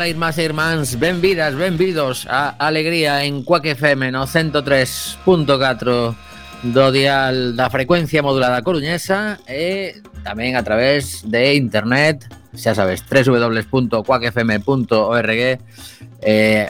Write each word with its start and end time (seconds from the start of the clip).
Ola, 0.00 0.08
irmás 0.08 0.40
e 0.40 0.48
irmáns, 0.48 0.96
benvidas, 0.96 1.52
benvidos 1.54 2.24
a 2.24 2.56
Alegría 2.56 3.28
en 3.28 3.44
Cuac 3.44 3.66
FM 3.66 4.10
no 4.10 4.24
103.4 4.24 6.16
do 6.72 6.86
dial 6.88 7.52
da 7.52 7.68
frecuencia 7.68 8.24
modulada 8.24 8.64
coruñesa 8.64 9.36
e 9.44 10.00
tamén 10.24 10.56
a 10.56 10.64
través 10.64 11.20
de 11.28 11.52
internet, 11.52 12.24
xa 12.56 12.72
sabes, 12.72 13.04
www.cuacfm.org 13.04 15.36
eh, 15.36 15.60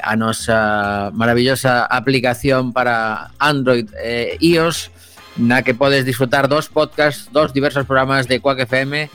a 0.03 0.13
nosa 0.19 1.15
maravillosa 1.15 1.87
aplicación 1.87 2.75
para 2.75 3.31
Android 3.39 3.87
e 3.95 4.35
eh, 4.35 4.43
iOS 4.43 4.91
na 5.39 5.63
que 5.63 5.79
podes 5.79 6.03
disfrutar 6.03 6.51
dos 6.51 6.67
podcasts, 6.67 7.31
dos 7.31 7.55
diversos 7.55 7.87
programas 7.87 8.27
de 8.27 8.43
Cuac 8.43 8.67
FM 8.67 9.07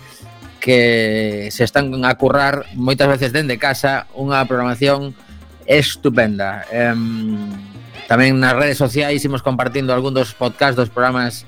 que 0.66 1.50
se 1.54 1.64
están 1.64 1.94
a 2.10 2.18
currar 2.18 2.66
moitas 2.74 3.06
veces 3.06 3.30
dende 3.30 3.62
casa 3.62 4.10
unha 4.18 4.42
programación 4.50 5.14
estupenda. 5.70 6.66
Eh, 6.74 6.98
tamén 8.10 8.42
nas 8.42 8.58
redes 8.58 8.82
sociais 8.82 9.22
imos 9.22 9.46
compartindo 9.46 9.94
algún 9.94 10.18
dos 10.18 10.34
podcast 10.34 10.74
dos 10.74 10.90
programas 10.90 11.46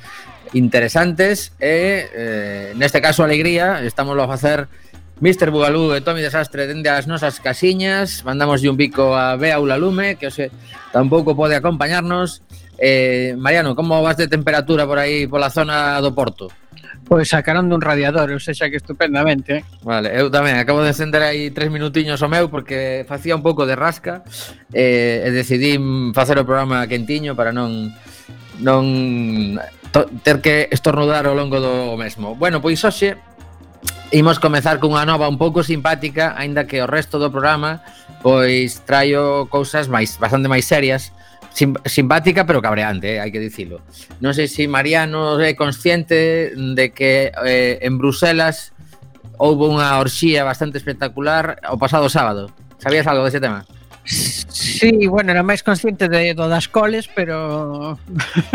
interesantes 0.53 1.49
e 1.57 2.05
eh, 2.13 2.67
neste 2.77 3.01
caso 3.01 3.25
Alegría 3.25 3.81
estamos 3.81 4.13
a 4.21 4.29
facer 4.29 4.69
Mr. 5.17 5.49
Bugalú 5.49 5.97
e 5.97 6.05
Tommy 6.05 6.21
Desastre 6.21 6.69
dende 6.69 6.93
as 6.93 7.09
nosas 7.09 7.41
casiñas 7.41 8.21
mandamos 8.21 8.61
un 8.61 8.77
bico 8.77 9.17
a 9.17 9.33
Bea 9.33 9.57
Ulalume 9.57 10.21
que 10.21 10.29
hoxe 10.29 10.53
tampouco 10.93 11.33
pode 11.33 11.57
acompañarnos 11.57 12.45
eh, 12.77 13.33
Mariano, 13.37 13.73
como 13.75 13.97
vas 14.05 14.17
de 14.17 14.29
temperatura 14.29 14.85
por 14.85 15.01
aí 15.01 15.25
pola 15.25 15.49
zona 15.49 15.97
do 16.05 16.13
Porto? 16.13 16.53
Pois 17.07 17.31
sacaron 17.31 17.71
dun 17.71 17.79
radiador, 17.79 18.27
ou 18.35 18.39
sea, 18.43 18.67
que 18.67 18.75
estupendamente. 18.75 19.63
Eh. 19.63 19.63
Vale, 19.79 20.11
eu 20.11 20.27
tamén 20.27 20.59
acabo 20.59 20.83
de 20.83 20.91
encender 20.91 21.23
aí 21.23 21.55
tres 21.55 21.71
minutiños 21.71 22.19
o 22.19 22.27
meu 22.27 22.51
porque 22.51 23.07
facía 23.07 23.31
un 23.31 23.41
pouco 23.41 23.63
de 23.63 23.79
rasca 23.79 24.27
eh, 24.75 25.23
e 25.23 25.29
decidí 25.31 25.79
facer 26.11 26.35
o 26.35 26.43
programa 26.43 26.83
quentiño 26.83 27.31
para 27.31 27.55
non 27.55 27.95
non 28.59 29.55
ter 30.21 30.43
que 30.43 30.67
estornudar 30.67 31.25
ao 31.25 31.33
longo 31.37 31.63
do 31.63 31.95
mesmo. 31.95 32.35
Bueno, 32.35 32.59
pois 32.59 32.83
hoxe 32.83 33.15
imos 34.11 34.39
comezar 34.39 34.79
cunha 34.83 35.07
nova 35.07 35.31
un 35.31 35.39
pouco 35.39 35.63
simpática, 35.63 36.35
aínda 36.35 36.67
que 36.67 36.83
o 36.83 36.87
resto 36.91 37.19
do 37.23 37.31
programa 37.31 37.83
pois 38.19 38.83
traio 38.83 39.47
cousas 39.47 39.87
máis 39.87 40.19
bastante 40.19 40.51
máis 40.51 40.67
serias 40.67 41.15
sim, 41.57 41.73
simpática 41.89 42.45
pero 42.45 42.61
cabreante, 42.61 43.17
eh, 43.17 43.19
hai 43.19 43.33
que 43.33 43.41
dicilo. 43.41 43.81
Non 44.21 44.37
sei 44.37 44.45
se 44.45 44.69
Mariano 44.69 45.41
é 45.41 45.57
consciente 45.57 46.53
de 46.53 46.93
que 46.93 47.33
eh, 47.33 47.81
en 47.81 47.97
Bruselas 47.97 48.77
houve 49.41 49.65
unha 49.65 49.97
orxía 49.97 50.45
bastante 50.45 50.77
espectacular 50.77 51.57
o 51.73 51.81
pasado 51.81 52.13
sábado. 52.13 52.53
Sabías 52.77 53.09
algo 53.09 53.25
dese 53.25 53.41
tema? 53.41 53.65
Sí, 54.57 55.05
bueno, 55.05 55.29
era 55.29 55.45
máis 55.45 55.61
consciente 55.61 56.09
de, 56.09 56.33
do 56.33 56.49
das 56.49 56.65
coles, 56.65 57.05
pero 57.05 57.93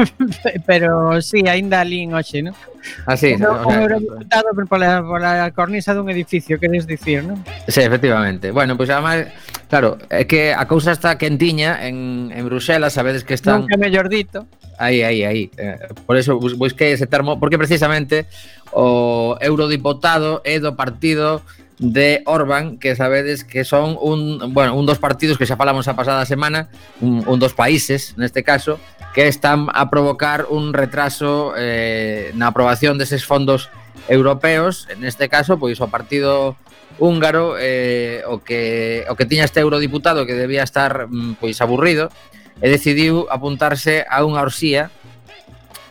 pero 0.66 1.22
sí, 1.22 1.46
aínda 1.46 1.78
alín 1.78 2.10
hoxe, 2.10 2.42
non? 2.42 2.58
Así, 3.06 3.38
ah, 3.38 3.46
no, 3.46 3.50
o 3.62 3.70
sea, 3.70 3.86
eurodiputado 3.86 4.50
por 4.50 4.66
pola, 4.66 4.98
pola 4.98 5.54
cornisa 5.54 5.94
dun 5.94 6.10
edificio, 6.10 6.58
queres 6.58 6.90
dicir, 6.90 7.22
non? 7.22 7.38
Sí, 7.70 7.86
efectivamente. 7.86 8.50
Bueno, 8.50 8.74
pois 8.74 8.90
pues, 8.90 8.98
además, 8.98 9.30
claro, 9.70 10.02
é 10.10 10.26
que 10.26 10.50
a 10.50 10.66
cousa 10.66 10.90
está 10.90 11.14
quentiña 11.22 11.86
en, 11.86 12.34
en 12.34 12.42
Bruxelas, 12.50 12.98
sabedes 12.98 13.22
que 13.22 13.38
están... 13.38 13.62
Nunca 13.62 13.78
mellor 13.78 14.10
dito. 14.10 14.50
Aí, 14.82 15.06
aí, 15.06 15.22
aí. 15.22 15.54
Eh, 15.54 15.78
por 16.02 16.18
eso 16.18 16.42
busquei 16.42 16.98
ese 16.98 17.06
termo, 17.06 17.38
porque 17.38 17.62
precisamente 17.62 18.26
o 18.74 19.38
eurodiputado 19.38 20.42
é 20.42 20.58
do 20.58 20.74
partido 20.74 21.46
de 21.82 22.22
Orban, 22.26 22.78
que 22.78 22.94
sabedes 22.94 23.42
que 23.42 23.64
son 23.64 23.98
un, 24.00 24.54
bueno, 24.54 24.76
un 24.76 24.86
dos 24.86 25.02
partidos 25.02 25.36
que 25.36 25.50
xa 25.50 25.58
falamos 25.58 25.90
a 25.90 25.98
pasada 25.98 26.22
semana, 26.30 26.70
un, 27.02 27.26
un 27.26 27.38
dos 27.42 27.58
países, 27.58 28.14
neste 28.14 28.46
caso, 28.46 28.78
que 29.10 29.26
están 29.26 29.66
a 29.74 29.90
provocar 29.90 30.46
un 30.46 30.70
retraso 30.70 31.58
eh, 31.58 32.30
na 32.38 32.54
aprobación 32.54 33.02
deses 33.02 33.26
fondos 33.26 33.66
europeos, 34.06 34.86
neste 35.02 35.26
caso, 35.26 35.58
pois 35.58 35.82
o 35.82 35.90
partido 35.90 36.54
húngaro 37.02 37.58
eh, 37.58 38.22
o 38.30 38.46
que 38.46 39.02
o 39.10 39.18
que 39.18 39.26
tiña 39.26 39.42
este 39.42 39.58
eurodiputado 39.58 40.22
que 40.22 40.38
debía 40.38 40.62
estar 40.62 41.10
mm, 41.10 41.42
pois 41.42 41.58
aburrido 41.58 42.14
e 42.62 42.70
decidiu 42.70 43.26
apuntarse 43.26 44.06
a 44.06 44.22
unha 44.22 44.38
orxía 44.38 44.94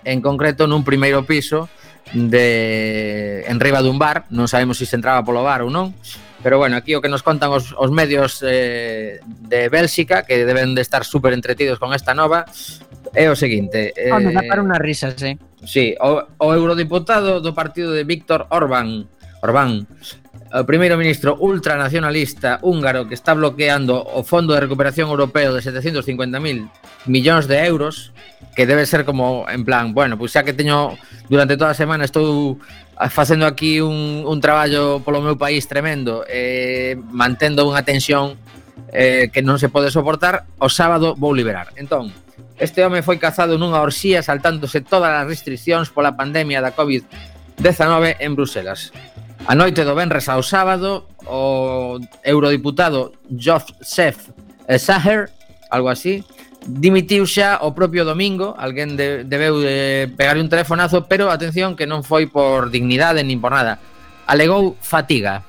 en 0.07 0.23
concreto 0.23 0.71
nun 0.71 0.87
primeiro 0.87 1.27
piso 1.27 1.67
de 2.13 3.43
en 3.47 3.59
riba 3.59 3.81
dun 3.81 3.99
bar, 3.99 4.27
non 4.29 4.47
sabemos 4.47 4.77
se 4.77 4.85
se 4.85 4.99
entraba 4.99 5.23
polo 5.23 5.43
bar 5.43 5.63
ou 5.63 5.71
non, 5.71 5.95
pero 6.43 6.57
bueno, 6.57 6.75
aquí 6.75 6.95
o 6.95 7.01
que 7.01 7.09
nos 7.09 7.23
contan 7.23 7.53
os, 7.53 7.71
os 7.77 7.91
medios 7.93 8.41
eh, 8.43 9.21
de 9.25 9.69
Bélxica, 9.69 10.23
que 10.23 10.45
deben 10.45 10.75
de 10.75 10.81
estar 10.81 11.05
super 11.05 11.33
entretidos 11.33 11.79
con 11.79 11.93
esta 11.93 12.13
nova, 12.13 12.45
é 13.13 13.29
o 13.29 13.35
seguinte... 13.37 13.93
Eh, 13.95 14.11
oh, 14.11 14.19
dá 14.19 14.41
para 14.43 14.63
unhas 14.63 14.81
risas, 14.81 15.15
eh? 15.21 15.37
Sí, 15.63 15.93
o, 16.01 16.25
o 16.41 16.47
eurodiputado 16.51 17.39
do 17.39 17.53
partido 17.53 17.93
de 17.93 18.03
Víctor 18.03 18.49
Orbán, 18.49 19.05
Orbán 19.45 19.85
o 20.51 20.67
primeiro 20.67 20.99
ministro 20.99 21.39
ultranacionalista 21.39 22.59
húngaro 22.59 23.07
que 23.07 23.15
está 23.15 23.31
bloqueando 23.31 24.03
o 24.03 24.19
Fondo 24.27 24.51
de 24.51 24.59
Recuperación 24.59 25.07
Europeo 25.07 25.55
de 25.55 25.63
750.000 25.63 26.67
millóns 27.07 27.47
de 27.47 27.63
euros, 27.63 28.11
que 28.55 28.67
debe 28.67 28.83
ser 28.85 29.07
como 29.07 29.47
en 29.47 29.63
plan, 29.63 29.95
bueno, 29.95 30.19
pois 30.19 30.35
xa 30.35 30.43
que 30.43 30.51
teño 30.51 30.99
durante 31.31 31.55
toda 31.55 31.71
a 31.71 31.79
semana 31.79 32.03
estou 32.03 32.59
facendo 33.07 33.47
aquí 33.47 33.79
un, 33.79 34.27
un 34.27 34.37
traballo 34.43 34.99
polo 34.99 35.23
meu 35.23 35.39
país 35.39 35.71
tremendo, 35.71 36.27
eh, 36.27 36.99
mantendo 37.09 37.63
unha 37.63 37.87
tensión 37.87 38.35
eh, 38.91 39.31
que 39.31 39.39
non 39.39 39.55
se 39.55 39.71
pode 39.71 39.87
soportar, 39.87 40.43
o 40.59 40.67
sábado 40.67 41.15
vou 41.15 41.31
liberar. 41.31 41.71
Entón, 41.79 42.11
este 42.59 42.83
home 42.83 43.01
foi 43.01 43.15
cazado 43.17 43.55
nunha 43.55 43.79
orxía 43.79 44.19
saltándose 44.19 44.83
todas 44.83 45.15
as 45.15 45.25
restriccións 45.25 45.89
pola 45.89 46.13
pandemia 46.19 46.59
da 46.59 46.75
COVID-19 46.75 48.19
en 48.19 48.31
Bruselas. 48.35 48.91
A 49.47 49.55
noite 49.55 49.81
do 49.81 49.97
Benres 49.97 50.29
ao 50.29 50.45
sábado, 50.45 51.09
o 51.25 51.97
eurodiputado 52.23 53.17
Joseph 53.33 54.29
Saher, 54.77 55.33
algo 55.73 55.89
así, 55.89 56.23
dimitiu 56.61 57.25
xa 57.25 57.57
o 57.65 57.73
propio 57.73 58.05
domingo, 58.05 58.53
alguén 58.53 58.93
de, 58.93 59.25
debeu 59.25 59.57
de 59.57 60.13
pegar 60.13 60.37
un 60.37 60.45
telefonazo, 60.45 61.09
pero 61.09 61.33
atención 61.33 61.73
que 61.73 61.89
non 61.89 62.05
foi 62.05 62.29
por 62.29 62.69
dignidade 62.69 63.25
nin 63.25 63.41
por 63.41 63.51
nada. 63.51 63.81
Alegou 64.29 64.77
fatiga. 64.77 65.41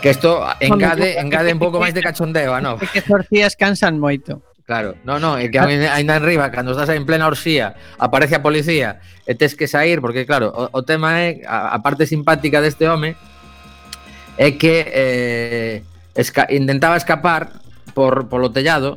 Que 0.00 0.16
isto 0.16 0.40
engade, 0.58 1.20
engade 1.20 1.52
un 1.52 1.60
pouco 1.60 1.78
máis 1.78 1.92
de 1.92 2.02
cachondeo, 2.02 2.56
a 2.56 2.64
nova. 2.64 2.80
Que 2.80 3.04
sorcías 3.04 3.54
cansan 3.60 4.00
moito. 4.00 4.40
Claro, 4.72 4.96
no, 5.04 5.20
no, 5.20 5.36
é 5.36 5.52
que 5.52 5.60
ainda 5.60 6.16
enriba, 6.16 6.48
cando 6.48 6.72
estás 6.72 6.88
en 6.96 7.04
plena 7.04 7.28
orxía, 7.28 7.76
aparece 8.00 8.40
a 8.40 8.40
policía 8.40 9.04
e 9.28 9.36
tes 9.36 9.52
que 9.52 9.68
sair, 9.68 10.00
porque 10.00 10.24
claro, 10.24 10.48
o, 10.48 10.64
o 10.72 10.80
tema 10.80 11.20
é, 11.20 11.44
a, 11.44 11.76
a 11.76 11.78
parte 11.84 12.08
simpática 12.08 12.64
deste 12.64 12.88
home 12.88 13.12
é 14.40 14.48
que 14.56 14.88
eh, 14.88 15.76
esca 16.16 16.48
intentaba 16.48 16.96
escapar 16.96 17.52
por, 17.92 18.32
polo 18.32 18.48
tellado 18.48 18.96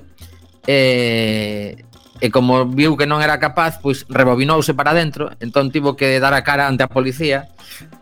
e, 0.64 1.76
e 2.24 2.28
como 2.32 2.72
viu 2.72 2.96
que 2.96 3.04
non 3.04 3.20
era 3.20 3.36
capaz, 3.36 3.76
pois 3.84 4.08
rebobinouse 4.08 4.72
para 4.72 4.96
dentro, 4.96 5.36
entón 5.44 5.76
tivo 5.76 6.00
que 6.00 6.24
dar 6.24 6.32
a 6.32 6.48
cara 6.48 6.72
ante 6.72 6.88
a 6.88 6.92
policía 6.92 7.52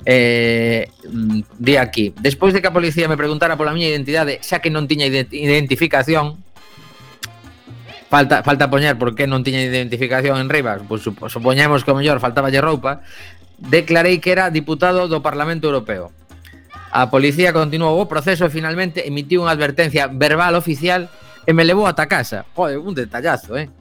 eh, 0.05 0.93
mm, 1.09 1.57
di 1.57 1.81
aquí. 1.81 2.13
Despois 2.21 2.53
de 2.53 2.61
que 2.61 2.69
a 2.69 2.75
policía 2.77 3.09
me 3.09 3.17
preguntara 3.17 3.57
pola 3.57 3.73
miña 3.73 3.89
identidade, 3.89 4.45
xa 4.45 4.61
que 4.61 4.69
non 4.69 4.85
tiña 4.85 5.09
identificación, 5.09 6.37
falta 8.13 8.43
falta 8.45 8.69
poñer 8.69 8.93
por 9.01 9.17
que 9.17 9.25
non 9.25 9.41
tiña 9.41 9.65
identificación 9.65 10.37
en 10.37 10.45
Rivas, 10.45 10.85
pois 10.85 11.01
pues, 11.17 11.33
supoñemos 11.33 11.81
que 11.81 11.89
o 11.89 11.97
mellor 11.97 12.21
faltaballe 12.21 12.61
roupa, 12.61 13.01
declarei 13.57 14.21
que 14.21 14.29
era 14.29 14.53
diputado 14.53 15.09
do 15.09 15.25
Parlamento 15.25 15.65
Europeo. 15.65 16.13
A 16.93 17.09
policía 17.09 17.57
continuou 17.57 17.97
o 17.97 18.05
proceso 18.05 18.45
e 18.45 18.53
finalmente 18.53 19.01
emitiu 19.09 19.41
unha 19.41 19.57
advertencia 19.57 20.05
verbal 20.05 20.53
oficial 20.53 21.09
e 21.41 21.57
me 21.57 21.65
levou 21.65 21.89
ata 21.89 22.05
casa. 22.05 22.45
Joder, 22.53 22.77
un 22.77 22.93
detallazo, 22.93 23.57
eh? 23.57 23.73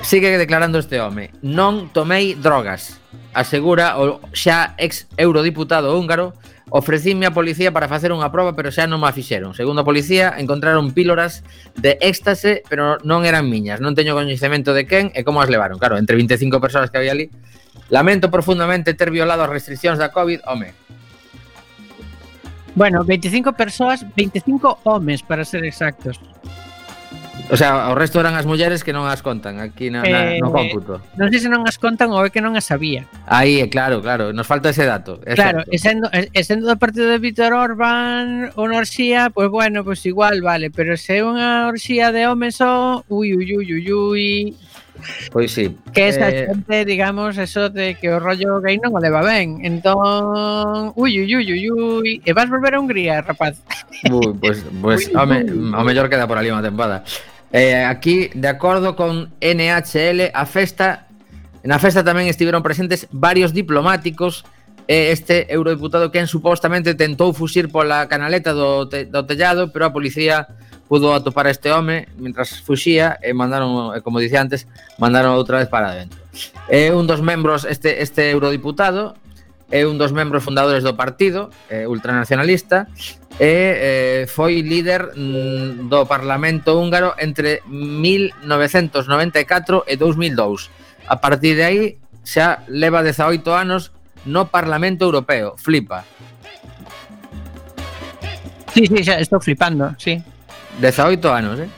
Sigue 0.00 0.40
declarando 0.40 0.80
este 0.80 1.04
home. 1.04 1.28
Non 1.44 1.92
tomei 1.92 2.32
drogas, 2.32 3.04
asegura 3.36 4.00
o 4.00 4.24
xa 4.32 4.72
ex 4.80 5.12
eurodiputado 5.20 5.92
húngaro 5.92 6.32
Ofrecíme 6.70 7.26
a 7.26 7.36
policía 7.36 7.72
para 7.76 7.92
facer 7.92 8.08
unha 8.08 8.32
proba, 8.32 8.56
pero 8.56 8.72
xa 8.72 8.88
non 8.88 8.96
me 8.96 9.12
fixeron. 9.12 9.52
Segundo 9.52 9.84
a 9.84 9.88
policía, 9.88 10.32
encontraron 10.40 10.96
píloras 10.96 11.44
de 11.76 12.00
éxtase, 12.00 12.64
pero 12.72 12.96
non 13.04 13.28
eran 13.28 13.52
miñas. 13.52 13.84
Non 13.84 13.92
teño 13.92 14.16
coñecemento 14.16 14.72
de 14.72 14.88
quen 14.88 15.12
e 15.12 15.22
como 15.28 15.44
as 15.44 15.52
levaron. 15.52 15.76
Claro, 15.76 16.00
entre 16.00 16.16
25 16.16 16.58
persoas 16.64 16.88
que 16.88 16.96
había 16.96 17.12
ali. 17.12 17.28
Lamento 17.92 18.32
profundamente 18.32 18.96
ter 18.96 19.12
violado 19.12 19.44
as 19.44 19.52
restriccións 19.52 20.00
da 20.00 20.08
COVID, 20.08 20.40
home. 20.48 20.72
Bueno, 22.74 23.04
25 23.04 23.52
persoas, 23.52 24.02
25 24.16 24.80
homes 24.88 25.22
para 25.22 25.44
ser 25.44 25.64
exactos. 25.68 26.18
O 27.50 27.56
sea, 27.56 27.92
o 27.92 27.94
resto 27.94 28.18
eran 28.20 28.34
as 28.34 28.48
mulleres 28.48 28.80
que 28.80 28.96
non 28.96 29.04
as 29.04 29.20
contan 29.20 29.60
aquí 29.60 29.92
na, 29.92 30.00
na, 30.00 30.34
eh, 30.34 30.40
no 30.40 30.48
cómputo. 30.48 31.04
Non 31.20 31.28
sei 31.28 31.44
se 31.44 31.50
non 31.52 31.68
as 31.68 31.76
contan 31.76 32.08
ou 32.10 32.24
é 32.24 32.32
que 32.32 32.40
non 32.40 32.56
as 32.56 32.64
sabía. 32.64 33.04
Aí, 33.28 33.60
eh, 33.60 33.68
claro, 33.68 34.00
claro, 34.00 34.32
nos 34.32 34.48
falta 34.48 34.72
ese 34.72 34.88
dato. 34.88 35.20
É 35.28 35.36
claro, 35.36 35.60
certo. 35.60 35.70
e 35.70 35.76
sendo, 35.76 36.06
e 36.08 36.40
sendo 36.40 36.64
do 36.64 36.80
partido 36.80 37.04
de 37.12 37.20
Víctor 37.20 37.52
Orban 37.52 38.48
unha 38.56 38.80
orxía, 38.80 39.28
pois 39.28 39.52
pues 39.52 39.68
bueno, 39.68 39.84
pois 39.84 40.00
pues 40.00 40.08
igual, 40.08 40.40
vale, 40.40 40.72
pero 40.72 40.96
se 40.96 41.20
é 41.20 41.22
unha 41.22 41.68
orxía 41.68 42.16
de 42.16 42.24
homes 42.24 42.56
só, 42.58 43.04
ui, 43.12 43.36
ui, 43.36 43.46
ui, 43.52 43.68
ui, 43.76 43.86
ui, 43.92 44.32
Pois 45.30 45.52
sí. 45.52 45.76
Que 45.92 46.08
esa 46.08 46.30
eh... 46.30 46.46
xente, 46.46 46.84
digamos, 46.84 47.36
eso 47.38 47.68
de 47.70 47.94
que 47.94 48.10
o 48.10 48.20
rollo 48.20 48.60
gay 48.60 48.78
non 48.78 48.94
o 48.94 49.00
leva 49.02 49.20
ben. 49.20 49.60
Entón, 49.60 50.92
ui, 50.96 51.18
ui, 51.20 51.30
ui, 51.34 51.46
ui, 51.46 51.64
ui, 51.70 52.12
e 52.24 52.30
vas 52.32 52.48
volver 52.48 52.74
a 52.74 52.80
Hungría, 52.80 53.20
rapaz. 53.20 53.60
Ui, 54.08 54.32
pois, 54.38 54.62
pois 54.62 54.64
pues, 54.80 55.02
pues, 55.10 55.16
home, 55.16 55.44
o 55.74 55.82
mellor 55.84 56.08
queda 56.08 56.26
por 56.26 56.38
ali 56.38 56.54
unha 56.54 56.64
tempada. 56.64 57.02
Eh, 57.54 57.86
aquí, 57.86 58.34
de 58.34 58.48
acordo 58.50 58.96
con 58.98 59.30
NHL, 59.38 60.34
a 60.34 60.44
festa 60.46 61.04
Na 61.64 61.80
festa 61.80 62.04
tamén 62.04 62.28
estiveron 62.28 62.60
presentes 62.60 63.08
varios 63.08 63.56
diplomáticos 63.56 64.44
este 64.88 65.52
eurodiputado 65.52 66.12
quen 66.12 66.26
supostamente 66.26 66.94
tentou 66.94 67.32
fuxir 67.32 67.72
pola 67.72 68.06
canaleta 68.08 68.52
do, 68.52 68.88
te, 68.88 69.06
do 69.08 69.24
tellado, 69.24 69.72
pero 69.72 69.86
a 69.88 69.92
policía 69.92 70.48
pudo 70.88 71.14
atopar 71.14 71.46
a 71.48 71.50
este 71.50 71.72
home 71.72 72.08
mentras 72.20 72.60
fuxía 72.60 73.18
e 73.24 73.32
mandaron, 73.32 73.96
como 74.04 74.20
dicía 74.20 74.44
antes, 74.44 74.68
mandaron 75.00 75.32
outra 75.34 75.58
vez 75.58 75.68
para 75.72 75.96
dentro. 75.96 76.20
É 76.68 76.92
un 76.92 77.08
dos 77.08 77.24
membros, 77.24 77.64
este, 77.64 78.04
este 78.04 78.28
eurodiputado, 78.30 79.16
é 79.72 79.88
un 79.88 79.96
dos 79.96 80.12
membros 80.12 80.44
fundadores 80.44 80.84
do 80.84 80.92
partido, 80.92 81.48
eh, 81.72 81.88
ultranacionalista, 81.88 82.92
e 83.40 83.42
eh, 83.42 84.26
foi 84.30 84.62
líder 84.62 85.10
mm, 85.16 85.90
do 85.90 86.06
Parlamento 86.06 86.78
húngaro 86.78 87.18
entre 87.18 87.66
1994 87.66 89.82
e 89.88 89.96
2002. 89.96 90.70
A 91.08 91.18
partir 91.18 91.56
de 91.56 91.64
aí 91.64 91.98
xa 92.22 92.62
leva 92.68 93.02
18 93.02 93.42
anos 93.50 93.90
no 94.26 94.48
Parlamento 94.48 95.04
Europeo. 95.04 95.54
Flipa. 95.56 96.04
Sí, 98.74 98.86
sí, 98.86 99.04
xa 99.06 99.22
estou 99.22 99.38
flipando, 99.38 99.94
sí. 100.02 100.18
18 100.82 101.32
anos, 101.32 101.60
eh? 101.60 101.70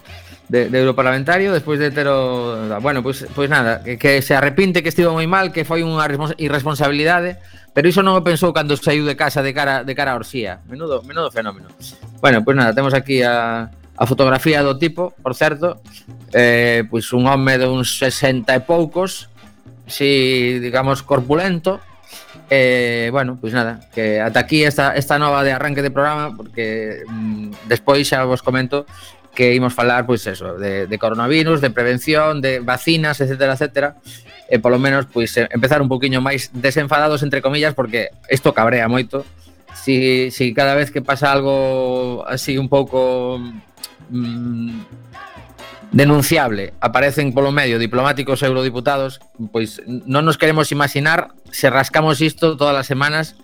De, 0.48 0.70
de 0.70 0.78
europarlamentario 0.78 1.52
despois 1.52 1.78
de 1.78 1.90
ter 1.90 2.06
o... 2.08 2.81
Bueno, 2.81 3.02
pois, 3.02 3.26
pois 3.34 3.50
nada, 3.50 3.82
que, 3.82 3.98
que 3.98 4.22
se 4.22 4.34
arrepinte 4.34 4.81
que 4.81 4.88
estivo 4.88 5.12
moi 5.12 5.26
mal, 5.28 5.52
que 5.52 5.66
foi 5.69 5.84
unha 5.84 6.00
irresponsabilidade, 6.40 7.37
pero 7.76 7.93
iso 7.93 8.00
non 8.00 8.16
o 8.16 8.25
pensou 8.25 8.56
cando 8.56 8.78
saiu 8.81 9.04
de 9.04 9.12
casa 9.12 9.44
de 9.44 9.52
cara 9.52 9.84
de 9.84 9.93
cara 9.93 10.14
a 10.14 10.16
Orsía. 10.16 10.64
Menudo, 10.64 11.04
menudo 11.04 11.28
fenómeno. 11.28 11.69
Bueno, 12.25 12.40
pois 12.40 12.56
nada, 12.56 12.72
temos 12.72 12.96
aquí 12.96 13.20
a, 13.20 13.69
a 13.69 14.04
fotografía 14.08 14.64
do 14.64 14.81
tipo, 14.81 15.12
por 15.20 15.37
certo, 15.37 15.84
eh, 16.32 16.88
pois 16.88 17.12
un 17.12 17.28
home 17.28 17.60
de 17.60 17.69
uns 17.69 18.00
60 18.00 18.48
e 18.56 18.60
poucos, 18.64 19.28
si 19.84 20.56
digamos 20.64 21.04
corpulento, 21.04 21.84
Eh, 22.48 23.08
bueno, 23.10 23.38
pois 23.41 23.53
nada, 23.53 23.81
que 23.93 24.20
ata 24.20 24.41
aquí 24.41 24.62
esta, 24.62 24.94
esta 24.94 25.19
nova 25.19 25.43
de 25.43 25.50
arranque 25.50 25.82
de 25.82 25.91
programa 25.91 26.36
porque 26.36 27.03
mm, 27.08 27.67
despois 27.67 28.06
xa 28.06 28.22
vos 28.22 28.38
comento 28.43 28.86
que 29.34 29.53
imos 29.53 29.74
falar 29.74 30.06
pois 30.06 30.26
eso, 30.26 30.56
de, 30.56 30.86
de 30.86 30.98
coronavirus, 30.98 31.60
de 31.60 31.70
prevención, 31.70 32.41
de 32.41 32.60
vacinas, 32.60 33.20
etcétera, 33.20 33.55
etcétera. 33.55 33.96
E 34.46 34.62
polo 34.62 34.79
menos 34.79 35.10
pois 35.10 35.34
eh, 35.36 35.50
empezar 35.50 35.82
un 35.82 35.91
poquiño 35.91 36.22
máis 36.22 36.55
desenfadados 36.55 37.26
entre 37.26 37.43
comillas 37.43 37.74
porque 37.74 38.15
isto 38.31 38.55
cabrea 38.55 38.86
moito. 38.86 39.26
Si, 39.74 40.31
si 40.31 40.55
cada 40.55 40.79
vez 40.79 40.94
que 40.94 41.03
pasa 41.03 41.34
algo 41.34 42.22
así 42.31 42.56
un 42.56 42.70
pouco 42.70 43.43
mm, 44.08 44.86
denunciable 45.93 46.74
aparecen 46.81 47.32
polo 47.32 47.52
medio 47.52 47.78
diplomáticos 47.78 48.43
e 48.43 48.46
eurodiputados, 48.50 49.20
pois 49.52 49.81
non 49.86 50.26
nos 50.26 50.36
queremos 50.36 50.70
imaginar 50.74 51.32
se 51.55 51.70
rascamos 51.70 52.20
isto 52.20 52.56
todas 52.58 52.76
as 52.76 52.86
semanas 52.88 53.34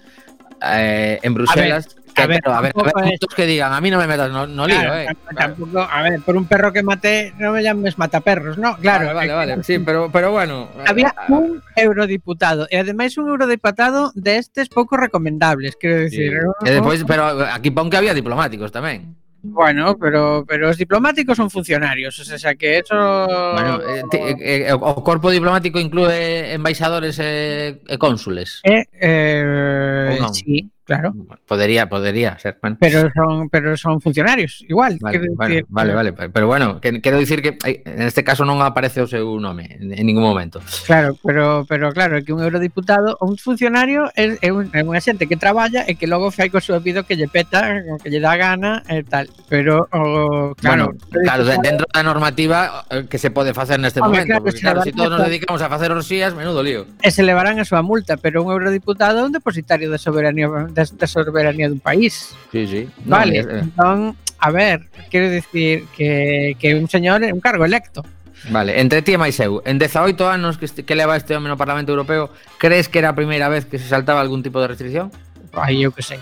eh, 0.61 1.18
en 1.22 1.32
Bruselas. 1.34 1.96
que, 2.12 2.20
a 2.20 2.26
ver, 2.26 2.40
pero, 2.44 2.54
a 2.54 2.61
ver, 2.61 2.72
a 2.76 2.82
ver, 3.00 3.16
muchos 3.16 3.34
que 3.34 3.46
digan, 3.49 3.72
a 3.72 3.80
mí 3.80 3.88
non 3.88 3.96
me 3.96 4.04
metas 4.04 4.28
no, 4.28 4.44
no 4.44 4.68
lío, 4.68 4.76
Claro, 4.84 5.00
eh. 5.00 5.06
tamp- 5.32 5.56
Tampouco, 5.56 5.80
a 5.80 6.02
ver, 6.04 6.20
por 6.20 6.37
un 6.37 6.44
perro 6.44 6.68
que 6.68 6.84
maté, 6.84 7.32
non 7.40 7.56
me 7.56 7.64
llames 7.64 7.96
mataperros, 7.96 8.61
no? 8.61 8.76
Claro, 8.76 9.16
vale, 9.16 9.32
vale, 9.32 9.32
que- 9.32 9.56
vale. 9.56 9.64
Sí, 9.64 9.80
pero, 9.80 10.12
pero 10.12 10.28
bueno. 10.28 10.68
Había 10.84 11.08
eh, 11.08 11.32
un 11.32 11.64
eurodiputado 11.72 12.68
e 12.68 12.76
ademais 12.76 13.16
un 13.16 13.32
eurodiputado 13.32 14.12
destes 14.12 14.68
pouco 14.68 15.00
recomendables, 15.00 15.72
quero 15.80 16.04
sí. 16.04 16.20
dicir. 16.20 16.37
E 16.68 16.68
despois, 16.68 17.00
pero 17.08 17.49
aquí 17.49 17.72
pon 17.72 17.88
que 17.88 17.96
había 17.96 18.12
diplomáticos 18.12 18.68
tamén. 18.68 19.16
Bueno, 19.44 19.99
pero 19.99 20.44
pero 20.46 20.70
os 20.70 20.78
diplomáticos 20.78 21.37
son 21.37 21.50
funcionarios, 21.50 22.18
o 22.18 22.38
sea 22.38 22.54
que 22.54 22.78
eso... 22.78 22.94
Bueno, 22.94 23.80
eh, 23.82 24.02
ti, 24.08 24.16
eh, 24.16 24.68
eh, 24.68 24.72
o 24.72 25.02
corpo 25.02 25.30
diplomático 25.30 25.82
inclúe 25.82 26.14
embaixadores 26.54 27.18
e, 27.18 27.22
eh, 27.26 27.80
e 27.90 27.94
eh, 27.94 27.99
cónsules? 27.99 28.62
Eh, 28.62 28.87
eh, 29.02 30.16
non? 30.22 30.32
Sí, 30.32 30.72
Claro. 30.85 31.15
Podería, 31.47 31.89
podería 31.89 32.39
ser. 32.39 32.59
Bueno. 32.61 32.77
Pero 32.81 33.09
son, 33.15 33.49
pero 33.49 33.77
son 33.77 34.01
funcionarios, 34.01 34.65
igual. 34.69 34.99
Vale, 35.01 35.19
vale, 35.37 35.55
decir... 35.55 35.67
vale, 35.69 35.95
vale, 35.95 36.12
Pero 36.12 36.47
bueno, 36.49 36.81
que, 36.81 37.01
quero 37.01 37.19
dicir 37.19 37.41
que 37.41 37.57
en 37.65 38.03
este 38.03 38.25
caso 38.25 38.45
non 38.45 38.59
aparece 38.59 38.99
o 38.99 39.07
seu 39.07 39.39
nome 39.39 39.79
en 39.79 40.03
ningún 40.03 40.27
momento. 40.27 40.59
Claro, 40.83 41.15
pero, 41.23 41.62
pero 41.71 41.95
claro, 41.95 42.19
que 42.27 42.35
un 42.35 42.43
eurodiputado 42.43 43.15
ou 43.23 43.31
un 43.31 43.39
funcionario 43.39 44.11
é, 44.19 44.35
é, 44.43 44.51
un, 44.51 44.75
é 44.75 44.83
unha 44.83 44.99
xente 44.99 45.31
que 45.31 45.39
traballa 45.39 45.87
e 45.87 45.95
que 45.95 46.11
logo 46.11 46.35
fai 46.35 46.51
co 46.51 46.59
seu 46.59 46.83
vida 46.83 47.07
que 47.07 47.15
lle 47.15 47.31
peta, 47.31 47.62
o 47.87 48.03
que 48.03 48.11
lle 48.11 48.19
dá 48.19 48.35
gana 48.35 48.83
e 48.91 49.07
tal. 49.07 49.31
Pero, 49.47 49.87
o, 49.95 50.59
claro... 50.59 50.99
Bueno, 50.99 51.23
claro, 51.23 51.47
dentro 51.47 51.87
da 51.87 52.03
normativa 52.03 52.83
eh, 52.91 53.07
que 53.07 53.23
se 53.23 53.31
pode 53.31 53.55
facer 53.55 53.79
neste 53.79 54.03
Home, 54.03 54.27
momento. 54.27 54.35
Claro, 54.35 54.45
porque, 54.51 54.59
claro, 54.59 54.83
se 54.83 54.91
si 54.91 54.97
todos 54.99 55.15
nos 55.15 55.31
dedicamos 55.31 55.62
a 55.62 55.71
facer 55.71 55.95
orxías, 55.95 56.35
menudo 56.35 56.59
lío. 56.59 56.91
E 57.07 57.15
se 57.15 57.23
levarán 57.23 57.62
a 57.62 57.65
súa 57.65 57.87
multa, 57.87 58.19
pero 58.19 58.43
un 58.43 58.51
eurodiputado 58.51 59.23
é 59.23 59.25
un 59.25 59.31
depositario 59.31 59.87
de 59.87 60.03
soberanía 60.03 60.51
da, 60.73 60.83
da 60.88 61.07
soberanía 61.07 61.69
dun 61.69 61.79
país. 61.79 62.35
Sí, 62.50 62.67
sí. 62.67 62.83
No, 63.05 63.17
vale, 63.21 63.43
no, 63.43 63.50
eh. 63.50 63.61
entón, 63.61 63.99
a 64.41 64.50
ver, 64.50 64.88
quero 65.11 65.31
dicir 65.31 65.87
que, 65.97 66.57
que 66.59 66.75
un 66.75 66.88
señor 66.88 67.23
é 67.23 67.31
un 67.33 67.41
cargo 67.41 67.64
electo. 67.64 68.02
Vale, 68.50 68.81
entre 68.81 69.07
ti 69.07 69.14
e 69.14 69.21
máis 69.21 69.38
eu, 69.38 69.62
en 69.62 69.79
18 69.79 70.19
anos 70.26 70.59
que, 70.59 70.67
este, 70.67 70.83
que 70.83 70.99
leva 70.99 71.14
este 71.14 71.38
home 71.38 71.47
no 71.47 71.55
Parlamento 71.55 71.95
Europeo, 71.95 72.35
crees 72.59 72.91
que 72.91 72.99
era 72.99 73.14
a 73.14 73.17
primeira 73.17 73.47
vez 73.47 73.71
que 73.71 73.79
se 73.79 73.87
saltaba 73.87 74.19
algún 74.19 74.43
tipo 74.43 74.59
de 74.59 74.67
restricción? 74.67 75.14
Ai, 75.55 75.85
eu 75.85 75.95
que 75.95 76.02
sei 76.02 76.19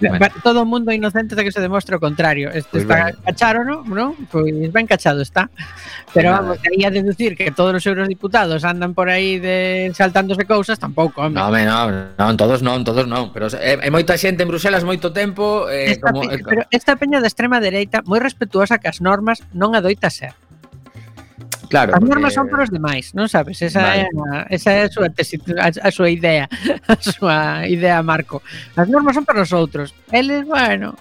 bueno. 0.00 0.26
Todo 0.42 0.62
o 0.62 0.64
mundo 0.64 0.92
inocente 0.92 1.36
que 1.36 1.52
se 1.52 1.60
demostre 1.60 1.96
o 1.96 2.00
contrario. 2.00 2.50
Este 2.50 2.70
pues 2.70 2.82
está 2.84 3.12
cacharo, 3.12 3.64
¿no? 3.64 3.84
¿no? 3.84 4.14
Pois 4.30 4.52
pues 4.52 4.72
ben 4.72 4.86
cachado 4.86 5.22
está. 5.22 5.50
Pero 6.12 6.30
vamos, 6.30 6.58
aí 6.70 6.84
a 6.84 6.90
deducir 6.90 7.36
que 7.36 7.50
todos 7.50 7.74
os 7.74 7.86
eurodiputados 7.86 8.64
andan 8.64 8.94
por 8.94 9.10
aí 9.10 9.38
de 9.38 9.90
saltándose 9.94 10.44
cousas, 10.44 10.78
tampouco, 10.78 11.22
hombre. 11.22 11.42
No, 11.42 11.48
hombre, 11.48 11.64
no, 11.66 11.90
non, 12.18 12.36
todos 12.36 12.62
non, 12.62 12.84
todos 12.84 13.06
non, 13.10 13.34
pero 13.34 13.50
é, 13.50 13.74
é 13.74 13.86
eh, 13.86 13.90
moita 13.90 14.14
xente 14.14 14.46
en 14.46 14.48
Bruselas 14.48 14.86
moito 14.86 15.10
tempo, 15.10 15.66
eh, 15.66 15.98
esta 15.98 16.14
como, 16.14 16.22
pe, 16.22 16.38
eh, 16.38 16.42
pero 16.46 16.62
esta 16.70 16.94
peña 16.94 17.18
da 17.18 17.26
extrema 17.26 17.58
dereita 17.58 18.06
moi 18.06 18.22
respetuosa 18.22 18.78
que 18.78 18.86
as 18.86 19.02
normas 19.02 19.42
non 19.50 19.74
adoita 19.74 20.06
ser. 20.06 20.38
Claro, 21.74 21.90
as 21.90 21.98
normas 22.06 22.30
porque... 22.30 22.38
son 22.38 22.46
para 22.46 22.62
os 22.62 22.70
demais, 22.70 23.10
non 23.18 23.26
sabes? 23.26 23.58
Esa 23.58 23.82
vale. 23.82 24.06
é 24.06 24.06
a, 24.06 24.46
esa 24.46 24.70
é 24.70 24.86
a 24.86 24.90
súa 24.94 25.10
tesis, 25.10 25.42
a, 25.58 25.74
a 25.74 25.90
súa 25.90 26.06
idea, 26.06 26.46
a 26.86 26.94
súa 27.02 27.66
idea 27.66 27.98
Marco. 27.98 28.46
As 28.78 28.86
normas 28.86 29.18
son 29.18 29.26
para 29.26 29.42
os 29.42 29.50
outros. 29.50 29.90
Eles, 30.14 30.46
bueno, 30.46 30.94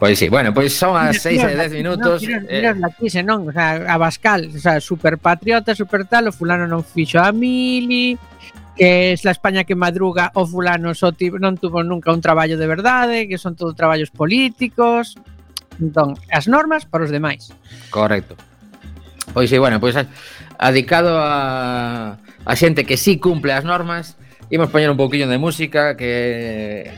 Pois 0.00 0.18
sí, 0.18 0.32
bueno, 0.32 0.56
pois 0.56 0.72
son 0.72 0.96
as 0.96 1.20
6 1.20 1.36
e 1.36 1.52
10 1.52 1.72
minutos. 1.84 2.24
Mira, 2.24 2.40
eh. 2.48 2.64
mira, 2.64 2.72
miras 2.72 3.12
eh... 3.12 3.20
non, 3.20 3.44
o 3.44 3.52
sea, 3.52 3.84
a 3.84 4.00
Bascal 4.00 4.48
o 4.48 4.56
sea, 4.56 4.80
super 4.80 5.20
patriota, 5.20 5.76
super 5.76 6.08
tal, 6.08 6.26
o 6.26 6.34
fulano 6.34 6.64
non 6.64 6.80
fixo 6.80 7.20
a 7.20 7.28
mili, 7.28 8.16
que 8.72 9.12
es 9.12 9.20
la 9.20 9.36
España 9.36 9.68
que 9.68 9.76
madruga 9.76 10.32
o 10.32 10.48
fulano 10.48 10.96
só 10.96 11.12
ti- 11.12 11.28
non 11.28 11.60
tuvo 11.60 11.84
nunca 11.84 12.08
un 12.08 12.24
traballo 12.24 12.56
de 12.56 12.64
verdade, 12.64 13.28
que 13.28 13.36
son 13.36 13.52
todo 13.52 13.76
traballos 13.76 14.08
políticos. 14.08 15.20
Entón, 15.76 16.16
as 16.32 16.48
normas 16.48 16.88
para 16.88 17.04
os 17.04 17.12
demais. 17.12 17.52
Correcto. 17.92 18.34
Pois 19.32 19.48
sí, 19.48 19.58
bueno, 19.58 19.80
pois 19.80 19.96
adicado 20.58 21.18
a, 21.18 22.18
a 22.44 22.52
xente 22.56 22.84
que 22.84 22.96
sí 22.96 23.18
cumple 23.18 23.52
as 23.52 23.64
normas 23.64 24.16
Imos 24.52 24.68
poñer 24.68 24.92
un 24.92 25.00
pouquinho 25.00 25.24
de 25.32 25.40
música 25.40 25.96
que 25.96 26.92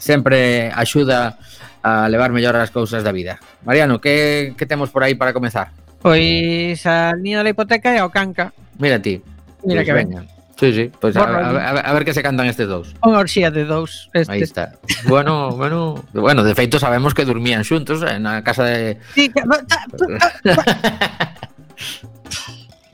sempre 0.00 0.72
axuda 0.72 1.36
a 1.84 2.08
levar 2.08 2.32
mellor 2.32 2.56
as 2.56 2.72
cousas 2.72 3.04
da 3.04 3.12
vida. 3.12 3.36
Mariano, 3.60 4.00
que, 4.00 4.56
que 4.56 4.64
temos 4.64 4.88
por 4.88 5.04
aí 5.04 5.12
para 5.12 5.36
comezar? 5.36 5.68
Pois 6.00 6.80
a 6.88 7.12
niña 7.12 7.44
da 7.44 7.52
hipoteca 7.52 7.92
e 7.92 8.00
ao 8.00 8.08
canca 8.08 8.56
Mira 8.80 8.96
ti. 9.04 9.20
Mira 9.68 9.84
pois 9.84 9.88
que 9.88 9.92
veña. 9.92 10.24
Sí, 10.56 10.72
sí, 10.72 10.88
pois 10.96 11.12
pues 11.12 11.20
a, 11.20 11.28
a, 11.28 11.84
a, 11.84 11.92
ver 11.92 12.08
que 12.08 12.16
se 12.16 12.24
cantan 12.24 12.48
estes 12.48 12.72
dous. 12.72 12.96
Unha 13.04 13.20
orxía 13.20 13.52
de 13.52 13.68
dous 13.68 14.08
este. 14.16 14.32
Aí 14.32 14.40
está. 14.40 14.80
Bueno, 15.04 15.52
bueno, 15.52 16.00
bueno, 16.16 16.40
de 16.40 16.56
feito 16.56 16.80
sabemos 16.80 17.12
que 17.12 17.28
dormían 17.28 17.68
xuntos 17.68 18.00
eh, 18.00 18.16
na 18.16 18.40
casa 18.40 18.64
de... 18.64 18.96
Sí, 19.12 19.28
que... 19.28 19.44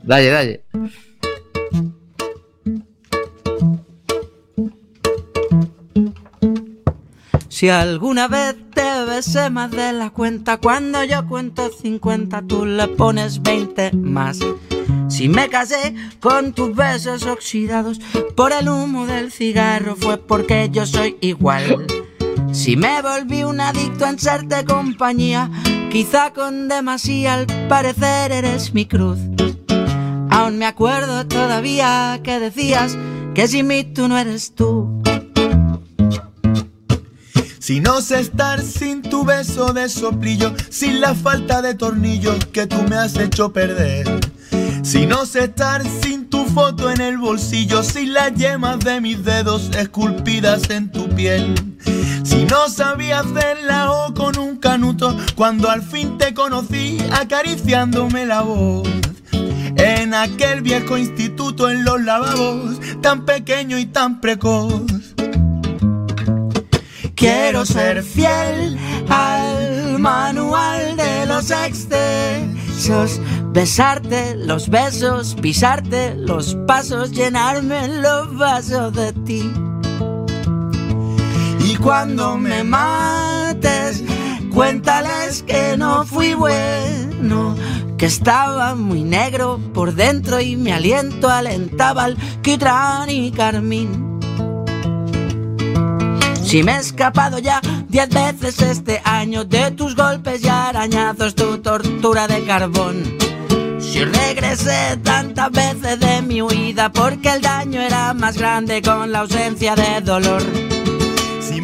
Dalle, 0.03 0.29
dalle. 0.29 0.63
Si 7.49 7.69
alguna 7.69 8.27
vez 8.27 8.55
te 8.73 9.05
besé 9.05 9.51
más 9.51 9.69
de 9.69 9.93
la 9.93 10.09
cuenta, 10.09 10.57
cuando 10.57 11.03
yo 11.03 11.27
cuento 11.27 11.69
50 11.69 12.41
tú 12.47 12.65
le 12.65 12.87
pones 12.87 13.43
20 13.43 13.91
más. 13.93 14.39
Si 15.09 15.29
me 15.29 15.47
casé 15.47 15.93
con 16.19 16.53
tus 16.53 16.75
besos 16.75 17.27
oxidados 17.27 17.99
por 18.35 18.51
el 18.51 18.67
humo 18.67 19.05
del 19.05 19.31
cigarro 19.31 19.95
fue 19.95 20.17
porque 20.17 20.69
yo 20.71 20.87
soy 20.87 21.17
igual. 21.21 21.85
Si 22.51 22.75
me 22.75 23.01
volví 23.01 23.43
un 23.43 23.61
adicto 23.61 24.05
en 24.07 24.17
serte 24.17 24.65
compañía, 24.65 25.51
quizá 25.91 26.31
con 26.31 26.69
demasía 26.69 27.33
al 27.33 27.45
parecer 27.67 28.31
eres 28.31 28.73
mi 28.73 28.85
cruz. 28.85 29.19
Aún 30.29 30.57
me 30.57 30.65
acuerdo 30.65 31.27
todavía 31.27 32.21
que 32.23 32.39
decías 32.39 32.97
que 33.35 33.47
sin 33.47 33.67
mí 33.67 33.83
tú 33.83 34.07
no 34.07 34.17
eres 34.17 34.55
tú. 34.55 35.03
Si 37.59 37.81
no 37.81 38.01
sé 38.01 38.21
estar 38.21 38.61
sin 38.61 39.01
tu 39.01 39.25
beso 39.25 39.73
de 39.73 39.89
soplillo, 39.89 40.53
sin 40.69 41.01
la 41.01 41.13
falta 41.13 41.61
de 41.61 41.75
tornillos 41.75 42.45
que 42.47 42.67
tú 42.67 42.81
me 42.83 42.95
has 42.95 43.17
hecho 43.17 43.51
perder. 43.51 44.07
Si 44.83 45.05
no 45.05 45.25
sé 45.25 45.43
estar 45.43 45.83
sin 45.85 46.29
tu 46.29 46.45
foto 46.45 46.89
en 46.89 47.01
el 47.01 47.17
bolsillo, 47.17 47.83
sin 47.83 48.13
las 48.13 48.33
yemas 48.33 48.79
de 48.79 49.01
mis 49.01 49.23
dedos 49.23 49.69
esculpidas 49.77 50.69
en 50.69 50.91
tu 50.91 51.07
piel. 51.09 51.70
Si 52.23 52.45
no 52.45 52.69
sabía 52.69 53.19
hacerla 53.19 53.91
o 53.91 54.13
con 54.13 54.37
un 54.37 54.57
canuto, 54.57 55.17
cuando 55.35 55.69
al 55.69 55.81
fin 55.81 56.17
te 56.17 56.33
conocí 56.33 56.97
acariciándome 57.11 58.25
la 58.25 58.41
voz. 58.41 58.87
En 59.75 60.13
aquel 60.13 60.61
viejo 60.61 60.97
instituto 60.97 61.69
en 61.69 61.83
los 61.83 62.01
lavabos, 62.01 62.79
tan 63.01 63.25
pequeño 63.25 63.77
y 63.79 63.85
tan 63.85 64.21
precoz. 64.21 64.83
Quiero 67.15 67.65
ser 67.65 68.03
fiel 68.03 68.77
al 69.09 69.99
manual 69.99 70.97
de 70.97 71.25
los 71.25 71.51
excesos. 71.51 73.19
Besarte 73.53 74.35
los 74.35 74.69
besos, 74.69 75.35
pisarte 75.41 76.15
los 76.15 76.55
pasos, 76.67 77.11
llenarme 77.11 77.87
los 77.87 78.37
vasos 78.37 78.93
de 78.93 79.13
ti. 79.13 79.51
Cuando 81.81 82.37
me 82.37 82.63
mates, 82.63 84.03
cuéntales 84.53 85.41
que 85.43 85.75
no 85.77 86.05
fui 86.05 86.35
bueno, 86.35 87.55
que 87.97 88.05
estaba 88.05 88.75
muy 88.75 89.03
negro 89.03 89.59
por 89.73 89.95
dentro 89.95 90.39
y 90.39 90.55
mi 90.55 90.71
aliento 90.71 91.27
alentaba 91.27 92.03
alquitrán 92.03 93.09
y 93.09 93.31
carmín. 93.31 94.19
Si 96.43 96.61
me 96.63 96.73
he 96.73 96.79
escapado 96.79 97.39
ya 97.39 97.61
diez 97.87 98.09
veces 98.09 98.61
este 98.61 99.01
año 99.03 99.43
de 99.43 99.71
tus 99.71 99.95
golpes 99.95 100.43
y 100.43 100.49
arañazos, 100.49 101.33
tu 101.33 101.57
tortura 101.59 102.27
de 102.27 102.43
carbón. 102.43 103.03
Si 103.79 104.03
regresé 104.03 104.97
tantas 105.03 105.51
veces 105.51 105.99
de 105.99 106.21
mi 106.21 106.41
huida 106.41 106.91
porque 106.91 107.29
el 107.29 107.41
daño 107.41 107.81
era 107.81 108.13
más 108.13 108.37
grande 108.37 108.81
con 108.81 109.11
la 109.11 109.21
ausencia 109.21 109.75
de 109.75 110.01
dolor. 110.01 110.43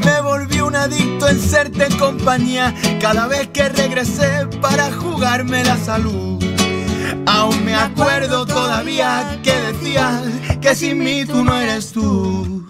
Me 0.08 0.22
volví 0.22 0.62
un 0.62 0.74
adicto 0.74 1.28
en 1.28 1.40
serte 1.42 1.90
compañía 1.98 2.74
cada 3.02 3.28
vez 3.28 3.50
que 3.50 3.68
regresé 3.68 4.48
para 4.62 4.90
jugarme 4.90 5.66
la 5.66 5.76
salud. 5.76 6.42
Aún 7.26 7.66
me 7.66 7.76
acuerdo 7.76 8.46
todavía 8.46 9.40
que 9.44 9.52
decías 9.52 10.24
que 10.62 10.74
sin 10.76 11.00
mí 11.00 11.26
tú 11.26 11.44
no 11.44 11.58
eres 11.58 11.92
tú. 11.92 12.66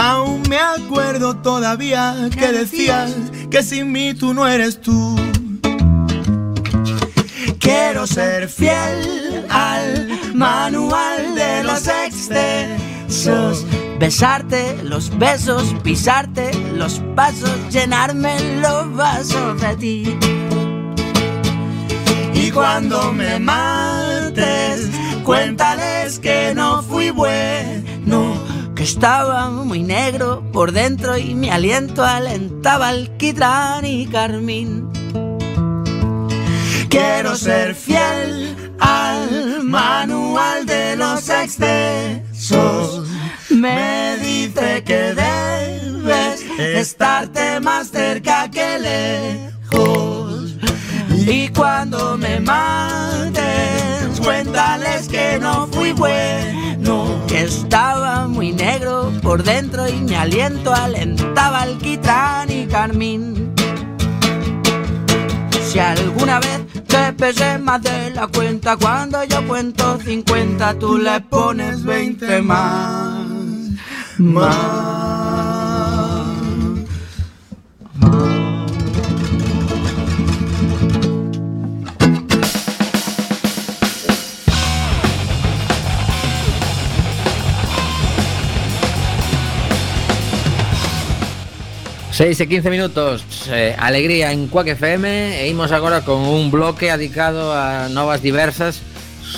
Aún 0.00 0.42
me 0.48 0.58
acuerdo 0.58 1.36
todavía 1.36 2.28
que 2.36 2.50
decías 2.50 3.12
que 3.52 3.62
sin 3.62 3.92
mí 3.92 4.14
tú 4.14 4.34
no 4.34 4.48
eres 4.48 4.80
tú. 4.80 5.16
Quiero 7.60 8.04
ser 8.08 8.48
fiel 8.48 9.46
al 9.48 10.34
manual 10.34 11.36
de 11.36 11.62
los 11.62 11.86
Besarte 13.98 14.84
los 14.84 15.10
besos, 15.18 15.74
pisarte 15.82 16.52
los 16.76 17.02
pasos, 17.16 17.50
llenarme 17.68 18.38
los 18.60 18.94
vasos 18.94 19.60
de 19.60 19.76
ti. 19.76 20.18
Y 22.32 22.52
cuando 22.52 23.12
me 23.12 23.40
mates, 23.40 24.88
cuéntales 25.24 26.20
que 26.20 26.54
no 26.54 26.84
fui 26.84 27.10
bueno. 27.10 28.34
que 28.76 28.84
estaba 28.84 29.50
muy 29.50 29.82
negro 29.82 30.44
por 30.52 30.70
dentro 30.70 31.18
y 31.18 31.34
mi 31.34 31.50
aliento 31.50 32.04
alentaba 32.04 32.90
alquitrán 32.90 33.84
y 33.84 34.06
carmín. 34.06 34.88
Quiero 36.88 37.34
ser 37.34 37.74
fiel 37.74 38.56
al 38.78 39.64
manual 39.64 40.64
de 40.64 40.96
los 40.96 41.28
Me 43.50 44.16
dice 44.16 44.82
que 44.84 45.14
debes 45.14 46.42
estarte 46.58 47.60
más 47.60 47.88
cerca 47.90 48.50
que 48.50 48.78
lejos. 48.78 50.56
Y 51.10 51.48
cuando 51.50 52.16
me 52.16 52.40
mates, 52.40 54.18
cuéntales 54.20 55.08
que 55.08 55.38
no 55.40 55.68
fui 55.68 55.92
bueno, 55.92 57.24
que 57.28 57.42
estaba 57.42 58.26
muy 58.26 58.52
negro 58.52 59.12
por 59.22 59.42
dentro 59.44 59.88
y 59.88 60.00
mi 60.00 60.14
aliento 60.14 60.74
alentaba 60.74 61.62
alquitrán 61.62 62.50
y 62.50 62.66
carmín. 62.66 63.54
Si 65.62 65.78
alguna 65.78 66.40
vez 66.40 66.69
te 66.90 67.12
pesé 67.12 67.58
más 67.58 67.82
de 67.82 68.10
la 68.10 68.26
cuenta, 68.26 68.76
cuando 68.76 69.22
yo 69.24 69.46
cuento 69.46 69.98
50, 69.98 70.78
tú 70.78 70.98
le 70.98 71.20
pones 71.20 71.84
20 71.84 72.42
más. 72.42 73.26
Más. 74.18 75.29
6 92.20 92.38
e 92.38 92.46
15 92.48 92.68
minutos, 92.68 93.24
eh, 93.48 93.74
alegría 93.78 94.30
en 94.30 94.46
Quack 94.46 94.76
FM 94.76 95.40
e 95.40 95.48
imos 95.48 95.72
agora 95.72 96.04
con 96.04 96.20
un 96.20 96.50
bloque 96.52 96.92
adicado 96.92 97.56
a 97.56 97.88
novas 97.88 98.20
diversas 98.20 98.84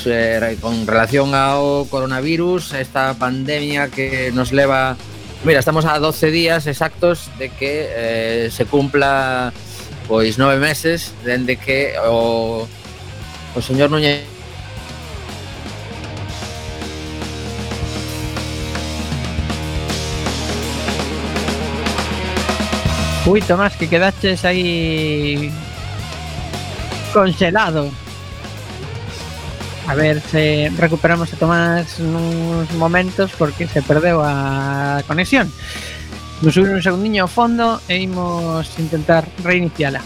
eh, 0.04 0.58
con 0.58 0.82
relación 0.90 1.30
ao 1.30 1.86
coronavirus, 1.86 2.74
esta 2.74 3.14
pandemia 3.14 3.86
que 3.86 4.34
nos 4.34 4.50
leva... 4.50 4.98
Mira, 5.46 5.62
estamos 5.62 5.86
a 5.86 5.94
12 6.02 6.34
días 6.34 6.66
exactos 6.66 7.30
de 7.38 7.54
que 7.54 7.86
eh, 7.86 8.50
se 8.50 8.66
cumpla 8.66 9.54
pois 10.10 10.34
nove 10.34 10.58
meses 10.58 11.14
dende 11.22 11.62
que 11.62 11.94
o, 12.02 12.66
o 13.54 13.58
señor 13.62 13.94
Núñez 13.94 14.26
Uy, 23.32 23.40
Tomás, 23.40 23.74
que 23.78 23.88
quedaches 23.88 24.44
aí 24.44 25.50
congelado. 27.14 27.90
A 29.88 29.94
ver 29.94 30.20
se 30.20 30.70
recuperamos 30.76 31.32
a 31.32 31.36
Tomás 31.40 31.98
nuns 31.98 32.68
momentos 32.76 33.32
porque 33.40 33.64
se 33.64 33.80
perdeu 33.80 34.20
a 34.20 35.00
conexión. 35.08 35.48
Vou 36.44 36.52
subir 36.52 36.76
un 36.76 36.84
segundiño 36.84 37.24
ao 37.24 37.32
fondo 37.32 37.80
e 37.88 38.04
imos 38.04 38.68
intentar 38.76 39.24
reiniciala. 39.40 40.04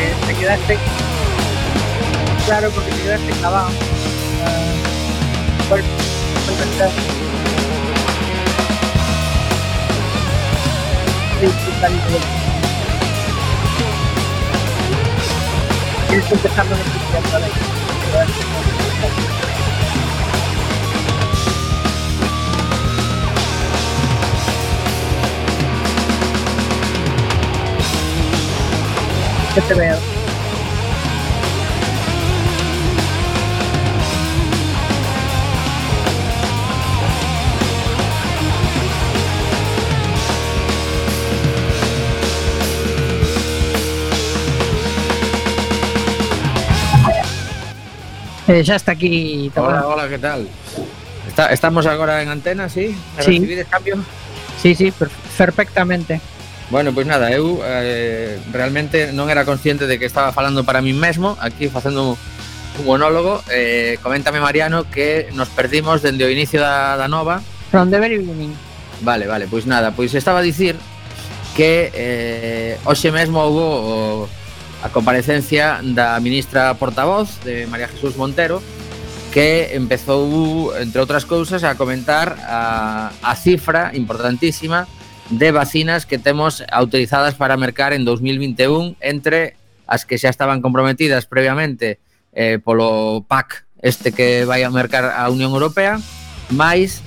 Porque 0.00 0.32
te 0.32 0.34
quedaste. 0.40 0.78
Claro, 2.46 2.70
porque 2.70 2.90
te 2.90 3.02
quedaste 3.02 3.30
clavado. 3.32 3.68
Por- 5.68 5.80
por 5.82 6.54
pensar. 6.54 6.90
Que 29.54 29.60
te 29.62 29.74
veo. 29.74 29.98
Eh, 48.46 48.64
xa 48.64 48.74
está 48.74 48.92
aquí 48.92 49.50
Hola, 49.54 49.86
hola, 49.86 50.08
que 50.08 50.18
tal? 50.18 50.48
Está, 51.28 51.52
estamos 51.52 51.86
agora 51.86 52.20
en 52.22 52.28
antena, 52.28 52.68
sí? 52.68 52.88
Sí. 53.18 53.38
Recibides 53.38 53.66
cambio? 53.68 53.96
Sí, 54.60 54.74
sí, 54.74 54.90
per 54.90 55.08
perfectamente. 55.38 56.20
Bueno, 56.70 56.94
pois 56.94 57.06
nada, 57.06 57.32
eu 57.34 57.58
eh, 57.66 58.38
realmente 58.54 59.10
non 59.10 59.26
era 59.26 59.42
consciente 59.42 59.90
de 59.90 59.98
que 59.98 60.06
estaba 60.06 60.30
falando 60.30 60.62
para 60.62 60.78
mí 60.78 60.94
mesmo, 60.94 61.34
aquí 61.42 61.66
facendo 61.66 62.14
un 62.14 62.84
monólogo. 62.86 63.42
Eh, 63.50 63.98
coméntame, 64.06 64.38
Mariano, 64.38 64.86
que 64.86 65.34
nos 65.34 65.50
perdimos 65.50 65.98
dende 65.98 66.22
o 66.22 66.30
inicio 66.30 66.62
da, 66.62 66.94
da 66.94 67.10
nova. 67.10 67.42
From 67.74 67.90
the 67.90 67.98
very 67.98 68.22
beginning. 68.22 68.54
Vale, 69.02 69.26
vale, 69.26 69.50
pois 69.50 69.66
nada, 69.66 69.90
pois 69.90 70.14
estaba 70.14 70.38
a 70.38 70.46
dicir 70.46 70.78
que 71.58 71.90
eh, 71.90 72.78
hoxe 72.86 73.10
mesmo 73.10 73.42
houve 73.42 73.66
o, 73.66 74.28
a 74.86 74.88
comparecencia 74.94 75.82
da 75.82 76.22
ministra 76.22 76.78
portavoz 76.78 77.42
de 77.42 77.66
María 77.66 77.90
Jesús 77.90 78.14
Montero 78.14 78.62
que 79.34 79.74
empezou, 79.74 80.74
entre 80.78 81.02
outras 81.02 81.26
cousas, 81.26 81.62
a 81.62 81.74
comentar 81.74 82.38
a, 82.46 83.10
a 83.22 83.34
cifra 83.34 83.90
importantísima 83.94 84.86
de 85.30 85.50
vacinas 85.52 86.06
que 86.06 86.18
temos 86.18 86.62
autorizadas 86.70 87.34
para 87.34 87.56
mercar 87.56 87.92
en 87.92 88.04
2021 88.04 88.96
entre 89.00 89.56
as 89.86 90.06
que 90.06 90.18
xa 90.18 90.30
estaban 90.30 90.62
comprometidas 90.62 91.26
previamente 91.26 91.98
eh, 92.34 92.58
polo 92.62 93.26
PAC 93.26 93.66
este 93.82 94.12
que 94.12 94.44
vai 94.44 94.62
a 94.62 94.70
mercar 94.70 95.10
a 95.14 95.26
Unión 95.30 95.54
Europea 95.54 95.98
máis 96.50 97.02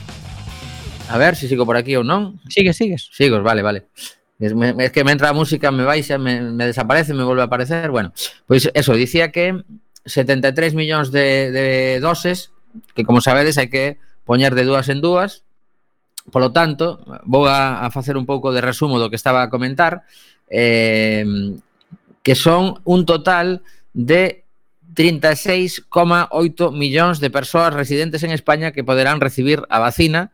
a 1.09 1.17
ver 1.17 1.35
se 1.35 1.41
si 1.41 1.47
sigo 1.49 1.65
por 1.65 1.77
aquí 1.77 1.95
ou 1.95 2.03
non. 2.03 2.39
Sigue, 2.49 2.73
sigues 2.73 3.11
Sigo, 3.11 3.41
vale, 3.43 3.61
vale. 3.61 3.85
Es, 4.39 4.55
me, 4.55 4.73
es 4.79 4.91
que 4.91 5.03
me 5.03 5.11
entra 5.11 5.29
a 5.29 5.33
música, 5.33 5.71
me 5.71 5.83
baixa, 5.83 6.17
me, 6.17 6.41
me 6.41 6.65
desaparece, 6.65 7.13
me 7.13 7.23
volve 7.23 7.41
a 7.41 7.45
aparecer. 7.45 7.91
Bueno, 7.91 8.11
pois 8.47 8.65
pues 8.65 8.71
eso, 8.73 8.93
dicía 8.93 9.31
que 9.31 9.63
73 10.05 10.73
millóns 10.73 11.11
de, 11.11 11.51
de 11.51 11.99
doses 11.99 12.51
que 12.95 13.03
como 13.03 13.21
sabedes 13.21 13.59
hai 13.59 13.69
que 13.69 14.01
poñer 14.25 14.55
de 14.55 14.65
dúas 14.65 14.89
en 14.89 14.99
dúas 14.99 15.45
Polo 16.31 16.55
tanto, 16.55 17.03
vou 17.27 17.45
a, 17.47 17.83
a 17.83 17.91
facer 17.91 18.15
un 18.15 18.23
pouco 18.23 18.55
de 18.55 18.63
resumo 18.63 18.95
do 19.01 19.11
que 19.11 19.19
estaba 19.19 19.43
a 19.43 19.51
comentar, 19.51 20.07
eh, 20.47 21.25
que 22.23 22.35
son 22.35 22.79
un 22.87 23.03
total 23.03 23.61
de 23.91 24.43
36,8 24.95 26.71
millóns 26.71 27.19
de 27.19 27.29
persoas 27.29 27.73
residentes 27.73 28.23
en 28.23 28.31
España 28.31 28.71
que 28.71 28.83
poderán 28.83 29.19
recibir 29.19 29.63
a 29.69 29.79
vacina 29.79 30.31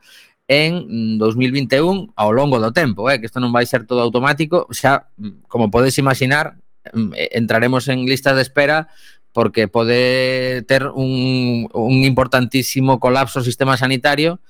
en 0.49 1.17
2021 1.17 2.13
ao 2.17 2.33
longo 2.33 2.59
do 2.59 2.73
tempo, 2.73 3.09
eh, 3.09 3.21
que 3.21 3.29
isto 3.29 3.39
non 3.39 3.53
vai 3.53 3.69
ser 3.69 3.85
todo 3.85 4.01
automático, 4.01 4.65
xa 4.73 5.09
como 5.45 5.69
podes 5.69 5.97
imaginar, 6.01 6.57
mm, 6.89 7.37
entraremos 7.37 7.87
en 7.87 8.05
listas 8.09 8.35
de 8.35 8.43
espera 8.43 8.89
porque 9.31 9.69
pode 9.69 10.65
ter 10.65 10.89
un, 10.89 11.69
un 11.69 11.95
importantísimo 12.01 12.97
colapso 12.97 13.39
o 13.39 13.45
sistema 13.45 13.77
sanitario 13.77 14.41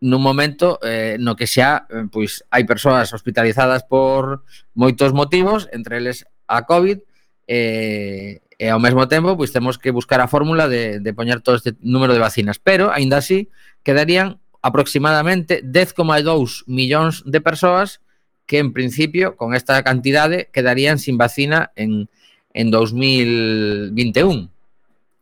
nun 0.00 0.24
momento 0.24 0.80
eh, 0.80 1.20
no 1.20 1.36
que 1.36 1.44
xa 1.44 1.84
eh, 1.92 2.08
pois 2.08 2.40
hai 2.48 2.64
persoas 2.64 3.12
hospitalizadas 3.12 3.84
por 3.84 4.48
moitos 4.72 5.12
motivos, 5.12 5.68
entre 5.76 6.00
eles 6.00 6.24
a 6.48 6.64
COVID, 6.64 7.04
eh, 7.46 8.40
e 8.60 8.66
ao 8.68 8.80
mesmo 8.80 9.08
tempo 9.08 9.36
pois 9.36 9.52
temos 9.52 9.76
que 9.76 9.92
buscar 9.92 10.20
a 10.24 10.28
fórmula 10.28 10.68
de, 10.68 11.00
de 11.00 11.12
poñer 11.12 11.44
todo 11.44 11.56
este 11.56 11.76
número 11.84 12.12
de 12.16 12.20
vacinas. 12.20 12.56
Pero, 12.60 12.92
aínda 12.92 13.20
así, 13.20 13.52
quedarían 13.84 14.40
aproximadamente 14.60 15.64
10,2 15.64 16.64
millóns 16.68 17.24
de 17.24 17.40
persoas 17.40 18.00
que, 18.44 18.58
en 18.58 18.72
principio, 18.72 19.36
con 19.36 19.54
esta 19.54 19.80
cantidade, 19.84 20.48
quedarían 20.52 20.98
sin 20.98 21.16
vacina 21.16 21.72
en, 21.76 22.08
en 22.52 22.70
2021. 22.70 24.50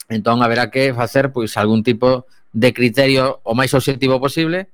Entón, 0.08 0.42
haberá 0.42 0.70
que 0.70 0.94
facer 0.94 1.30
pois 1.30 1.56
algún 1.58 1.82
tipo 1.82 2.24
de 2.24 2.37
de 2.52 2.72
criterio 2.72 3.40
o 3.44 3.52
máis 3.54 3.72
obxectivo 3.74 4.20
posible 4.20 4.68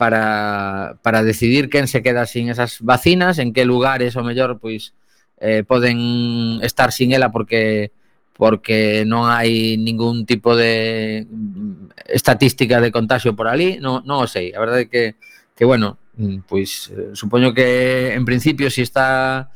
para, 0.00 0.96
para 1.02 1.22
decidir 1.22 1.68
quen 1.68 1.86
se 1.86 2.02
queda 2.02 2.24
sin 2.24 2.48
esas 2.48 2.80
vacinas, 2.80 3.38
en 3.38 3.52
que 3.52 3.68
lugares 3.68 4.16
o 4.16 4.24
mellor 4.24 4.56
pois 4.56 4.96
eh, 5.40 5.64
poden 5.64 6.60
estar 6.62 6.92
sin 6.92 7.12
ela 7.12 7.30
porque 7.32 7.92
porque 8.40 9.04
non 9.04 9.28
hai 9.28 9.76
ningún 9.76 10.24
tipo 10.24 10.56
de 10.56 11.28
mm, 11.28 12.08
estatística 12.08 12.80
de 12.80 12.88
contagio 12.88 13.36
por 13.36 13.52
ali, 13.52 13.76
non, 13.76 14.00
non 14.08 14.24
o 14.24 14.26
sei. 14.26 14.56
A 14.56 14.64
verdade 14.64 14.88
é 14.88 14.90
que, 14.90 15.04
que 15.52 15.68
bueno, 15.68 16.00
mm, 16.16 16.48
pois 16.48 16.88
eh, 16.88 17.12
supoño 17.12 17.52
que 17.52 18.16
en 18.16 18.24
principio 18.24 18.72
si 18.72 18.80
está 18.80 19.52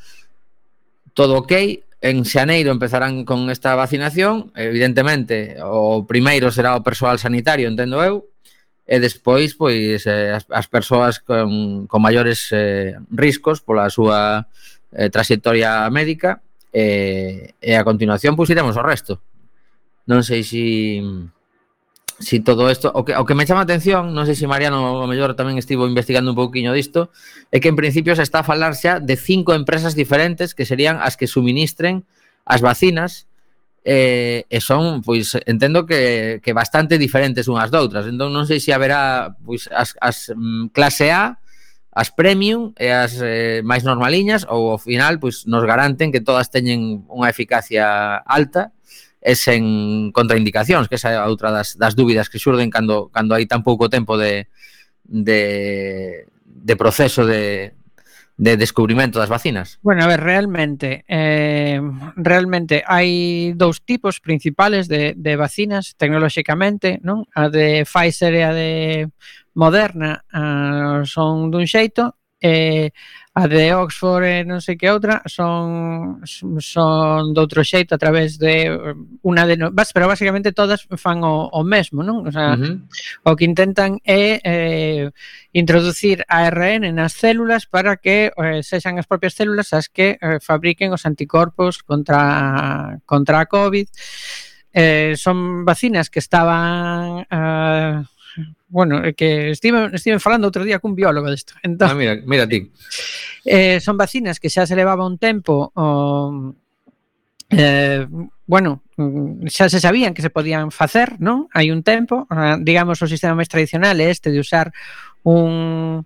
todo 1.16 1.40
ok, 1.40 1.83
En 2.04 2.20
xaneiro 2.28 2.68
empezarán 2.68 3.24
con 3.24 3.48
esta 3.48 3.72
vacinación, 3.72 4.52
evidentemente, 4.52 5.56
o 5.64 6.04
primeiro 6.04 6.52
será 6.52 6.76
o 6.76 6.84
persoal 6.84 7.16
sanitario, 7.16 7.64
entendo 7.64 8.04
eu, 8.04 8.28
e 8.84 9.00
despois 9.00 9.56
pois 9.56 10.04
eh, 10.04 10.36
as, 10.36 10.44
as 10.52 10.68
persoas 10.68 11.16
con, 11.16 11.88
con 11.88 12.04
maiores 12.04 12.52
eh, 12.52 13.00
riscos 13.08 13.64
pola 13.64 13.88
súa 13.88 14.52
eh, 14.92 15.08
trayectoria 15.08 15.88
médica 15.88 16.44
e, 16.68 17.56
e 17.56 17.72
a 17.72 17.86
continuación 17.88 18.36
pois 18.36 18.52
iremos 18.52 18.76
ao 18.76 18.84
resto. 18.84 19.24
Non 20.04 20.20
sei 20.20 20.44
se 20.44 20.60
si 20.60 21.00
si 22.20 22.40
todo 22.40 22.70
isto, 22.70 22.90
o 22.94 23.04
que, 23.04 23.16
o 23.16 23.26
que 23.26 23.34
me 23.34 23.46
chama 23.46 23.62
a 23.62 23.66
atención, 23.66 24.14
non 24.14 24.22
sei 24.26 24.38
se 24.38 24.46
Mariano 24.46 25.02
o 25.02 25.06
mellor 25.10 25.34
tamén 25.34 25.58
estivo 25.58 25.88
investigando 25.90 26.30
un 26.30 26.38
pouquiño 26.38 26.70
disto, 26.70 27.10
é 27.50 27.58
que 27.58 27.70
en 27.70 27.76
principio 27.78 28.14
se 28.14 28.22
está 28.22 28.42
a 28.42 28.46
falar 28.46 28.78
xa 28.78 29.02
de 29.02 29.18
cinco 29.18 29.50
empresas 29.50 29.98
diferentes 29.98 30.54
que 30.54 30.62
serían 30.62 31.02
as 31.02 31.18
que 31.18 31.26
suministren 31.26 32.06
as 32.46 32.62
vacinas 32.62 33.26
eh, 33.84 34.46
e 34.48 34.58
son, 34.62 35.02
pois, 35.02 35.36
entendo 35.44 35.84
que, 35.84 36.40
que 36.40 36.56
bastante 36.56 36.96
diferentes 36.96 37.50
unhas 37.50 37.68
doutras. 37.68 38.08
Entón 38.08 38.32
non 38.32 38.46
sei 38.48 38.62
se 38.62 38.72
haberá 38.72 39.34
pois, 39.42 39.66
as, 39.74 39.98
as 40.00 40.30
mm, 40.32 40.72
clase 40.72 41.10
A, 41.10 41.42
as 41.94 42.10
premium 42.10 42.74
e 42.74 42.90
as 42.90 43.22
eh, 43.22 43.62
máis 43.62 43.86
normaliñas 43.86 44.42
ou 44.50 44.74
ao 44.74 44.82
final 44.82 45.22
pois 45.22 45.46
nos 45.46 45.62
garanten 45.62 46.10
que 46.10 46.18
todas 46.18 46.50
teñen 46.50 47.06
unha 47.06 47.30
eficacia 47.30 48.18
alta 48.26 48.74
e 49.24 49.32
sen 49.40 50.12
contraindicacións, 50.12 50.84
que 50.84 51.00
esa 51.00 51.16
é 51.16 51.18
outra 51.24 51.48
das, 51.48 51.80
das 51.80 51.96
dúbidas 51.96 52.28
que 52.28 52.36
xurden 52.36 52.68
cando, 52.68 53.08
cando 53.08 53.32
hai 53.32 53.48
tan 53.48 53.64
pouco 53.64 53.88
tempo 53.88 54.20
de, 54.20 54.52
de, 55.08 56.28
de 56.44 56.74
proceso 56.76 57.24
de, 57.24 57.72
de 58.36 58.56
descubrimento 58.60 59.18
das 59.18 59.32
vacinas? 59.32 59.80
Bueno, 59.80 60.04
a 60.04 60.08
ver, 60.12 60.20
realmente 60.20 61.08
eh, 61.08 61.80
realmente 62.20 62.84
hai 62.84 63.56
dous 63.56 63.80
tipos 63.80 64.20
principales 64.20 64.92
de, 64.92 65.16
de 65.16 65.40
vacinas 65.40 65.96
tecnolóxicamente, 65.96 67.00
non? 67.00 67.24
A 67.32 67.48
de 67.48 67.88
Pfizer 67.88 68.36
e 68.36 68.42
a 68.44 68.52
de 68.52 68.70
Moderna 69.56 70.20
uh, 70.34 71.06
son 71.08 71.48
dun 71.48 71.64
xeito 71.64 72.20
eh, 72.44 72.92
a 73.36 73.48
de 73.48 73.74
Oxford 73.74 74.22
e 74.22 74.46
non 74.46 74.62
sei 74.62 74.78
que 74.78 74.86
outra 74.86 75.18
son 75.26 76.22
son 76.62 77.34
de 77.34 77.40
outro 77.42 77.66
xeito 77.66 77.90
a 77.90 77.98
través 77.98 78.38
de 78.38 78.70
eh, 78.70 78.94
unha 79.26 79.42
de 79.48 79.58
bas, 79.74 79.90
pero 79.90 80.06
basicamente 80.06 80.54
todas 80.54 80.86
fan 80.94 81.24
o, 81.26 81.50
o 81.50 81.60
mesmo, 81.66 82.06
non? 82.06 82.22
O, 82.22 82.30
sea, 82.30 82.54
uh 82.54 82.62
-huh. 82.62 82.76
o 83.26 83.34
que 83.34 83.42
intentan 83.42 83.98
é 84.06 84.38
eh, 84.44 85.04
introducir 85.50 86.22
ARN 86.30 86.86
nas 86.94 87.18
células 87.18 87.66
para 87.66 87.98
que 87.98 88.30
eh, 88.30 88.62
sexan 88.62 89.02
as 89.02 89.08
propias 89.10 89.34
células 89.34 89.74
as 89.74 89.90
que 89.90 90.14
eh, 90.22 90.38
fabriquen 90.38 90.94
os 90.94 91.02
anticorpos 91.02 91.82
contra 91.82 93.02
contra 93.02 93.42
a 93.42 93.48
COVID. 93.50 93.88
Eh, 94.74 95.14
son 95.18 95.66
vacinas 95.66 96.06
que 96.06 96.22
estaban 96.22 97.26
eh, 97.26 97.98
bueno, 98.68 99.04
é 99.04 99.14
que 99.14 99.54
estive, 99.54 99.94
estive 99.94 100.18
falando 100.18 100.50
outro 100.50 100.66
día 100.66 100.82
cun 100.82 100.98
biólogo 100.98 101.30
disto. 101.30 101.54
Entón, 101.62 101.90
ah, 101.90 101.96
mira, 101.96 102.18
mira 102.26 102.44
ti. 102.48 102.70
Eh, 103.46 103.78
son 103.78 103.96
vacinas 103.96 104.40
que 104.42 104.50
xa 104.50 104.66
se 104.66 104.74
levaba 104.74 105.06
un 105.06 105.18
tempo 105.18 105.70
oh, 105.74 106.54
eh, 107.50 108.06
bueno, 108.46 108.82
xa 109.46 109.68
se 109.68 109.80
sabían 109.80 110.14
que 110.14 110.22
se 110.22 110.30
podían 110.30 110.70
facer, 110.70 111.16
non? 111.20 111.48
Hai 111.54 111.72
un 111.72 111.82
tempo, 111.82 112.26
ah, 112.28 112.58
digamos, 112.60 113.00
o 113.00 113.08
sistema 113.08 113.38
máis 113.38 113.48
tradicional 113.48 113.96
é 114.00 114.10
este 114.12 114.28
de 114.28 114.40
usar 114.40 114.74
un, 115.24 116.04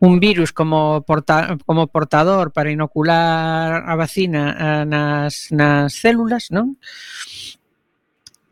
un 0.00 0.12
virus 0.20 0.52
como, 0.52 1.04
porta, 1.04 1.58
como 1.66 1.88
portador 1.88 2.52
para 2.52 2.72
inocular 2.72 3.84
a 3.84 3.94
vacina 3.96 4.54
ah, 4.56 4.84
nas, 4.84 5.52
nas 5.52 5.92
células, 5.92 6.48
non? 6.48 6.76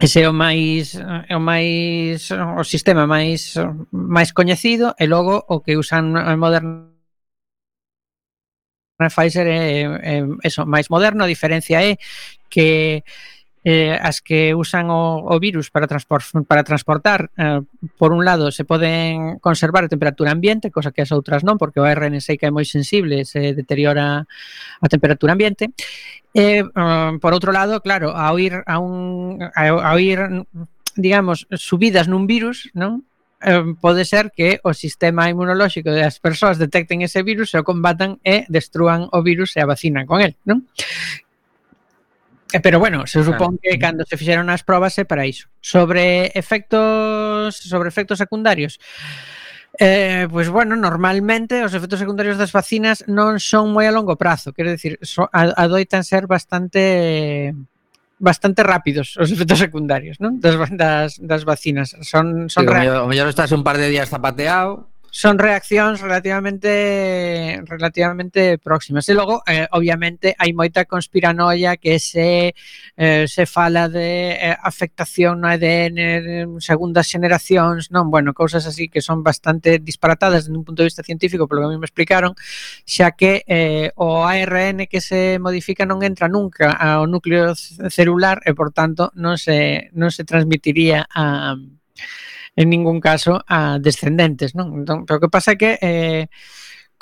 Ese 0.02 0.22
é 0.22 0.28
o 0.28 0.34
máis 0.34 0.98
é 1.30 1.34
o 1.36 1.42
máis 1.50 2.34
o 2.34 2.64
sistema 2.66 3.06
máis 3.06 3.54
máis 3.94 4.34
coñecido 4.38 4.86
e 4.98 5.06
logo 5.06 5.34
o 5.54 5.62
que 5.62 5.78
usan 5.78 6.04
Moderna 6.42 6.90
Pfizer 9.14 9.46
é, 9.46 9.86
é 10.14 10.16
eso 10.42 10.66
máis 10.66 10.90
moderno, 10.90 11.22
a 11.22 11.32
diferencia 11.34 11.78
é 11.90 12.02
que 12.50 13.04
eh, 13.64 13.94
as 13.94 14.20
que 14.20 14.54
usan 14.54 14.90
o, 14.90 15.22
o 15.22 15.34
virus 15.38 15.70
para, 15.70 15.86
transpor, 15.86 16.22
para 16.46 16.64
transportar, 16.66 17.30
eh, 17.38 17.62
por 17.96 18.12
un 18.12 18.24
lado, 18.24 18.50
se 18.50 18.64
poden 18.64 19.38
conservar 19.38 19.84
a 19.84 19.92
temperatura 19.92 20.34
ambiente, 20.34 20.70
cosa 20.70 20.90
que 20.90 21.02
as 21.02 21.14
outras 21.14 21.46
non, 21.46 21.58
porque 21.62 21.78
o 21.78 21.86
ARN 21.86 22.18
seica 22.18 22.50
é 22.50 22.54
moi 22.54 22.66
sensible, 22.66 23.22
se 23.22 23.54
deteriora 23.54 24.26
a 24.82 24.86
temperatura 24.90 25.38
ambiente. 25.38 25.70
E, 26.34 26.64
eh, 26.64 27.12
por 27.22 27.30
outro 27.30 27.54
lado, 27.54 27.78
claro, 27.84 28.10
ao 28.10 28.34
ir 28.42 28.66
a 28.66 28.82
un 28.82 29.38
ao, 29.54 29.98
ir 30.02 30.18
digamos, 30.96 31.46
subidas 31.54 32.10
nun 32.10 32.26
virus, 32.26 32.68
non? 32.74 33.06
Eh, 33.42 33.74
pode 33.82 34.06
ser 34.06 34.30
que 34.30 34.62
o 34.62 34.70
sistema 34.70 35.26
inmunolóxico 35.26 35.90
das 35.90 36.22
persoas 36.22 36.62
detecten 36.62 37.02
ese 37.02 37.26
virus 37.26 37.50
e 37.54 37.58
o 37.58 37.66
combatan 37.66 38.22
e 38.22 38.46
destruan 38.46 39.10
o 39.10 39.18
virus 39.22 39.58
e 39.58 39.60
a 39.62 39.66
vacinan 39.66 40.06
con 40.06 40.22
el, 40.22 40.38
non? 40.46 40.66
Eh, 42.52 42.60
pero 42.60 42.78
bueno, 42.78 43.06
se 43.06 43.24
supón 43.24 43.58
que 43.62 43.78
cando 43.78 44.04
se 44.04 44.16
fixeron 44.16 44.52
as 44.52 44.62
probas 44.62 44.98
é 45.00 45.04
para 45.08 45.24
iso. 45.24 45.48
Sobre 45.64 46.28
efectos 46.36 47.56
sobre 47.56 47.88
efectos 47.88 48.20
secundarios. 48.20 48.78
Eh, 49.80 50.28
pois 50.28 50.46
pues 50.46 50.48
bueno, 50.52 50.76
normalmente 50.76 51.64
os 51.64 51.72
efectos 51.72 51.96
secundarios 51.96 52.36
das 52.36 52.52
vacinas 52.52 53.08
non 53.08 53.40
son 53.40 53.72
moi 53.72 53.88
a 53.88 53.94
longo 53.96 54.20
prazo, 54.20 54.52
quero 54.52 54.68
dicir, 54.68 55.00
so, 55.00 55.32
adoitan 55.32 56.04
ser 56.04 56.28
bastante 56.28 57.56
bastante 58.20 58.60
rápidos 58.62 59.16
os 59.16 59.32
efectos 59.32 59.56
secundarios, 59.56 60.20
non? 60.20 60.36
Das 60.44 60.60
das 60.76 61.16
das 61.16 61.48
vacinas. 61.48 61.96
Son 62.04 62.52
son 62.52 62.62
sí, 62.62 62.68
o 62.68 62.76
mellor, 62.76 62.98
o 63.00 63.08
mellor 63.08 63.32
estás 63.32 63.48
un 63.48 63.64
par 63.64 63.80
de 63.80 63.88
días 63.88 64.12
zapateado, 64.12 64.91
son 65.14 65.38
reaccións 65.38 66.00
relativamente 66.00 67.60
relativamente 67.68 68.56
próximas. 68.56 69.04
E 69.08 69.14
logo, 69.14 69.44
eh, 69.44 69.68
obviamente, 69.76 70.32
hai 70.40 70.56
moita 70.56 70.88
conspiranoia 70.88 71.76
que 71.76 72.00
se 72.00 72.56
eh, 72.96 73.28
se 73.28 73.44
fala 73.44 73.92
de 73.92 74.32
eh, 74.40 74.56
afectación 74.56 75.44
no 75.44 75.52
ADN 75.52 76.56
segundas 76.64 77.12
generacións, 77.12 77.92
non, 77.92 78.08
bueno, 78.08 78.32
cousas 78.32 78.64
así 78.64 78.88
que 78.88 79.04
son 79.04 79.20
bastante 79.20 79.76
disparatadas 79.84 80.48
dun 80.48 80.64
un 80.64 80.64
punto 80.64 80.80
de 80.80 80.88
vista 80.88 81.04
científico, 81.04 81.44
polo 81.44 81.68
que 81.68 81.76
me 81.76 81.84
explicaron, 81.84 82.32
xa 82.88 83.12
que 83.12 83.44
eh, 83.44 83.92
o 84.00 84.24
ARN 84.24 84.88
que 84.88 85.04
se 85.04 85.36
modifica 85.36 85.84
non 85.84 86.00
entra 86.00 86.24
nunca 86.32 86.72
ao 86.72 87.04
núcleo 87.04 87.52
celular 87.92 88.40
e, 88.48 88.56
por 88.56 88.72
tanto, 88.72 89.12
non 89.12 89.36
se 89.36 89.92
non 89.92 90.08
se 90.08 90.24
transmitiría 90.24 91.04
a 91.12 91.52
en 92.56 92.70
ningún 92.70 93.00
caso 93.00 93.40
a 93.48 93.78
descendentes, 93.80 94.54
non? 94.54 94.84
Entón, 94.84 95.08
pero 95.08 95.16
o 95.18 95.22
que 95.24 95.32
pasa 95.32 95.54
é 95.54 95.58
que 95.60 95.70
eh, 95.80 96.26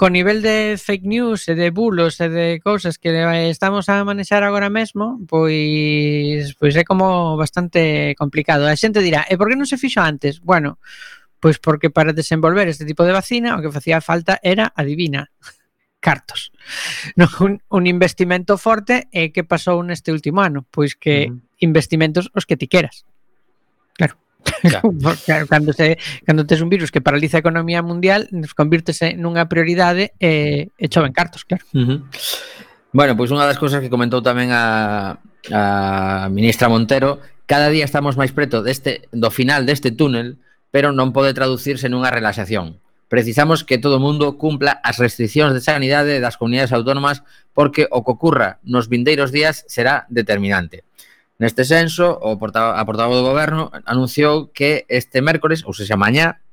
co 0.00 0.08
nivel 0.08 0.40
de 0.40 0.80
fake 0.80 1.04
news 1.04 1.44
e 1.50 1.54
de 1.58 1.68
bulos 1.68 2.16
e 2.24 2.32
de 2.32 2.46
cousas 2.64 2.96
que 2.96 3.12
estamos 3.52 3.92
a 3.92 4.00
manexar 4.00 4.40
agora 4.40 4.72
mesmo, 4.72 5.20
pois 5.28 6.56
pois 6.56 6.72
é 6.72 6.88
como 6.88 7.36
bastante 7.36 8.16
complicado. 8.16 8.64
A 8.64 8.72
xente 8.72 9.04
dirá, 9.04 9.28
e 9.28 9.36
por 9.36 9.52
que 9.52 9.60
non 9.60 9.68
se 9.68 9.76
fixo 9.76 10.00
antes? 10.00 10.40
Bueno, 10.40 10.80
pois 11.36 11.60
porque 11.60 11.92
para 11.92 12.16
desenvolver 12.16 12.64
este 12.72 12.88
tipo 12.88 13.04
de 13.04 13.12
vacina 13.12 13.58
o 13.58 13.60
que 13.60 13.68
facía 13.68 14.00
falta 14.00 14.40
era, 14.40 14.72
adivina, 14.72 15.28
cartos. 16.00 16.48
No, 17.20 17.28
un, 17.44 17.60
un 17.68 17.84
investimento 17.84 18.56
forte 18.56 19.10
e 19.12 19.36
que 19.36 19.44
pasou 19.44 19.84
neste 19.84 20.16
último 20.16 20.40
ano? 20.40 20.64
Pois 20.72 20.96
que 20.96 21.28
uh 21.28 21.36
-huh. 21.36 21.44
investimentos 21.60 22.32
os 22.32 22.48
que 22.48 22.56
ti 22.56 22.72
queras. 22.72 23.04
Claro. 24.00 24.16
cando 25.48 25.72
se 25.72 25.98
cando 26.24 26.46
tes 26.46 26.60
un 26.60 26.68
virus 26.68 26.90
que 26.90 27.00
paraliza 27.00 27.38
a 27.38 27.44
economía 27.44 27.82
mundial, 27.82 28.28
nos 28.32 28.54
convírtese 28.54 29.14
nunha 29.16 29.48
prioridade 29.48 30.12
e, 30.20 30.72
e 30.76 30.86
choven 30.88 31.12
cartos, 31.12 31.44
claro. 31.44 31.64
Uh 31.72 31.84
-huh. 31.84 31.98
Bueno, 32.92 33.14
pois 33.14 33.30
unha 33.30 33.46
das 33.46 33.60
cousas 33.60 33.78
que 33.84 33.92
comentou 33.92 34.20
tamén 34.24 34.50
a 34.50 35.20
a 35.48 36.28
ministra 36.28 36.68
Montero, 36.68 37.20
cada 37.46 37.72
día 37.72 37.84
estamos 37.84 38.20
máis 38.20 38.30
preto 38.30 38.60
deste 38.60 39.08
do 39.10 39.32
final 39.32 39.64
deste 39.64 39.90
túnel, 39.90 40.36
pero 40.70 40.92
non 40.92 41.16
pode 41.16 41.32
traducirse 41.32 41.88
nunha 41.88 42.12
relaxación. 42.12 42.78
Precisamos 43.10 43.66
que 43.66 43.82
todo 43.82 43.98
o 43.98 44.04
mundo 44.04 44.38
cumpla 44.38 44.78
as 44.86 45.02
restriccións 45.02 45.50
de 45.50 45.64
sanidade 45.64 46.22
das 46.22 46.38
comunidades 46.38 46.70
autónomas 46.70 47.26
porque 47.50 47.90
o 47.90 48.06
que 48.06 48.14
ocurra 48.14 48.62
nos 48.62 48.86
vindeiros 48.86 49.34
días 49.34 49.66
será 49.66 50.06
determinante. 50.06 50.86
Neste 51.40 51.64
senso, 51.64 52.20
o 52.20 52.36
portavoz, 52.36 52.76
a 52.76 52.84
portavoz 52.84 53.16
do 53.16 53.24
goberno 53.24 53.72
anunciou 53.88 54.52
que 54.52 54.84
este 54.92 55.24
mércores, 55.24 55.64
ou 55.64 55.72
seja, 55.72 55.96
mañá, 55.96 56.44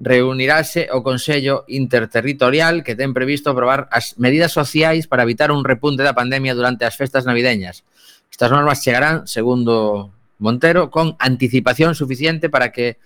reunirase 0.00 0.88
o 0.88 1.04
Consello 1.04 1.68
Interterritorial 1.68 2.80
que 2.80 2.96
ten 2.96 3.12
previsto 3.12 3.52
aprobar 3.52 3.92
as 3.92 4.16
medidas 4.16 4.56
sociais 4.56 5.04
para 5.04 5.28
evitar 5.28 5.52
un 5.52 5.68
repunte 5.68 6.00
da 6.00 6.16
pandemia 6.16 6.56
durante 6.56 6.88
as 6.88 6.96
festas 6.96 7.28
navideñas. 7.28 7.84
Estas 8.32 8.48
normas 8.48 8.80
chegarán, 8.80 9.28
segundo 9.28 10.16
Montero, 10.40 10.88
con 10.88 11.12
anticipación 11.20 11.92
suficiente 11.92 12.48
para 12.48 12.72
que 12.72 12.96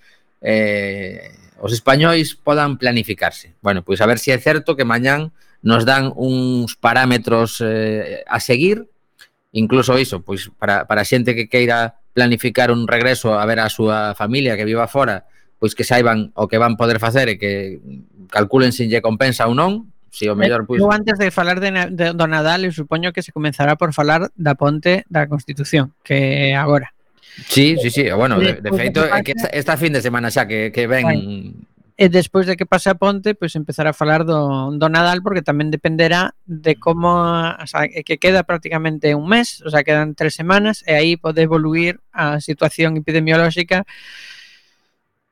eh, 0.47 1.35
os 1.59 1.75
españois 1.75 2.39
podan 2.39 2.79
planificarse. 2.79 3.59
Bueno, 3.67 3.83
pois 3.83 3.99
a 3.99 4.07
ver 4.07 4.23
se 4.23 4.31
si 4.31 4.31
é 4.31 4.39
certo 4.39 4.79
que 4.79 4.87
mañán 4.87 5.35
nos 5.59 5.83
dan 5.83 6.15
uns 6.15 6.79
parámetros 6.79 7.59
eh, 7.67 8.23
a 8.31 8.39
seguir 8.39 8.87
incluso 9.53 9.99
iso, 9.99 10.23
pois 10.23 10.51
para, 10.59 10.87
para 10.87 11.05
xente 11.05 11.35
que 11.35 11.49
queira 11.49 12.01
planificar 12.13 12.71
un 12.71 12.89
regreso 12.89 13.39
a 13.39 13.45
ver 13.45 13.61
a 13.61 13.69
súa 13.69 14.17
familia 14.17 14.57
que 14.57 14.65
viva 14.65 14.89
fora, 14.89 15.29
pois 15.59 15.75
que 15.75 15.85
saiban 15.85 16.33
o 16.35 16.49
que 16.49 16.59
van 16.59 16.77
poder 16.77 17.01
facer 17.01 17.29
e 17.29 17.37
que 17.37 17.81
calculen 18.29 18.73
se 18.73 18.89
lle 18.89 19.05
compensa 19.05 19.49
ou 19.49 19.55
non, 19.55 19.93
si 20.09 20.29
o 20.29 20.33
eh, 20.33 20.39
mellor 20.39 20.65
pois... 20.65 20.81
Eu 20.81 20.89
antes 20.93 21.21
de 21.21 21.29
falar 21.31 21.61
de, 21.61 21.71
de 21.93 22.17
do 22.17 22.27
Nadal, 22.27 22.65
eu 22.65 22.73
supoño 22.73 23.13
que 23.13 23.21
se 23.21 23.33
comenzará 23.33 23.77
por 23.77 23.93
falar 23.93 24.33
da 24.33 24.57
ponte 24.57 25.05
da 25.13 25.29
Constitución, 25.29 25.93
que 26.01 26.57
agora. 26.57 26.93
Sí, 27.49 27.77
sí, 27.77 27.93
sí, 27.93 28.09
bueno, 28.17 28.41
de, 28.41 28.65
de 28.65 28.71
pois 28.73 28.81
feito 28.81 29.05
é 29.05 29.21
que 29.21 29.37
esta, 29.37 29.49
esta 29.53 29.75
fin 29.77 29.93
de 29.93 30.01
semana 30.01 30.33
xa 30.33 30.49
que, 30.49 30.73
que 30.73 30.89
ven 30.89 31.05
Eh, 31.99 32.05
e 32.05 32.09
despois 32.09 32.47
de 32.47 32.57
que 32.57 32.67
pase 32.69 32.89
a 32.93 32.95
ponte, 32.95 33.35
pois 33.35 33.57
empezar 33.57 33.87
a 33.89 33.97
falar 33.97 34.25
do, 34.25 34.71
do 34.77 34.89
Nadal, 34.93 35.25
porque 35.25 35.41
tamén 35.41 35.73
dependerá 35.73 36.37
de 36.45 36.77
como, 36.77 37.09
o 37.09 37.67
sea, 37.67 37.89
que 37.89 38.21
queda 38.21 38.45
prácticamente 38.45 39.17
un 39.17 39.25
mes, 39.29 39.65
o 39.65 39.73
sea, 39.73 39.85
quedan 39.85 40.13
tres 40.13 40.37
semanas, 40.37 40.85
e 40.85 40.93
aí 40.93 41.17
pode 41.17 41.41
evoluir 41.41 42.01
a 42.13 42.41
situación 42.41 43.01
epidemiolóxica 43.01 43.89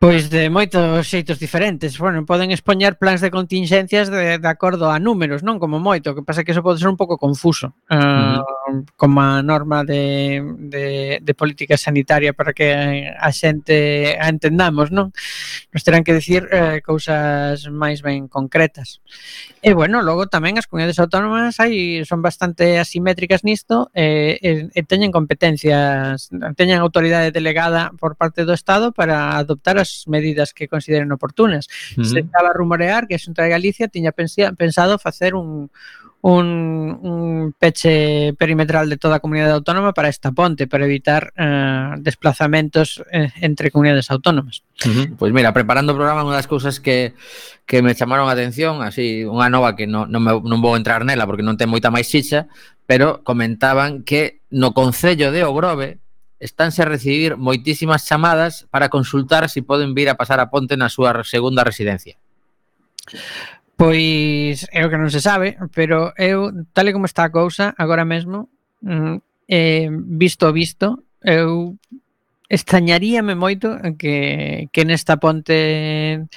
Pois 0.05 0.29
de 0.29 0.53
moitos 0.53 1.09
xeitos 1.09 1.41
diferentes. 1.41 1.97
Bueno, 1.97 2.29
poden 2.29 2.53
expoñer 2.53 3.01
plans 3.01 3.25
de 3.25 3.33
contingencias 3.33 4.13
de, 4.13 4.37
de 4.37 4.49
acordo 4.53 4.93
a 4.93 5.01
números, 5.01 5.41
non 5.41 5.57
como 5.57 5.81
moito, 5.81 6.13
que 6.13 6.21
pasa 6.21 6.45
que 6.45 6.53
eso 6.53 6.61
pode 6.61 6.77
ser 6.77 6.93
un 6.93 7.01
pouco 7.01 7.17
confuso. 7.17 7.73
Uh, 7.89 8.45
mm. 8.45 8.45
como 8.97 9.21
a 9.25 9.41
norma 9.41 9.81
de, 9.85 10.45
de, 10.59 11.21
de 11.23 11.33
política 11.33 11.77
sanitaria 11.77 12.33
para 12.33 12.53
que 12.53 13.09
a 13.17 13.31
xente 13.33 14.21
a 14.21 14.29
entendamos, 14.29 14.93
non? 14.93 15.09
Nos 15.73 15.85
terán 15.89 16.05
que 16.05 16.13
decir 16.13 16.53
eh, 16.53 16.85
cousas 16.85 17.65
máis 17.73 18.05
ben 18.05 18.29
concretas. 18.29 19.01
E 19.65 19.73
bueno, 19.73 20.05
logo 20.05 20.29
tamén 20.29 20.61
as 20.61 20.69
comunidades 20.69 21.01
autónomas 21.01 21.57
hai 21.65 22.05
son 22.05 22.21
bastante 22.21 22.77
asimétricas 22.77 23.41
nisto 23.41 23.89
e, 23.97 24.37
e, 24.45 24.51
e 24.69 24.81
teñen 24.85 25.17
competencias, 25.17 26.29
teñen 26.61 26.85
autoridade 26.85 27.33
delegada 27.33 27.89
por 27.97 28.21
parte 28.21 28.45
do 28.45 28.53
Estado 28.53 28.93
para 28.93 29.41
adoptar 29.41 29.81
as 29.81 29.94
medidas 30.07 30.53
que 30.53 30.69
consideren 30.69 31.13
oportunas. 31.13 31.69
Uh 31.97 32.03
-huh. 32.03 32.05
Se 32.05 32.21
estaba 32.21 32.51
a 32.51 32.57
rumorear 32.57 33.07
que 33.07 33.15
a 33.15 33.23
Xunta 33.23 33.43
de 33.43 33.55
Galicia 33.55 33.89
tiña 33.89 34.13
pensado 34.13 34.99
facer 34.99 35.35
un, 35.35 35.71
un, 36.25 36.99
un 37.03 37.55
peche 37.59 38.33
perimetral 38.39 38.89
de 38.89 38.97
toda 38.97 39.17
a 39.17 39.21
comunidade 39.21 39.53
autónoma 39.53 39.93
para 39.93 40.09
esta 40.09 40.33
ponte, 40.33 40.65
para 40.65 40.89
evitar 40.89 41.35
eh, 41.37 42.01
desplazamentos 42.01 43.05
eh, 43.13 43.29
entre 43.43 43.71
comunidades 43.71 44.11
autónomas. 44.11 44.65
Uh 44.87 44.89
-huh. 44.89 45.07
Pois 45.21 45.29
pues 45.29 45.33
mira, 45.37 45.53
preparando 45.53 45.93
o 45.93 45.99
programa, 46.01 46.25
unha 46.25 46.41
das 46.41 46.49
cousas 46.49 46.81
que, 46.81 47.13
que 47.69 47.85
me 47.85 47.93
chamaron 47.93 48.33
a 48.33 48.33
atención, 48.33 48.81
así, 48.81 49.29
unha 49.29 49.53
nova 49.53 49.77
que 49.77 49.85
non, 49.85 50.09
non, 50.09 50.25
me, 50.25 50.33
non 50.33 50.65
vou 50.65 50.81
entrar 50.81 51.05
nela 51.05 51.29
porque 51.29 51.45
non 51.45 51.61
ten 51.61 51.69
moita 51.69 51.93
máis 51.93 52.09
xixa, 52.09 52.49
pero 52.89 53.21
comentaban 53.21 54.01
que 54.01 54.41
no 54.49 54.73
Concello 54.73 55.29
de 55.29 55.45
Ogrove 55.45 56.01
estánse 56.45 56.85
a 56.85 56.91
recibir 56.93 57.41
moitísimas 57.41 58.05
chamadas 58.05 58.69
para 58.69 58.93
consultar 58.93 59.49
se 59.49 59.59
si 59.59 59.61
poden 59.65 59.97
vir 59.97 60.13
a 60.13 60.21
pasar 60.21 60.45
a 60.45 60.53
Ponte 60.53 60.77
na 60.77 60.93
súa 60.93 61.25
segunda 61.25 61.65
residencia. 61.65 62.21
Pois 63.81 64.69
é 64.69 64.85
o 64.85 64.91
que 64.93 65.01
non 65.01 65.09
se 65.09 65.25
sabe, 65.25 65.57
pero 65.73 66.13
eu, 66.21 66.53
tal 66.77 66.87
e 66.87 66.93
como 66.93 67.09
está 67.09 67.25
a 67.25 67.33
cousa 67.33 67.73
agora 67.81 68.05
mesmo, 68.05 68.53
mm, 68.85 69.49
eh, 69.49 69.89
visto 69.91 70.53
visto, 70.53 71.09
eu 71.25 71.81
extrañaríame 72.49 73.35
moito 73.35 73.81
que, 73.97 74.69
que 74.69 74.83
nesta 74.85 75.17
ponte 75.17 76.29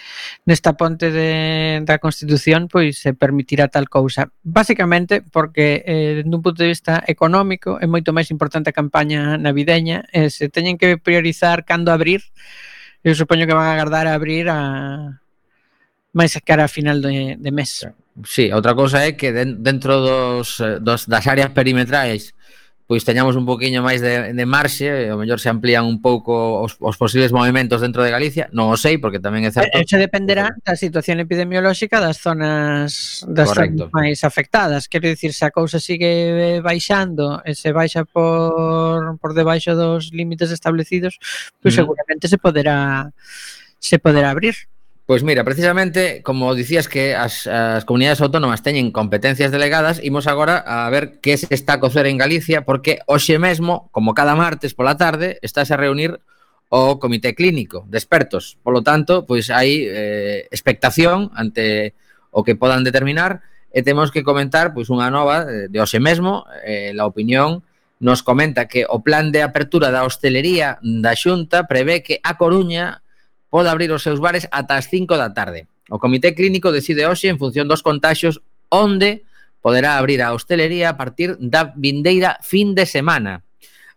nesta 0.48 0.80
ponte 0.80 1.12
de, 1.12 1.84
da 1.84 2.00
Constitución 2.00 2.72
pois 2.72 3.04
se 3.04 3.12
permitira 3.12 3.68
tal 3.68 3.92
cousa. 3.92 4.32
Básicamente 4.44 5.20
porque 5.22 5.84
eh, 5.84 6.24
dun 6.24 6.40
punto 6.40 6.64
de 6.64 6.72
vista 6.72 7.04
económico 7.06 7.76
é 7.84 7.88
moito 7.92 8.16
máis 8.16 8.32
importante 8.32 8.72
a 8.72 8.78
campaña 8.78 9.36
navideña 9.36 10.08
e 10.16 10.32
se 10.32 10.48
teñen 10.48 10.80
que 10.80 10.96
priorizar 10.96 11.68
cando 11.68 11.92
abrir 11.92 12.24
eu 13.04 13.14
supoño 13.14 13.44
que 13.44 13.56
van 13.56 13.68
a 13.68 13.76
agardar 13.76 14.08
a 14.08 14.16
abrir 14.16 14.48
a 14.48 15.20
máis 16.16 16.34
cara 16.42 16.66
a 16.66 16.72
final 16.72 17.04
de, 17.04 17.36
de 17.36 17.52
mes. 17.52 17.84
Sí, 18.26 18.50
outra 18.50 18.74
cousa 18.74 19.06
é 19.06 19.14
que 19.14 19.30
dentro 19.36 20.02
dos, 20.02 20.58
eh, 20.64 20.80
dos 20.80 21.06
das 21.06 21.28
áreas 21.28 21.52
perimetrais 21.54 22.34
pois 22.88 23.04
teñamos 23.04 23.36
un 23.36 23.44
poquinho 23.44 23.84
máis 23.84 24.00
de, 24.00 24.32
de 24.32 24.46
marxe, 24.48 24.88
e 24.88 25.12
o 25.12 25.20
mellor 25.20 25.44
se 25.44 25.52
amplían 25.52 25.84
un 25.84 26.00
pouco 26.00 26.64
os, 26.64 26.80
os 26.80 26.96
posibles 26.96 27.36
movimentos 27.36 27.84
dentro 27.84 28.00
de 28.00 28.16
Galicia, 28.16 28.48
non 28.56 28.72
o 28.72 28.80
sei, 28.80 28.96
porque 28.96 29.20
tamén 29.20 29.44
é 29.44 29.52
certo... 29.52 29.76
Eh, 29.76 29.84
eh, 29.84 29.86
Eso 29.86 30.00
dependerá 30.00 30.56
da 30.64 30.80
situación 30.80 31.20
epidemiolóxica 31.20 32.00
das 32.00 32.24
zonas 32.24 33.28
das 33.28 33.52
Correcto. 33.52 33.92
zonas 33.92 33.94
máis 33.94 34.24
afectadas. 34.24 34.88
Quero 34.88 35.12
dicir, 35.12 35.36
se 35.36 35.44
a 35.44 35.52
cousa 35.52 35.84
sigue 35.84 36.64
baixando 36.64 37.44
e 37.44 37.52
se 37.60 37.76
baixa 37.76 38.08
por, 38.08 39.20
por 39.20 39.36
debaixo 39.36 39.76
dos 39.76 40.16
límites 40.16 40.56
establecidos, 40.56 41.20
pois 41.60 41.76
mm. 41.76 41.80
seguramente 41.84 42.32
se 42.32 42.40
poderá 42.40 43.12
se 43.84 44.00
poderá 44.00 44.32
abrir. 44.32 44.56
Pois 45.08 45.24
mira, 45.24 45.46
precisamente, 45.46 46.22
como 46.22 46.54
dicías 46.54 46.90
que 46.92 47.16
as, 47.16 47.48
as 47.48 47.88
comunidades 47.88 48.20
autónomas 48.20 48.60
teñen 48.60 48.92
competencias 48.92 49.56
delegadas, 49.56 50.04
imos 50.04 50.28
agora 50.28 50.60
a 50.60 50.84
ver 50.92 51.24
que 51.24 51.40
se 51.40 51.48
está 51.56 51.80
a 51.80 51.80
cocer 51.80 52.12
en 52.12 52.20
Galicia, 52.20 52.68
porque 52.68 53.00
hoxe 53.08 53.40
mesmo, 53.40 53.88
como 53.96 54.12
cada 54.12 54.36
martes 54.36 54.76
pola 54.76 55.00
tarde, 55.00 55.40
estás 55.40 55.72
a 55.72 55.80
reunir 55.80 56.20
o 56.68 57.00
comité 57.00 57.40
clínico 57.40 57.88
de 57.88 57.96
expertos. 57.96 58.60
Polo 58.68 58.84
tanto, 58.84 59.24
pois 59.24 59.48
hai 59.48 59.88
eh, 59.88 60.44
expectación 60.52 61.32
ante 61.32 61.96
o 62.28 62.44
que 62.44 62.60
podan 62.60 62.84
determinar 62.84 63.48
e 63.72 63.88
temos 63.88 64.12
que 64.12 64.28
comentar 64.28 64.76
pois 64.76 64.92
unha 64.92 65.08
nova 65.08 65.48
eh, 65.48 65.72
de 65.72 65.80
hoxe 65.80 66.04
mesmo, 66.04 66.44
eh, 66.68 66.92
la 66.92 67.08
opinión 67.08 67.64
nos 68.04 68.28
comenta 68.28 68.68
que 68.68 68.84
o 68.84 69.00
plan 69.00 69.32
de 69.32 69.40
apertura 69.40 69.88
da 69.88 70.04
hostelería 70.04 70.84
da 70.84 71.16
Xunta 71.16 71.64
prevé 71.64 72.04
que 72.04 72.20
a 72.28 72.36
Coruña 72.36 73.07
pode 73.50 73.70
abrir 73.70 73.92
os 73.92 74.04
seus 74.04 74.20
bares 74.20 74.48
ata 74.52 74.76
as 74.76 74.88
5 74.92 75.16
da 75.16 75.32
tarde. 75.32 75.68
O 75.90 76.00
Comité 76.00 76.36
Clínico 76.36 76.72
decide 76.72 77.08
hoxe 77.08 77.32
en 77.32 77.40
función 77.40 77.68
dos 77.68 77.84
contaxios 77.84 78.44
onde 78.68 79.24
poderá 79.64 79.98
abrir 79.98 80.22
a 80.22 80.36
hostelería 80.36 80.92
a 80.92 80.98
partir 81.00 81.36
da 81.40 81.72
vindeira 81.76 82.40
fin 82.44 82.76
de 82.76 82.86
semana. 82.86 83.44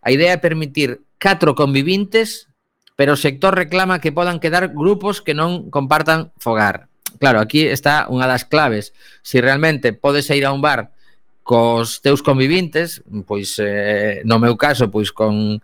A 0.01 0.11
idea 0.11 0.33
é 0.33 0.39
permitir 0.39 1.03
4 1.19 1.53
convivintes, 1.53 2.47
pero 2.95 3.13
o 3.13 3.19
sector 3.19 3.53
reclama 3.53 3.99
que 3.99 4.15
podan 4.15 4.39
quedar 4.39 4.71
grupos 4.71 5.19
que 5.21 5.35
non 5.35 5.69
compartan 5.69 6.31
fogar. 6.39 6.91
Claro, 7.19 7.43
aquí 7.43 7.67
está 7.67 8.07
unha 8.07 8.25
das 8.25 8.47
claves. 8.47 8.95
Si 9.21 9.37
realmente 9.43 9.93
podes 9.93 10.31
ir 10.31 10.47
a 10.47 10.55
un 10.55 10.63
bar 10.63 10.95
cos 11.43 11.99
teus 11.99 12.23
convivintes, 12.23 13.03
pois 13.27 13.59
eh, 13.59 14.23
no 14.23 14.39
meu 14.39 14.55
caso, 14.55 14.89
pois 14.89 15.11
con 15.11 15.59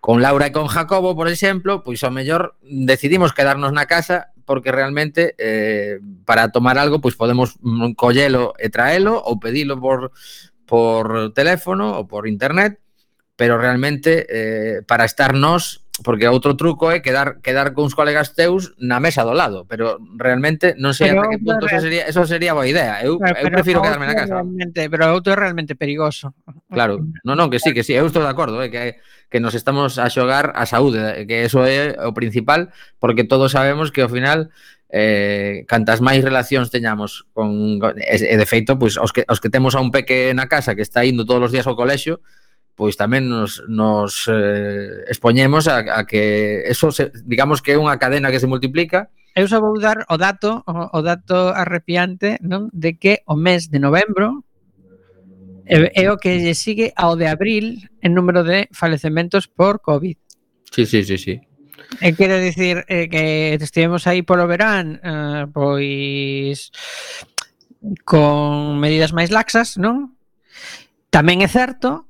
con 0.00 0.22
Laura 0.24 0.48
e 0.48 0.52
con 0.52 0.66
Jacobo, 0.66 1.14
por 1.14 1.28
exemplo, 1.28 1.84
pois 1.84 2.00
ao 2.00 2.10
mellor 2.10 2.56
decidimos 2.64 3.36
quedarnos 3.36 3.70
na 3.76 3.84
casa 3.84 4.32
porque 4.48 4.72
realmente 4.72 5.36
eh, 5.38 6.00
para 6.24 6.50
tomar 6.50 6.80
algo 6.80 6.98
pois 7.04 7.14
podemos 7.14 7.60
collelo 7.94 8.56
e 8.56 8.72
traelo 8.72 9.20
ou 9.20 9.38
pedilo 9.38 9.76
por, 9.76 10.10
por 10.64 11.30
teléfono 11.36 12.00
ou 12.00 12.08
por 12.08 12.24
internet, 12.24 12.80
pero 13.36 13.60
realmente 13.60 14.24
eh, 14.26 14.80
para 14.88 15.04
estar 15.04 15.36
nós 15.36 15.84
porque 16.02 16.28
outro 16.28 16.56
truco 16.56 16.88
é 16.88 17.04
quedar 17.04 17.44
quedar 17.44 17.76
cuns 17.76 17.92
colegas 17.92 18.32
teus 18.32 18.72
na 18.80 19.00
mesa 19.00 19.24
do 19.24 19.36
lado, 19.36 19.68
pero 19.68 20.00
realmente 20.16 20.72
non 20.80 20.96
sei 20.96 21.12
pero 21.12 21.28
ata 21.28 21.32
que 21.36 21.38
punto 21.44 21.64
eso 21.68 21.80
sería, 21.80 22.04
eso 22.08 22.22
sería 22.24 22.56
boa 22.56 22.68
idea. 22.68 23.04
Eu, 23.04 23.20
pero, 23.20 23.36
eu 23.36 23.48
prefiro 23.52 23.84
quedarme 23.84 24.08
na 24.08 24.16
casa. 24.16 24.40
Realmente, 24.40 24.88
pero 24.88 25.12
outro 25.12 25.36
é 25.36 25.38
realmente 25.38 25.76
perigoso. 25.76 26.32
Claro, 26.72 27.04
non, 27.24 27.36
non, 27.36 27.52
que 27.52 27.60
sí, 27.60 27.76
que 27.76 27.84
sí, 27.84 27.92
eu 27.92 28.08
estou 28.08 28.24
de 28.24 28.32
acordo, 28.32 28.64
eh, 28.64 28.72
que, 28.72 28.96
que 29.28 29.38
nos 29.40 29.52
estamos 29.52 30.00
a 30.00 30.08
xogar 30.08 30.56
a 30.56 30.64
saúde, 30.64 31.00
eh, 31.00 31.28
que 31.28 31.44
eso 31.44 31.62
é 31.68 32.00
o 32.00 32.16
principal, 32.16 32.72
porque 32.96 33.28
todos 33.28 33.52
sabemos 33.52 33.92
que 33.92 34.00
ao 34.00 34.12
final 34.12 34.48
eh, 34.88 35.68
cantas 35.68 36.00
máis 36.02 36.24
relacións 36.24 36.72
teñamos 36.72 37.28
con, 37.36 37.78
e 37.94 38.36
de 38.36 38.46
feito, 38.48 38.74
pois, 38.80 38.98
os, 38.98 39.12
que, 39.12 39.22
os 39.28 39.38
que 39.38 39.52
temos 39.52 39.76
a 39.76 39.80
un 39.84 39.92
peque 39.94 40.32
na 40.32 40.48
casa 40.48 40.74
que 40.74 40.82
está 40.82 41.04
indo 41.04 41.28
todos 41.28 41.50
os 41.50 41.52
días 41.52 41.68
ao 41.68 41.78
colexio, 41.78 42.24
pois 42.80 42.96
tamén 42.96 43.28
nos, 43.28 43.60
nos 43.68 44.24
eh, 44.32 45.04
expoñemos 45.04 45.68
a, 45.68 46.00
a 46.00 46.08
que 46.08 46.64
eso, 46.64 46.88
se, 46.88 47.12
digamos 47.28 47.60
que 47.60 47.76
é 47.76 47.76
unha 47.76 48.00
cadena 48.00 48.32
que 48.32 48.40
se 48.40 48.48
multiplica. 48.48 49.12
Eu 49.36 49.44
só 49.44 49.60
vou 49.60 49.76
dar 49.76 50.08
o 50.08 50.16
dato, 50.16 50.64
o, 50.64 50.72
o 50.96 51.00
dato 51.04 51.52
arrepiante, 51.52 52.40
non? 52.40 52.72
De 52.72 52.96
que 52.96 53.20
o 53.28 53.36
mes 53.36 53.68
de 53.68 53.84
novembro 53.84 54.48
é, 55.68 55.92
é 55.92 56.08
o 56.08 56.16
que 56.16 56.40
lle 56.40 56.56
sigue 56.56 56.88
ao 56.96 57.20
de 57.20 57.28
abril 57.28 57.84
en 58.00 58.16
número 58.16 58.48
de 58.48 58.72
falecementos 58.72 59.44
por 59.44 59.84
COVID. 59.84 60.16
Sí, 60.72 60.88
sí, 60.88 61.04
sí, 61.04 61.20
sí. 61.20 61.36
E 62.00 62.16
quero 62.16 62.40
dicir 62.40 62.88
eh, 62.88 63.12
que 63.12 63.60
estivemos 63.60 64.08
aí 64.08 64.24
polo 64.24 64.48
verán, 64.48 65.04
eh, 65.04 65.44
pois 65.52 66.72
con 68.08 68.80
medidas 68.80 69.12
máis 69.12 69.28
laxas, 69.28 69.76
non? 69.76 70.16
Tamén 71.12 71.44
é 71.44 71.48
certo 71.52 72.08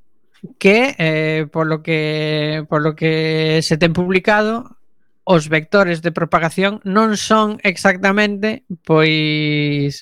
que, 0.59 0.95
eh, 0.97 1.47
por, 1.51 1.67
lo 1.67 1.83
que 1.83 2.65
por 2.69 2.81
lo 2.81 2.95
que 2.95 3.59
se 3.61 3.77
ten 3.77 3.93
publicado, 3.93 4.77
os 5.23 5.49
vectores 5.49 6.01
de 6.01 6.11
propagación 6.11 6.81
non 6.83 7.13
son 7.13 7.61
exactamente 7.61 8.65
pois 8.83 10.01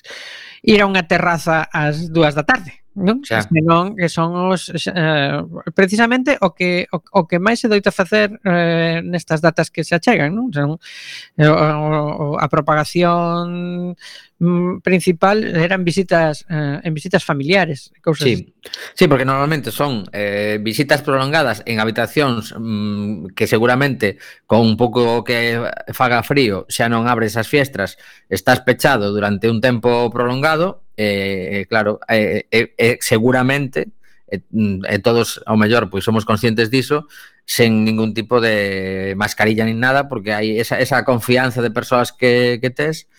ir 0.64 0.78
a 0.80 0.88
unha 0.88 1.04
terraza 1.04 1.68
ás 1.68 2.08
dúas 2.08 2.32
da 2.32 2.48
tarde. 2.48 2.80
Non? 2.96 3.22
Xa. 3.22 3.46
Senón 3.46 3.94
que 3.94 4.10
son 4.10 4.34
os 4.50 4.72
eh, 4.74 5.38
precisamente 5.76 6.34
o 6.42 6.56
que 6.56 6.90
o, 6.90 6.98
o 6.98 7.20
que 7.28 7.38
máis 7.38 7.62
se 7.62 7.70
doita 7.70 7.94
facer 7.94 8.34
eh, 8.42 8.98
nestas 9.06 9.38
datas 9.38 9.70
que 9.70 9.86
se 9.86 9.94
achegan, 9.94 10.34
non? 10.34 10.50
Son, 10.50 10.80
eh, 11.38 11.46
o, 11.46 11.54
o, 11.54 12.26
a 12.40 12.46
propagación 12.50 13.94
Mm, 14.42 14.80
principal 14.80 15.44
eran 15.44 15.84
visitas 15.84 16.46
eh, 16.48 16.80
en 16.82 16.94
visitas 16.94 17.22
familiares, 17.22 17.92
cousas 18.02 18.24
sí. 18.24 18.54
sí, 18.94 19.06
porque 19.06 19.26
normalmente 19.26 19.70
son 19.70 20.08
eh, 20.14 20.56
visitas 20.62 21.02
prolongadas 21.02 21.62
en 21.66 21.78
habitacións 21.78 22.54
mm, 22.56 23.36
que 23.36 23.46
seguramente 23.46 24.16
con 24.46 24.64
un 24.64 24.78
pouco 24.80 25.24
que 25.28 25.60
faga 25.92 26.24
frío 26.24 26.64
xa 26.72 26.88
non 26.88 27.04
abres 27.04 27.36
as 27.36 27.52
fiestras, 27.52 28.00
estás 28.32 28.64
pechado 28.64 29.12
durante 29.12 29.44
un 29.44 29.60
tempo 29.60 30.08
prolongado, 30.08 30.88
eh, 30.96 31.68
claro, 31.68 32.00
eh, 32.08 32.48
eh, 32.48 32.96
seguramente 33.04 33.92
e, 34.24 34.40
mm, 34.40 34.88
e 34.88 34.96
todos 35.04 35.42
ao 35.44 35.60
mellor 35.60 35.92
pois 35.92 36.00
somos 36.00 36.24
conscientes 36.24 36.72
diso 36.72 37.10
sen 37.44 37.82
ningún 37.82 38.14
tipo 38.14 38.40
de 38.40 39.12
mascarilla 39.18 39.66
nin 39.66 39.82
nada 39.82 40.06
porque 40.06 40.32
hai 40.32 40.62
esa, 40.62 40.78
esa 40.78 41.02
confianza 41.04 41.60
de 41.60 41.74
persoas 41.74 42.14
que, 42.14 42.62
que 42.62 42.70
tes 42.70 43.09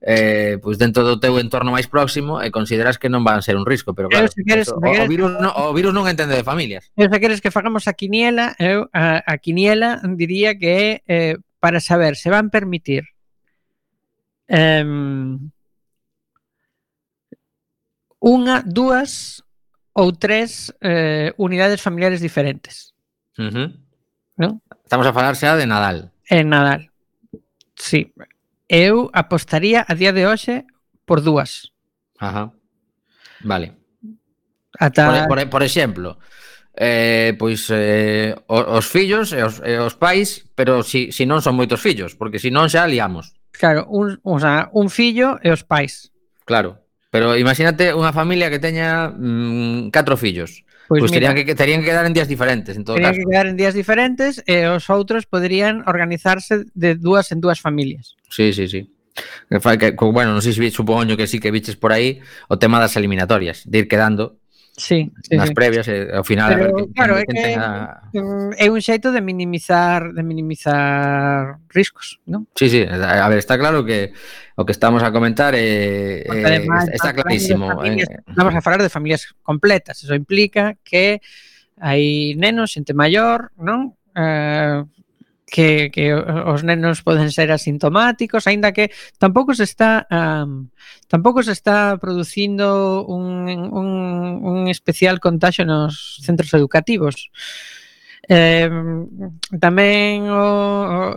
eh, 0.00 0.58
pois 0.62 0.78
dentro 0.78 1.02
do 1.02 1.18
teu 1.18 1.38
entorno 1.42 1.74
máis 1.74 1.90
próximo 1.90 2.38
e 2.38 2.54
consideras 2.54 2.98
que 2.98 3.10
non 3.10 3.26
van 3.26 3.42
ser 3.42 3.58
un 3.58 3.66
risco, 3.66 3.94
pero 3.98 4.06
claro, 4.06 4.26
eu, 4.26 4.32
se 4.32 4.42
queres, 4.46 4.70
eso, 4.70 4.78
o, 4.78 4.82
queres, 4.82 5.06
o, 5.06 5.10
virus 5.10 5.30
non, 5.34 5.50
o 5.50 5.74
virus 5.74 5.90
non 5.90 6.06
entende 6.06 6.38
de 6.38 6.46
familias. 6.46 6.86
Eu 6.94 7.10
se 7.10 7.18
queres 7.18 7.42
que 7.42 7.50
fagamos 7.50 7.90
a 7.90 7.94
quiniela, 7.98 8.54
eu 8.62 8.86
a, 8.94 9.22
a 9.26 9.34
quiniela 9.42 9.98
diría 10.14 10.54
que 10.54 10.70
é 10.70 10.88
eh, 11.10 11.36
para 11.58 11.82
saber 11.82 12.14
se 12.14 12.30
van 12.30 12.50
permitir 12.54 13.10
eh, 14.46 14.86
unha, 18.22 18.62
dúas 18.66 19.42
ou 19.98 20.14
tres 20.14 20.70
eh, 20.78 21.34
unidades 21.38 21.82
familiares 21.82 22.22
diferentes. 22.22 22.94
Uh 23.34 23.50
-huh. 23.50 23.68
¿No? 24.38 24.62
Estamos 24.86 25.06
a 25.06 25.12
falar 25.12 25.34
xa 25.34 25.58
de 25.58 25.66
Nadal. 25.66 26.14
En 26.30 26.54
Nadal. 26.54 26.90
Sí. 27.74 28.14
Eu 28.68 29.08
apostaría 29.16 29.84
a 29.88 29.96
día 29.96 30.12
de 30.12 30.28
hoxe 30.28 30.68
por 31.08 31.24
dúas. 31.24 31.72
Ajá. 32.20 32.52
Vale. 33.40 33.72
Ata... 34.78 35.26
Por, 35.26 35.40
por, 35.40 35.50
por 35.50 35.62
exemplo, 35.62 36.18
eh, 36.76 37.34
pois 37.38 37.66
eh, 37.72 38.36
os, 38.46 38.64
os 38.68 38.86
fillos 38.86 39.32
e 39.32 39.42
os, 39.42 39.58
e 39.64 39.74
os 39.80 39.96
pais, 39.96 40.46
pero 40.54 40.84
si, 40.84 41.10
si 41.10 41.26
non 41.26 41.40
son 41.40 41.56
moitos 41.56 41.80
fillos, 41.80 42.14
porque 42.14 42.38
si 42.38 42.52
non 42.52 42.68
xa 42.68 42.86
liamos. 42.86 43.34
Claro, 43.50 43.90
un, 43.90 44.20
o 44.22 44.38
sea, 44.38 44.70
un 44.70 44.92
fillo 44.92 45.40
e 45.42 45.50
os 45.50 45.66
pais. 45.66 46.14
Claro, 46.46 46.86
pero 47.10 47.34
imagínate 47.34 47.96
unha 47.96 48.14
familia 48.14 48.52
que 48.52 48.62
teña 48.62 49.10
mm, 49.10 49.90
catro 49.90 50.14
fillos. 50.14 50.62
Pois 50.88 51.00
pues 51.00 51.12
mira, 51.12 51.28
terían, 51.28 51.46
que, 51.46 51.54
terían 51.54 51.80
que 51.80 51.86
quedar 51.86 52.06
en 52.06 52.14
días 52.14 52.28
diferentes, 52.28 52.74
en 52.74 52.84
todo 52.84 52.96
terían 52.96 53.12
caso. 53.12 53.20
que 53.20 53.30
quedar 53.30 53.46
en 53.46 53.56
días 53.60 53.74
diferentes 53.76 54.40
e 54.48 54.64
os 54.72 54.88
outros 54.88 55.28
poderían 55.28 55.84
organizarse 55.84 56.64
de 56.72 56.96
dúas 56.96 57.28
en 57.28 57.44
dúas 57.44 57.60
familias. 57.60 58.16
Sí, 58.32 58.56
sí, 58.56 58.72
sí. 58.72 58.88
Que, 59.50 59.60
que, 59.60 60.04
bueno, 60.08 60.32
non 60.32 60.40
sei 60.40 60.56
se 60.56 60.62
vi, 60.64 60.72
supoño 60.72 61.18
que 61.20 61.28
sí 61.28 61.42
que 61.42 61.52
viches 61.52 61.76
por 61.76 61.92
aí 61.92 62.24
o 62.48 62.56
tema 62.56 62.80
das 62.80 62.96
eliminatorias, 62.96 63.68
de 63.68 63.84
ir 63.84 63.86
quedando 63.90 64.37
sí, 64.78 65.10
sí, 65.26 65.36
nas 65.36 65.50
previas 65.50 65.90
eh, 65.90 66.08
e 66.08 66.16
ao 66.16 66.22
final 66.22 66.54
Pero, 66.54 66.62
a 66.62 66.76
ver, 66.78 66.86
claro, 66.94 67.14
é 67.18 67.24
que 67.26 67.34
mm, 67.34 68.54
a... 68.54 68.56
é 68.56 68.66
un 68.70 68.78
xeito 68.78 69.10
de 69.10 69.20
minimizar 69.20 70.14
de 70.14 70.22
minimizar 70.22 71.58
riscos, 71.68 72.22
non? 72.24 72.46
Sí, 72.54 72.70
sí, 72.70 72.86
a 72.86 73.26
ver, 73.26 73.42
está 73.42 73.58
claro 73.58 73.82
que 73.82 74.14
o 74.54 74.62
que 74.62 74.72
estamos 74.72 75.02
a 75.02 75.10
comentar 75.10 75.58
eh, 75.58 76.22
é, 76.22 76.30
é 76.30 76.38
eh, 76.38 76.46
además, 76.46 76.88
está, 76.88 77.10
clarísimo. 77.12 77.68
Familias, 77.68 78.08
eh... 78.08 78.22
Estamos 78.22 78.54
a 78.54 78.62
falar 78.62 78.80
de 78.80 78.88
familias 78.88 79.34
completas, 79.42 79.98
eso 80.00 80.14
implica 80.14 80.78
que 80.86 81.20
hai 81.82 82.38
nenos, 82.38 82.72
xente 82.72 82.94
maior, 82.94 83.50
non? 83.58 83.98
Eh, 84.14 84.82
que, 85.50 85.90
que 85.90 86.14
os 86.14 86.62
nenos 86.62 87.02
poden 87.02 87.32
ser 87.32 87.50
asintomáticos, 87.50 88.46
aínda 88.46 88.72
que 88.72 88.92
tampouco 89.16 89.56
se 89.56 89.64
está 89.64 90.06
um, 90.12 90.68
tampouco 91.08 91.42
se 91.42 91.52
está 91.52 91.96
producindo 91.96 93.04
un, 93.08 93.48
un, 93.48 93.88
un 94.44 94.68
especial 94.68 95.20
contagio 95.20 95.64
nos 95.64 96.20
centros 96.22 96.52
educativos. 96.52 97.32
Eh, 98.28 98.68
tamén 99.56 100.28
o, 100.28 101.16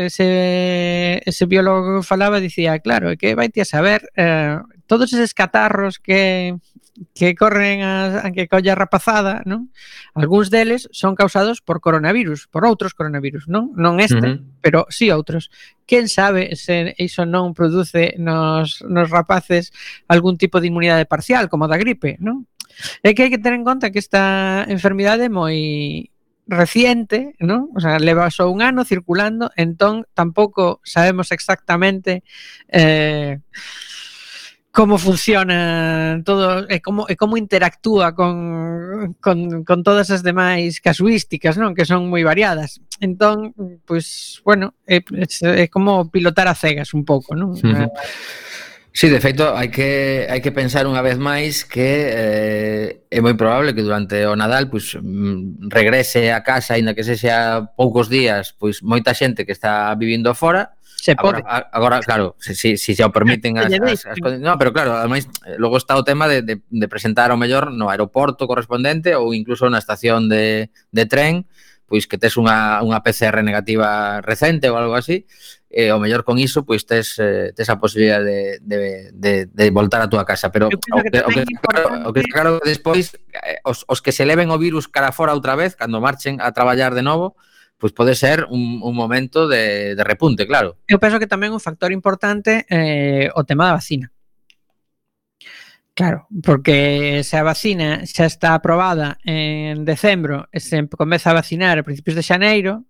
ese, 0.00 1.20
ese 1.20 1.44
biólogo 1.44 2.00
falaba 2.00 2.40
dicía, 2.40 2.80
claro, 2.80 3.12
que 3.20 3.36
vai 3.36 3.52
a 3.52 3.68
saber 3.68 4.08
eh, 4.16 4.56
todos 4.88 5.12
eses 5.12 5.36
catarros 5.36 6.00
que 6.00 6.56
que 7.14 7.34
corren 7.34 7.82
as, 7.82 8.24
a 8.24 8.28
que 8.30 8.48
colla 8.48 8.74
rapazada, 8.74 9.42
non? 9.46 9.70
Algúns 10.14 10.50
deles 10.50 10.90
son 10.90 11.14
causados 11.14 11.62
por 11.62 11.78
coronavirus, 11.78 12.46
por 12.50 12.66
outros 12.66 12.94
coronavirus, 12.94 13.46
non? 13.46 13.70
Non 13.74 14.02
este, 14.02 14.18
uh 14.18 14.38
-huh. 14.38 14.60
pero 14.62 14.86
sí 14.90 15.10
outros. 15.10 15.50
Quen 15.86 16.10
sabe 16.10 16.54
se 16.58 16.94
iso 16.98 17.24
non 17.24 17.54
produce 17.54 18.18
nos, 18.18 18.82
nos 18.86 19.08
rapaces 19.08 19.70
algún 20.10 20.36
tipo 20.36 20.60
de 20.60 20.68
inmunidade 20.68 21.06
parcial, 21.06 21.48
como 21.48 21.70
da 21.70 21.78
gripe, 21.78 22.18
non? 22.18 22.46
É 23.02 23.14
que 23.14 23.26
hai 23.26 23.30
que 23.30 23.42
ter 23.42 23.54
en 23.54 23.66
conta 23.66 23.90
que 23.90 23.98
esta 23.98 24.62
enfermidade 24.70 25.26
é 25.26 25.32
moi 25.32 25.58
reciente, 26.48 27.34
¿no? 27.38 27.68
O 27.74 27.80
sea, 27.80 27.98
leva 27.98 28.30
só 28.30 28.48
un 28.48 28.62
ano 28.62 28.84
circulando, 28.84 29.52
entón 29.56 30.06
tampouco 30.14 30.80
sabemos 30.82 31.30
exactamente 31.30 32.24
eh, 32.72 33.38
como 34.78 34.96
funciona 34.96 36.22
todo 36.24 36.62
eh, 36.70 36.76
e 36.76 36.80
como, 36.80 37.10
e 37.10 37.14
eh, 37.14 37.16
como 37.18 37.34
interactúa 37.34 38.14
con, 38.14 39.18
con, 39.18 39.64
con 39.66 39.82
todas 39.82 40.14
as 40.14 40.22
demais 40.22 40.78
casuísticas, 40.78 41.58
non? 41.58 41.74
Que 41.74 41.82
son 41.82 42.06
moi 42.06 42.22
variadas. 42.22 42.78
Entón, 43.02 43.58
pois, 43.82 44.38
bueno, 44.46 44.78
eh, 44.86 45.02
é, 45.02 45.26
é 45.62 45.66
como 45.66 46.06
pilotar 46.14 46.46
a 46.46 46.54
cegas 46.54 46.94
un 46.94 47.02
pouco, 47.02 47.34
non? 47.34 47.58
Uh 47.58 47.74
-huh. 47.74 47.90
Sí, 48.94 49.10
de 49.10 49.18
feito, 49.18 49.50
hai 49.50 49.66
que, 49.66 50.30
hai 50.30 50.38
que 50.38 50.54
pensar 50.54 50.86
unha 50.86 51.02
vez 51.02 51.18
máis 51.18 51.66
que 51.66 51.90
eh, 52.14 52.86
é 53.10 53.18
moi 53.18 53.34
probable 53.34 53.74
que 53.74 53.82
durante 53.82 54.22
o 54.30 54.38
Nadal 54.38 54.70
pois, 54.70 54.94
regrese 55.74 56.30
a 56.30 56.46
casa, 56.46 56.78
aínda 56.78 56.94
que 56.94 57.02
sexa 57.02 57.66
poucos 57.74 58.06
días, 58.06 58.54
pois 58.54 58.78
moita 58.86 59.10
xente 59.10 59.42
que 59.42 59.54
está 59.54 59.90
vivindo 59.98 60.30
fora, 60.38 60.77
Se 61.00 61.14
pode. 61.14 61.38
Agora, 61.38 61.70
agora 61.72 62.00
claro, 62.00 62.34
se, 62.38 62.54
si, 62.54 62.76
se, 62.76 62.90
si 62.90 62.94
se 62.98 63.04
o 63.06 63.14
permiten 63.14 63.56
ah, 63.56 63.70
as, 63.70 63.72
as, 63.72 64.06
as, 64.06 64.18
as 64.18 64.40
no, 64.42 64.58
pero 64.58 64.74
claro, 64.74 64.98
ademais 64.98 65.30
eh, 65.46 65.54
logo 65.54 65.78
está 65.78 65.94
o 65.94 66.02
tema 66.02 66.26
de, 66.26 66.42
de, 66.42 66.58
de 66.58 66.86
presentar 66.90 67.30
o 67.30 67.38
mellor 67.38 67.70
no 67.70 67.86
aeroporto 67.86 68.50
correspondente 68.50 69.14
ou 69.14 69.30
incluso 69.30 69.70
na 69.70 69.78
estación 69.78 70.26
de, 70.26 70.74
de 70.90 71.04
tren 71.06 71.46
pois 71.88 72.04
que 72.04 72.20
tes 72.20 72.36
unha, 72.36 72.84
unha 72.84 73.00
PCR 73.00 73.40
negativa 73.40 74.20
recente 74.20 74.68
ou 74.68 74.76
algo 74.76 74.92
así, 74.92 75.24
eh, 75.72 75.88
o 75.88 75.96
mellor 75.96 76.20
con 76.20 76.36
iso 76.36 76.68
pois 76.68 76.84
tes, 76.84 77.16
eh, 77.16 77.56
tes 77.56 77.68
a 77.72 77.80
posibilidad 77.80 78.20
de, 78.20 78.60
de, 78.60 79.08
de, 79.16 79.48
de 79.48 79.66
voltar 79.72 80.04
a 80.04 80.10
túa 80.12 80.28
casa 80.28 80.52
pero 80.52 80.68
o 80.68 80.70
que, 80.70 81.08
que 81.08 81.20
o 81.24 81.30
que, 81.32 81.42
claro, 81.64 81.88
o 82.04 82.10
que 82.12 82.22
claro 82.28 82.52
despois 82.60 83.16
eh, 83.32 83.60
os, 83.64 83.88
os 83.88 84.04
que 84.04 84.12
se 84.12 84.28
leven 84.28 84.52
o 84.52 84.60
virus 84.60 84.84
cara 84.84 85.16
fora 85.16 85.32
outra 85.32 85.56
vez 85.56 85.76
cando 85.76 86.00
marchen 86.00 86.40
a 86.44 86.52
traballar 86.52 86.92
de 86.92 87.04
novo 87.04 87.40
pois 87.78 87.94
pode 87.94 88.18
ser 88.18 88.44
un, 88.50 88.82
un 88.82 88.94
momento 88.94 89.46
de, 89.46 89.94
de 89.94 90.04
repunte, 90.04 90.46
claro. 90.46 90.76
Eu 90.90 90.98
penso 90.98 91.22
que 91.22 91.30
tamén 91.30 91.54
un 91.54 91.62
factor 91.62 91.94
importante 91.94 92.66
eh, 92.66 93.30
o 93.38 93.46
tema 93.46 93.70
da 93.70 93.78
vacina. 93.78 94.10
Claro, 95.94 96.26
porque 96.42 97.22
se 97.22 97.34
a 97.38 97.46
vacina 97.46 98.06
xa 98.06 98.26
está 98.26 98.54
aprobada 98.54 99.18
en 99.26 99.82
decembro 99.86 100.46
e 100.54 100.58
se 100.58 100.86
comeza 100.94 101.30
a 101.30 101.38
vacinar 101.38 101.78
a 101.78 101.86
principios 101.86 102.18
de 102.18 102.26
xaneiro, 102.26 102.86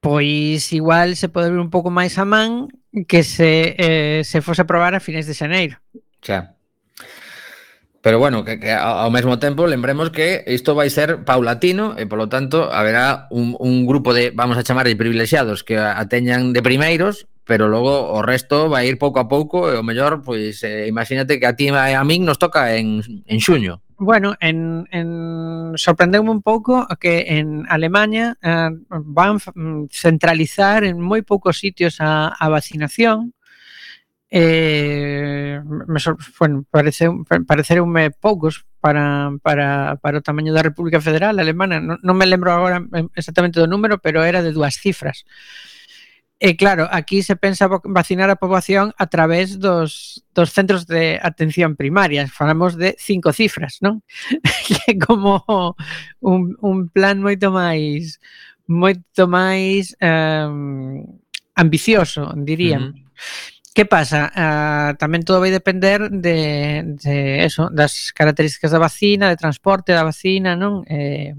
pois 0.00 0.72
igual 0.72 1.16
se 1.16 1.28
pode 1.28 1.52
ver 1.52 1.60
un 1.60 1.72
pouco 1.72 1.92
máis 1.92 2.16
a 2.16 2.24
man 2.24 2.68
que 3.08 3.24
se, 3.24 3.76
eh, 3.76 4.20
se 4.24 4.40
fose 4.40 4.64
aprobar 4.64 4.92
a 4.96 5.00
finais 5.00 5.28
de 5.28 5.36
xaneiro. 5.36 5.76
Xa. 6.20 6.56
Pero 8.02 8.18
bueno, 8.18 8.44
que, 8.44 8.58
que 8.58 8.74
ao 8.74 9.10
mesmo 9.14 9.38
tempo 9.38 9.70
lembremos 9.70 10.10
que 10.10 10.42
isto 10.50 10.74
vai 10.74 10.90
ser 10.90 11.22
paulatino 11.22 11.94
e 11.94 12.04
polo 12.10 12.26
tanto 12.26 12.66
haberá 12.68 13.30
un, 13.30 13.54
un 13.62 13.86
grupo 13.86 14.10
de, 14.10 14.34
vamos 14.34 14.58
a 14.58 14.66
chamar 14.66 14.90
de 14.90 14.98
privilexiados 14.98 15.62
que 15.62 15.78
a 15.78 16.02
teñan 16.10 16.50
de 16.50 16.66
primeiros 16.66 17.30
pero 17.44 17.68
logo 17.68 18.14
o 18.14 18.22
resto 18.22 18.68
vai 18.68 18.86
ir 18.86 18.98
pouco 18.98 19.18
a 19.18 19.26
pouco 19.26 19.66
e 19.70 19.74
o 19.74 19.82
mellor, 19.82 20.22
pois, 20.22 20.62
eh, 20.62 20.86
imagínate 20.86 21.42
que 21.42 21.46
a 21.46 21.58
ti 21.58 21.68
e 21.70 21.94
a 21.94 22.02
min 22.06 22.22
nos 22.22 22.38
toca 22.38 22.74
en, 22.78 23.02
en 23.02 23.38
xuño. 23.42 23.82
Bueno, 23.98 24.34
en, 24.40 24.86
en 24.90 25.74
sorprendeume 25.78 26.30
un 26.30 26.42
pouco 26.42 26.86
que 26.98 27.38
en 27.38 27.66
Alemanha 27.68 28.38
eh, 28.42 28.70
van 28.90 29.38
mm, 29.38 29.90
centralizar 29.90 30.86
en 30.86 31.02
moi 31.02 31.22
poucos 31.26 31.58
sitios 31.58 31.98
a, 31.98 32.30
a 32.30 32.46
vacinación, 32.46 33.34
eh, 34.34 35.60
me 35.62 36.00
bueno, 36.38 36.64
parece, 36.70 37.10
parecerunme 37.46 38.10
poucos 38.12 38.64
para, 38.80 39.30
para, 39.42 39.96
para 40.00 40.18
o 40.18 40.24
tamaño 40.24 40.56
da 40.56 40.64
República 40.64 41.04
Federal 41.04 41.36
Alemana. 41.36 41.84
Non, 41.84 42.00
non 42.00 42.16
me 42.16 42.24
lembro 42.24 42.48
agora 42.48 42.80
exactamente 43.12 43.60
do 43.60 43.68
número, 43.68 44.00
pero 44.00 44.24
era 44.24 44.40
de 44.40 44.56
dúas 44.56 44.80
cifras. 44.80 45.28
E 46.40 46.56
claro, 46.56 46.88
aquí 46.90 47.20
se 47.20 47.36
pensa 47.36 47.68
vacinar 47.68 48.32
a 48.32 48.40
poboación 48.40 48.96
a 48.96 49.06
través 49.12 49.60
dos, 49.60 50.24
dos 50.32 50.48
centros 50.48 50.88
de 50.88 51.20
atención 51.20 51.76
primaria. 51.76 52.24
Falamos 52.26 52.80
de 52.80 52.96
cinco 52.96 53.36
cifras, 53.36 53.84
non? 53.84 54.00
que 54.66 54.96
como 54.96 55.44
un, 56.24 56.56
un 56.56 56.88
plan 56.88 57.20
moito 57.20 57.52
máis 57.52 58.16
moito 58.64 59.28
máis 59.28 59.92
um, 60.00 61.04
ambicioso, 61.52 62.32
diríamos. 62.32 62.96
Uh 62.96 63.04
-huh. 63.04 63.51
Que 63.74 63.84
pasa? 63.86 64.28
Ah, 64.36 64.92
uh, 64.92 65.00
tamén 65.00 65.24
todo 65.24 65.40
vai 65.40 65.48
depender 65.48 66.12
de, 66.12 66.84
de 67.00 67.40
eso, 67.40 67.72
das 67.72 68.12
características 68.12 68.68
da 68.68 68.76
vacina, 68.76 69.32
de 69.32 69.40
transporte 69.40 69.96
da 69.96 70.04
vacina, 70.04 70.52
non? 70.52 70.84
Eh, 70.84 71.32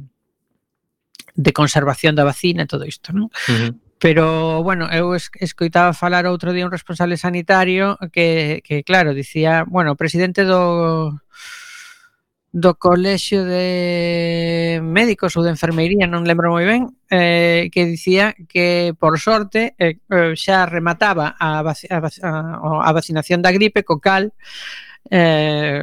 de 1.37 1.51
conservación 1.53 2.17
da 2.17 2.25
vacina 2.25 2.65
e 2.65 2.69
todo 2.69 2.89
isto, 2.89 3.13
non? 3.13 3.29
Uh 3.29 3.53
-huh. 3.53 3.71
Pero, 4.03 4.59
bueno, 4.65 4.89
eu 4.91 5.15
escoitaba 5.15 5.93
falar 5.93 6.25
outro 6.25 6.51
día 6.51 6.65
un 6.65 6.73
responsable 6.73 7.15
sanitario 7.15 7.95
que, 8.11 8.59
que 8.65 8.83
claro, 8.83 9.13
dicía, 9.13 9.63
bueno, 9.63 9.93
o 9.93 9.99
presidente 10.01 10.43
do 10.43 11.21
do 12.53 12.77
Colexio 12.77 13.43
de 13.43 14.79
Médicos 14.85 15.33
ou 15.33 15.41
de 15.41 15.49
Enfermeiría, 15.49 16.05
non 16.05 16.21
lembro 16.21 16.53
moi 16.53 16.69
ben, 16.69 16.93
eh, 17.09 17.73
que 17.73 17.89
dicía 17.89 18.37
que, 18.45 18.93
por 18.93 19.17
sorte, 19.17 19.73
eh, 19.81 19.97
eh 20.05 20.37
xa 20.37 20.69
remataba 20.69 21.33
a, 21.33 21.65
vac 21.65 21.81
a, 21.89 21.97
vac 21.97 22.13
a 22.21 22.91
vacinación 22.93 23.41
da 23.41 23.49
gripe, 23.49 23.81
co 23.81 23.97
cal, 23.97 24.37
eh, 25.09 25.81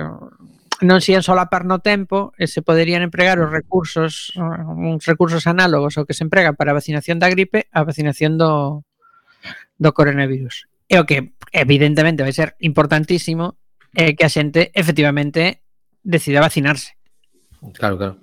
non 0.80 1.02
se 1.02 1.10
ian 1.12 1.26
solapar 1.26 1.66
no 1.66 1.82
tempo 1.82 2.32
e 2.38 2.46
se 2.46 2.62
poderían 2.62 3.02
empregar 3.02 3.42
os 3.42 3.50
recursos 3.50 4.32
uns 4.38 5.04
recursos 5.04 5.50
análogos 5.50 5.98
ao 5.98 6.06
que 6.06 6.14
se 6.14 6.22
emprega 6.24 6.54
para 6.54 6.70
a 6.70 6.78
vacinación 6.78 7.18
da 7.18 7.28
gripe 7.28 7.66
a 7.74 7.82
vacinación 7.82 8.38
do, 8.38 8.86
do 9.74 9.90
coronavirus. 9.90 10.70
E 10.86 10.96
o 10.96 11.04
que 11.04 11.34
evidentemente 11.50 12.22
vai 12.22 12.32
ser 12.32 12.54
importantísimo 12.62 13.58
é 13.90 14.14
que 14.14 14.22
a 14.22 14.30
xente 14.30 14.70
efectivamente 14.72 15.66
decida 16.02 16.40
vacinarse. 16.40 16.96
Claro, 17.74 17.98
claro. 17.98 18.16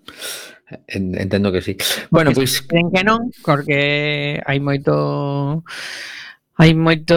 Entendo 0.87 1.51
que 1.51 1.61
sí. 1.61 1.77
Bueno, 2.09 2.31
porque 2.31 2.41
pois 2.41 2.61
creen 2.61 2.91
que 2.91 3.03
non, 3.03 3.31
porque 3.39 4.41
hai 4.43 4.59
moito 4.59 5.63
hai 6.59 6.73
moito 6.73 7.15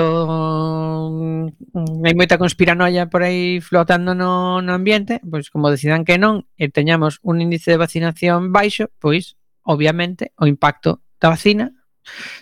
hai 2.05 2.15
moita 2.15 2.39
conspiranoia 2.39 3.11
por 3.11 3.27
aí 3.27 3.59
flotando 3.59 4.15
no, 4.15 4.63
no 4.63 4.73
ambiente, 4.77 5.19
pois 5.27 5.51
como 5.51 5.73
decidan 5.73 6.07
que 6.07 6.21
non 6.21 6.47
e 6.55 6.71
teñamos 6.71 7.19
un 7.27 7.43
índice 7.43 7.75
de 7.75 7.83
vacinación 7.83 8.55
baixo, 8.55 8.93
pois 9.03 9.35
obviamente 9.67 10.31
o 10.39 10.47
impacto 10.47 11.03
da 11.19 11.35
vacina 11.35 11.75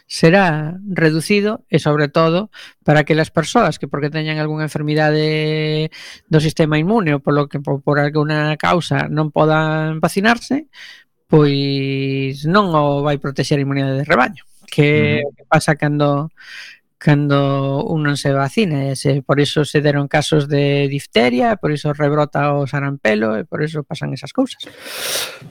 será 0.06 0.76
reducido 0.88 1.64
e 1.68 1.78
sobre 1.78 2.08
todo 2.08 2.50
para 2.84 3.04
que 3.04 3.12
as 3.18 3.30
persoas 3.30 3.76
que 3.76 3.88
porque 3.90 4.10
teñan 4.10 4.40
algunha 4.40 4.68
enfermidade 4.68 5.90
do 6.30 6.38
sistema 6.40 6.80
inmune 6.80 7.14
ou 7.16 7.20
polo 7.20 7.50
que 7.50 7.60
por, 7.60 7.82
por 7.82 8.00
alguna 8.00 8.56
causa 8.56 9.10
non 9.10 9.34
podan 9.34 10.00
vacinarse, 10.00 10.70
pois 11.28 12.48
non 12.48 12.72
o 12.72 13.04
vai 13.04 13.20
protexer 13.20 13.60
a 13.60 13.64
inmunidade 13.64 14.00
de 14.00 14.08
rebaño. 14.08 14.42
Que, 14.68 15.24
mm. 15.24 15.36
que 15.36 15.44
pasa 15.48 15.80
cando 15.80 16.28
cando 16.98 17.86
un 17.86 18.02
non 18.02 18.18
se 18.18 18.34
vacina, 18.34 18.90
e 18.90 18.98
se 18.98 19.22
por 19.22 19.38
iso 19.38 19.62
se 19.62 19.78
deron 19.78 20.10
casos 20.10 20.50
de 20.50 20.90
difteria, 20.90 21.54
por 21.56 21.70
iso 21.70 21.94
rebrota 21.94 22.52
o 22.58 22.66
sarampelo 22.66 23.38
e 23.38 23.46
por 23.46 23.62
iso 23.62 23.86
pasan 23.86 24.10
esas 24.12 24.34
cousas. 24.34 24.66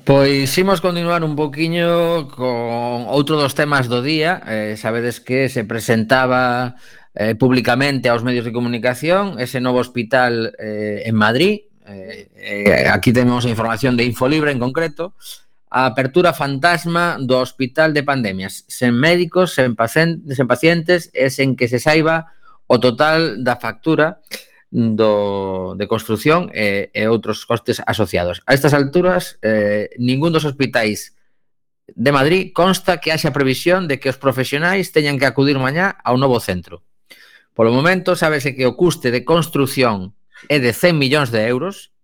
Pois 0.03 0.51
imos 0.59 0.83
continuar 0.83 1.23
un 1.23 1.39
poquiño 1.39 2.27
con 2.27 3.07
outro 3.07 3.39
dos 3.39 3.55
temas 3.55 3.87
do 3.87 4.03
día, 4.03 4.43
eh, 4.43 4.75
sabedes 4.75 5.23
que 5.23 5.47
se 5.47 5.63
presentaba 5.63 6.75
eh, 7.15 7.33
públicamente 7.33 8.11
aos 8.11 8.27
medios 8.27 8.43
de 8.43 8.51
comunicación 8.51 9.39
ese 9.39 9.63
novo 9.63 9.79
hospital 9.79 10.51
eh, 10.59 11.07
en 11.07 11.15
Madrid, 11.15 11.67
eh, 11.87 12.27
eh, 12.35 12.87
aquí 12.91 13.13
temos 13.13 13.45
a 13.45 13.49
información 13.49 13.95
de 13.95 14.03
Infolibre 14.03 14.51
en 14.51 14.59
concreto, 14.59 15.15
a 15.69 15.85
apertura 15.85 16.31
fantasma 16.31 17.19
do 17.19 17.37
Hospital 17.37 17.91
de 17.91 18.03
Pandemias, 18.03 18.63
sen 18.71 18.95
médicos, 18.95 19.51
sen, 19.51 19.75
sen 19.75 20.47
pacientes 20.47 21.11
e 21.11 21.27
sen 21.27 21.59
que 21.59 21.67
se 21.67 21.79
saiba 21.79 22.31
o 22.67 22.79
total 22.79 23.43
da 23.43 23.59
factura 23.59 24.23
do, 24.71 25.75
de 25.75 25.87
construción 25.87 26.51
e, 26.55 26.91
e 26.91 27.07
outros 27.07 27.43
costes 27.43 27.83
asociados. 27.83 28.43
A 28.47 28.55
estas 28.55 28.75
alturas, 28.75 29.39
eh, 29.43 29.91
ningún 29.99 30.31
dos 30.31 30.47
hospitais 30.47 31.15
de 31.87 32.11
Madrid 32.11 32.51
consta 32.51 32.99
que 32.99 33.11
haxa 33.11 33.31
previsión 33.31 33.87
de 33.87 33.99
que 33.99 34.11
os 34.11 34.19
profesionais 34.19 34.91
teñan 34.91 35.19
que 35.19 35.27
acudir 35.27 35.55
mañá 35.59 35.95
ao 36.03 36.19
novo 36.19 36.39
centro. 36.43 36.83
Polo 37.55 37.71
momento, 37.71 38.15
sábese 38.19 38.55
que 38.55 38.67
o 38.67 38.75
custe 38.75 39.11
de 39.11 39.23
construción 39.23 40.15
é 40.51 40.59
de 40.59 40.75
100 40.75 40.99
millóns 40.99 41.29
de 41.31 41.47
euros, 41.47 41.95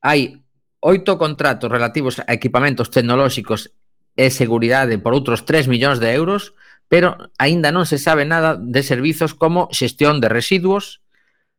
hai 0.00 0.40
oito 0.80 1.18
contratos 1.18 1.70
relativos 1.70 2.22
a 2.22 2.30
equipamentos 2.32 2.90
tecnolóxicos 2.90 3.74
e 4.18 4.30
seguridade 4.34 4.98
por 4.98 5.14
outros 5.14 5.46
3 5.46 5.70
millóns 5.70 5.98
de 6.02 6.10
euros, 6.14 6.54
pero 6.90 7.30
aínda 7.38 7.70
non 7.70 7.86
se 7.86 8.00
sabe 8.00 8.26
nada 8.26 8.58
de 8.58 8.82
servizos 8.82 9.34
como 9.36 9.70
xestión 9.70 10.18
de 10.18 10.30
residuos, 10.30 11.02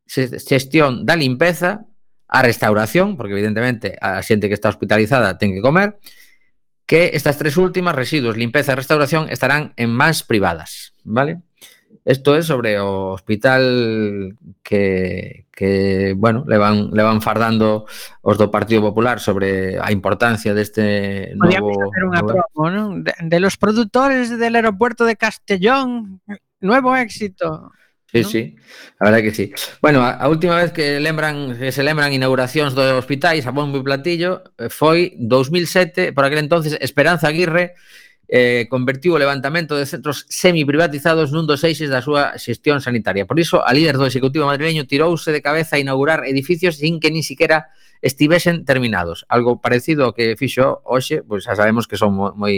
xestión 0.10 1.06
da 1.06 1.16
limpeza, 1.16 1.90
a 2.30 2.46
restauración, 2.46 3.18
porque 3.18 3.34
evidentemente 3.34 3.98
a 3.98 4.22
xente 4.22 4.48
que 4.48 4.54
está 4.54 4.70
hospitalizada 4.70 5.42
ten 5.42 5.50
que 5.50 5.66
comer, 5.66 5.98
que 6.86 7.14
estas 7.18 7.38
tres 7.42 7.58
últimas, 7.58 7.98
residuos, 7.98 8.38
limpeza 8.38 8.74
e 8.74 8.80
restauración, 8.80 9.30
estarán 9.34 9.74
en 9.78 9.90
mans 9.90 10.22
privadas, 10.22 10.94
vale? 11.02 11.42
Esto 12.10 12.34
é 12.34 12.41
sobre 12.41 12.82
o 12.82 13.14
hospital 13.14 14.34
que, 14.64 15.45
que 15.53 16.16
bueno, 16.18 16.43
le 16.47 16.57
van, 16.57 16.89
le 16.89 17.03
van 17.03 17.22
fardando 17.22 17.86
os 18.26 18.34
do 18.41 18.49
Partido 18.49 18.82
Popular 18.82 19.22
sobre 19.22 19.78
a 19.78 19.93
importancia 19.93 20.57
deste 20.57 21.38
novo... 21.38 21.70
Podíamos 21.70 21.78
hacer 21.86 22.03
unha 22.10 22.26
promo, 22.26 22.66
¿no? 22.74 22.84
De, 23.05 23.14
de 23.14 23.38
los 23.38 23.62
productores 23.62 24.34
del 24.34 24.57
aeropuerto 24.57 25.05
de 25.05 25.22
Castellón, 25.22 26.18
nuevo 26.57 26.97
éxito. 26.97 27.78
Sí, 28.10 28.26
¿no? 28.26 28.30
sí, 28.30 28.41
a 28.97 29.05
verdade 29.05 29.24
que 29.30 29.34
sí. 29.38 29.53
Bueno, 29.78 30.01
a, 30.01 30.18
a 30.18 30.26
última 30.34 30.57
vez 30.57 30.74
que 30.74 30.97
lembran 30.97 31.62
que 31.62 31.70
se 31.70 31.86
lembran 31.86 32.10
inauguracións 32.10 32.74
dos 32.74 32.89
hospitais 32.97 33.45
a 33.45 33.53
bombo 33.53 33.78
e 33.78 33.86
platillo 33.86 34.49
eh, 34.57 34.74
foi 34.74 35.14
2007, 35.22 36.18
por 36.18 36.26
aquel 36.26 36.41
entonces 36.41 36.74
Esperanza 36.82 37.30
Aguirre 37.30 37.78
eh, 38.30 38.68
convertiu 38.70 39.18
o 39.18 39.22
levantamento 39.22 39.74
de 39.74 39.90
centros 39.90 40.30
semi-privatizados 40.30 41.34
nun 41.34 41.50
dos 41.50 41.66
eixes 41.66 41.90
da 41.90 42.06
súa 42.06 42.38
xestión 42.38 42.78
sanitaria. 42.78 43.26
Por 43.26 43.42
iso, 43.42 43.66
a 43.66 43.74
líder 43.74 43.98
do 43.98 44.06
Executivo 44.06 44.46
madrileño 44.46 44.86
tirouse 44.86 45.34
de 45.34 45.42
cabeza 45.42 45.76
a 45.76 45.82
inaugurar 45.82 46.22
edificios 46.30 46.78
sin 46.78 47.02
que 47.02 47.10
ni 47.10 47.26
siquiera 47.26 47.74
estivesen 48.06 48.70
terminados. 48.70 49.26
Algo 49.34 49.58
parecido 49.58 50.06
ao 50.06 50.14
que 50.14 50.38
fixo 50.38 50.86
hoxe, 50.86 51.26
pois 51.26 51.50
xa 51.50 51.58
sabemos 51.58 51.90
que 51.90 51.98
son 51.98 52.14
moi, 52.14 52.32
moi, 52.38 52.56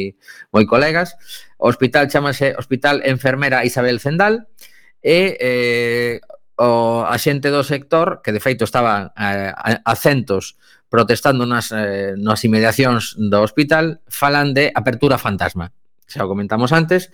moi 0.52 0.68
colegas. 0.68 1.16
O 1.56 1.72
hospital 1.72 2.12
chamase 2.12 2.52
Hospital 2.60 3.00
Enfermera 3.08 3.64
Isabel 3.64 4.04
Zendal 4.04 4.52
e 5.00 5.40
eh, 5.40 6.16
o 6.60 7.08
a 7.08 7.16
xente 7.16 7.48
do 7.48 7.64
sector, 7.64 8.20
que 8.20 8.36
de 8.36 8.44
feito 8.44 8.68
estaban 8.68 9.16
eh, 9.16 9.56
a, 9.56 9.80
a 9.88 9.94
centos 9.96 10.60
protestando 10.92 11.48
nas, 11.48 11.72
eh, 11.72 12.20
nas 12.20 12.44
inmediacións 12.44 13.16
do 13.16 13.40
hospital, 13.40 14.04
falan 14.12 14.52
de 14.52 14.76
apertura 14.76 15.16
fantasma. 15.16 15.72
Xa 16.04 16.28
o 16.28 16.30
comentamos 16.30 16.76
antes. 16.76 17.08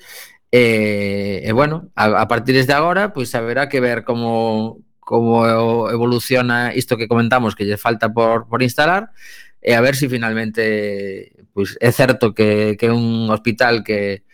E, 0.50 1.46
eh, 1.46 1.48
eh, 1.48 1.54
bueno, 1.54 1.94
a, 1.94 2.18
a 2.18 2.26
partir 2.26 2.58
de 2.58 2.74
agora, 2.74 3.14
pois 3.14 3.30
haberá 3.38 3.70
que 3.70 3.78
ver 3.78 4.02
como, 4.02 4.82
como 4.98 5.46
evoluciona 5.94 6.74
isto 6.74 6.98
que 6.98 7.08
comentamos 7.08 7.54
que 7.54 7.70
lle 7.70 7.78
falta 7.78 8.10
por, 8.10 8.50
por 8.50 8.66
instalar 8.66 9.14
e 9.62 9.78
a 9.78 9.82
ver 9.86 9.94
se 9.94 10.10
si 10.10 10.18
finalmente 10.18 11.32
pois, 11.54 11.78
é 11.78 11.94
certo 11.94 12.34
que, 12.34 12.74
que 12.80 12.90
un 12.90 13.30
hospital 13.30 13.86
que, 13.86 14.26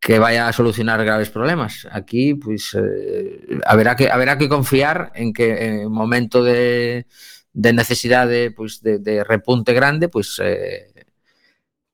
que 0.00 0.18
vaya 0.18 0.48
a 0.48 0.52
solucionar 0.52 1.04
graves 1.04 1.30
problemas. 1.30 1.86
Aquí, 1.90 2.34
pois, 2.34 2.70
pues, 2.72 2.84
eh, 2.84 3.58
haberá, 3.66 3.96
que, 3.96 4.10
haberá 4.10 4.38
que 4.38 4.48
confiar 4.48 5.10
en 5.14 5.32
que 5.32 5.82
en 5.82 5.90
momento 5.90 6.44
de 6.44 7.06
de 7.52 7.72
necesidade 7.72 8.50
pois, 8.50 8.82
de, 8.82 8.98
de 8.98 9.24
repunte 9.24 9.72
grande, 9.72 10.08
pois, 10.08 10.38
eh, 10.42 10.92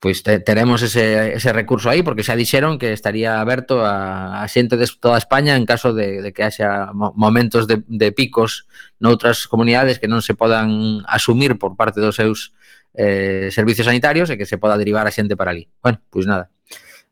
pois 0.04 0.22
te, 0.22 0.38
teremos 0.40 0.82
ese, 0.82 1.32
ese 1.32 1.52
recurso 1.52 1.88
aí, 1.88 2.04
porque 2.04 2.20
xa 2.20 2.36
dixeron 2.36 2.76
que 2.76 2.92
estaría 2.92 3.40
aberto 3.40 3.80
a, 3.80 4.44
a 4.44 4.46
xente 4.52 4.76
de 4.76 4.84
toda 5.00 5.16
España 5.16 5.56
en 5.56 5.64
caso 5.64 5.96
de, 5.96 6.20
de 6.20 6.30
que 6.36 6.44
haxa 6.44 6.92
momentos 6.92 7.64
de, 7.64 7.80
de 7.88 8.12
picos 8.12 8.68
noutras 9.00 9.48
comunidades 9.48 9.96
que 9.96 10.10
non 10.10 10.20
se 10.20 10.36
podan 10.36 11.00
asumir 11.08 11.56
por 11.56 11.72
parte 11.72 12.04
dos 12.04 12.20
seus 12.20 12.52
eh, 12.92 13.48
servicios 13.48 13.88
sanitarios 13.88 14.28
e 14.28 14.36
que 14.36 14.44
se 14.44 14.60
poda 14.60 14.76
derivar 14.76 15.08
a 15.08 15.14
xente 15.14 15.40
para 15.40 15.56
ali. 15.56 15.72
Bueno, 15.80 16.04
pois 16.12 16.28
nada, 16.28 16.52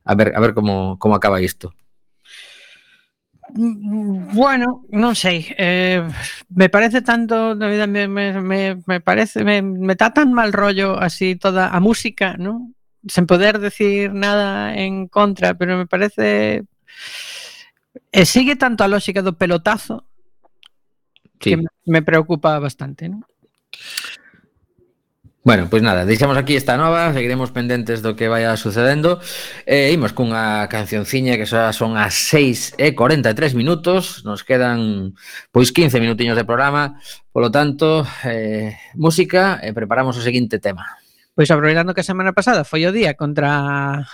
a 0.04 0.12
ver, 0.12 0.36
a 0.36 0.40
ver 0.44 0.52
como, 0.52 1.00
como 1.00 1.16
acaba 1.16 1.40
isto. 1.40 1.72
Bueno, 3.54 4.84
non 4.88 5.14
sei, 5.14 5.52
eh, 5.58 6.00
me 6.48 6.68
parece 6.70 7.02
tanto, 7.02 7.54
David, 7.54 7.84
me, 7.86 8.08
me, 8.08 8.40
me, 8.40 8.80
me 8.86 9.00
parece, 9.00 9.44
me, 9.44 9.60
me 9.60 9.94
tá 9.94 10.12
tan 10.14 10.32
mal 10.32 10.52
rollo 10.52 10.96
así 10.98 11.36
toda 11.36 11.68
a 11.68 11.78
música, 11.80 12.40
non? 12.40 12.72
Sen 13.04 13.26
poder 13.26 13.60
decir 13.60 14.14
nada 14.14 14.72
en 14.72 15.08
contra, 15.08 15.52
pero 15.52 15.76
me 15.76 15.86
parece... 15.86 16.64
E 18.08 18.24
sigue 18.24 18.56
tanto 18.56 18.84
a 18.84 18.88
lógica 18.88 19.20
do 19.20 19.36
pelotazo 19.36 20.08
sí. 21.40 21.52
que 21.52 21.64
me 21.84 22.00
preocupa 22.00 22.56
bastante, 22.56 23.08
non? 23.08 23.20
Bueno, 25.44 25.66
pois 25.68 25.82
nada, 25.82 26.06
deixamos 26.06 26.36
aquí 26.38 26.54
esta 26.54 26.76
nova, 26.76 27.12
seguiremos 27.12 27.50
pendentes 27.50 27.98
do 27.98 28.14
que 28.14 28.30
vai 28.30 28.46
sucedendo. 28.54 29.18
E 29.66 29.90
imos 29.90 30.14
cunha 30.14 30.70
cancionciña 30.70 31.34
que 31.34 31.50
xa 31.50 31.74
son 31.74 31.98
as 31.98 32.14
6 32.30 32.78
e 32.78 32.94
43 32.94 33.58
minutos, 33.58 34.22
nos 34.22 34.46
quedan 34.46 35.18
pois 35.50 35.74
15 35.74 35.98
minutiños 35.98 36.38
de 36.38 36.46
programa, 36.46 36.94
polo 37.34 37.50
tanto, 37.50 38.06
eh, 38.22 38.78
música 38.94 39.58
e 39.66 39.74
preparamos 39.74 40.14
o 40.14 40.22
seguinte 40.22 40.62
tema. 40.62 40.86
Pois 41.34 41.50
aproveitando 41.50 41.90
que 41.90 42.06
a 42.06 42.10
semana 42.10 42.30
pasada 42.30 42.62
foi 42.62 42.86
o 42.86 42.94
día 42.94 43.18
contra 43.18 44.06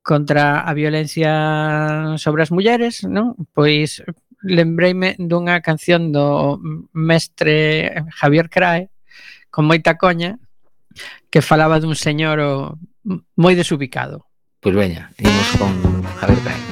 contra 0.00 0.64
a 0.64 0.72
violencia 0.72 2.16
sobre 2.16 2.40
as 2.40 2.48
mulleres, 2.48 3.04
non? 3.04 3.36
Pois 3.52 4.00
lembreime 4.40 5.12
dunha 5.20 5.60
canción 5.60 6.08
do 6.08 6.56
mestre 6.96 8.00
Javier 8.16 8.48
Crae, 8.48 8.91
con 9.52 9.68
moita 9.68 10.00
coña 10.00 10.40
que 11.28 11.44
falaba 11.44 11.76
dun 11.76 11.92
señor 11.92 12.40
o, 12.40 12.80
moi 13.36 13.52
desubicado. 13.52 14.24
Pois 14.64 14.72
veña, 14.72 15.12
imos 15.20 15.50
con 15.60 15.72
Javier 16.18 16.40
Pérez. 16.40 16.64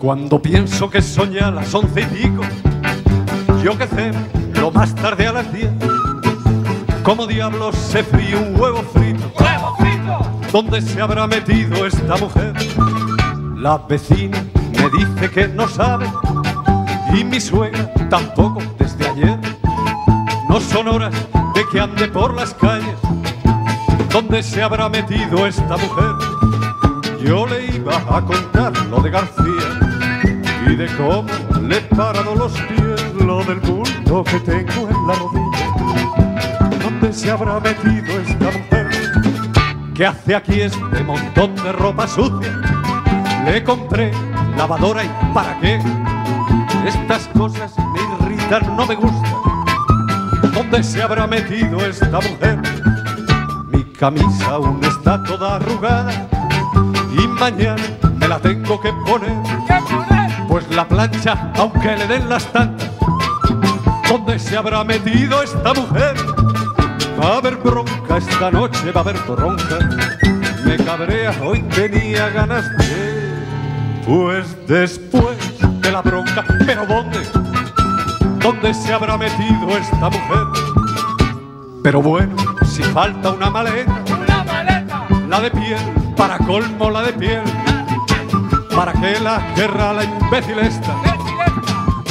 Cuando 0.00 0.40
pienso 0.40 0.88
que 0.88 1.02
son 1.04 1.30
ya 1.30 1.52
las 1.52 1.74
once 1.76 2.00
y 2.00 2.06
pico, 2.08 2.40
yo 3.62 3.76
que 3.76 3.86
sé, 3.86 4.16
lo 4.56 4.72
más 4.72 4.94
tarde 4.96 5.28
a 5.28 5.32
las 5.32 5.52
diez. 5.52 5.70
¿Cómo 7.02 7.26
diablos 7.26 7.76
se 7.76 8.02
fríe 8.02 8.36
un 8.36 8.58
huevo 8.58 8.80
frito? 8.94 9.30
¡Huevo 9.36 9.36
frito! 9.36 9.59
¿Dónde 10.52 10.82
se 10.82 11.00
habrá 11.00 11.28
metido 11.28 11.86
esta 11.86 12.16
mujer? 12.16 12.52
La 13.56 13.78
vecina 13.78 14.44
me 14.72 14.90
dice 14.90 15.30
que 15.30 15.46
no 15.46 15.68
sabe 15.68 16.10
y 17.14 17.22
mi 17.22 17.40
suegra 17.40 17.88
tampoco 18.08 18.60
desde 18.76 19.08
ayer. 19.08 19.38
No 20.48 20.58
son 20.60 20.88
horas 20.88 21.14
de 21.54 21.64
que 21.70 21.78
ande 21.78 22.08
por 22.08 22.34
las 22.34 22.52
calles. 22.54 22.96
¿Dónde 24.10 24.42
se 24.42 24.60
habrá 24.60 24.88
metido 24.88 25.46
esta 25.46 25.76
mujer? 25.76 26.14
Yo 27.24 27.46
le 27.46 27.66
iba 27.66 27.96
a 28.10 28.20
contar 28.20 28.76
lo 28.86 29.00
de 29.00 29.10
García 29.10 29.78
y 30.66 30.74
de 30.74 30.86
cómo 30.96 31.28
le 31.62 31.76
he 31.76 31.80
parado 31.82 32.34
los 32.34 32.52
pies, 32.52 33.14
lo 33.24 33.44
del 33.44 33.60
mundo 33.62 34.24
que 34.24 34.40
tengo 34.40 34.88
en 34.88 35.06
la 35.06 35.14
rodilla. 35.14 36.78
¿Dónde 36.82 37.12
se 37.12 37.30
habrá 37.30 37.60
metido 37.60 38.18
esta 38.18 38.46
mujer? 38.46 38.89
¿Qué 40.00 40.06
hace 40.06 40.34
aquí 40.34 40.62
este 40.62 41.04
montón 41.04 41.54
de 41.56 41.72
ropa 41.72 42.08
sucia? 42.08 42.58
Le 43.44 43.62
compré 43.62 44.10
lavadora 44.56 45.04
y 45.04 45.10
¿para 45.34 45.60
qué? 45.60 45.78
Estas 46.86 47.28
cosas 47.36 47.74
me 47.76 48.26
irritan, 48.26 48.74
no 48.74 48.86
me 48.86 48.94
gustan. 48.94 49.34
¿Dónde 50.54 50.82
se 50.82 51.02
habrá 51.02 51.26
metido 51.26 51.84
esta 51.84 52.18
mujer? 52.18 52.62
Mi 53.70 53.84
camisa 53.92 54.52
aún 54.52 54.82
está 54.82 55.22
toda 55.22 55.56
arrugada 55.56 56.12
y 57.12 57.28
mañana 57.28 57.82
me 58.16 58.26
la 58.26 58.38
tengo 58.38 58.80
que 58.80 58.94
poner. 59.04 59.36
Pues 60.48 60.66
la 60.70 60.88
plancha, 60.88 61.52
aunque 61.58 61.94
le 61.98 62.06
den 62.06 62.26
las 62.26 62.46
tantas, 62.46 62.90
¿dónde 64.08 64.38
se 64.38 64.56
habrá 64.56 64.82
metido 64.82 65.42
esta 65.42 65.74
mujer? 65.74 66.29
Va 67.20 67.34
a 67.34 67.36
haber 67.36 67.56
bronca 67.56 68.16
esta 68.16 68.50
noche, 68.50 68.90
va 68.92 69.00
a 69.00 69.04
haber 69.04 69.18
bronca. 69.28 69.78
Me 70.64 70.76
cabrea, 70.78 71.34
hoy 71.42 71.60
tenía 71.64 72.30
ganas 72.30 72.64
de 72.78 73.44
Pues 74.06 74.56
después 74.66 75.36
de 75.82 75.92
la 75.92 76.00
bronca, 76.00 76.42
pero 76.64 76.86
¿dónde? 76.86 77.18
¿Dónde 78.42 78.72
se 78.72 78.94
habrá 78.94 79.18
metido 79.18 79.68
esta 79.68 80.08
mujer? 80.08 80.46
Pero 81.82 82.00
bueno, 82.00 82.34
si 82.64 82.82
falta 82.84 83.32
una 83.32 83.50
maleta, 83.50 84.02
Una 84.18 84.44
maleta, 84.44 85.06
la 85.28 85.40
de 85.40 85.50
piel, 85.50 86.14
para 86.16 86.38
colmo 86.38 86.88
la 86.88 87.02
de 87.02 87.12
piel. 87.12 87.42
¿Para 88.74 88.94
qué 88.94 89.20
la 89.20 89.52
querrá 89.54 89.92
la 89.92 90.04
imbécil 90.04 90.58
esta? 90.60 90.96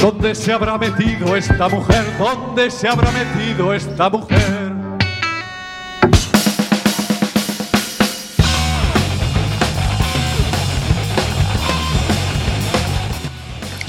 ¿Dónde 0.00 0.36
se 0.36 0.52
habrá 0.52 0.78
metido 0.78 1.34
esta 1.34 1.68
mujer? 1.68 2.04
¿Dónde 2.16 2.70
se 2.70 2.86
habrá 2.86 3.10
metido 3.10 3.74
esta 3.74 4.08
mujer? 4.08 4.49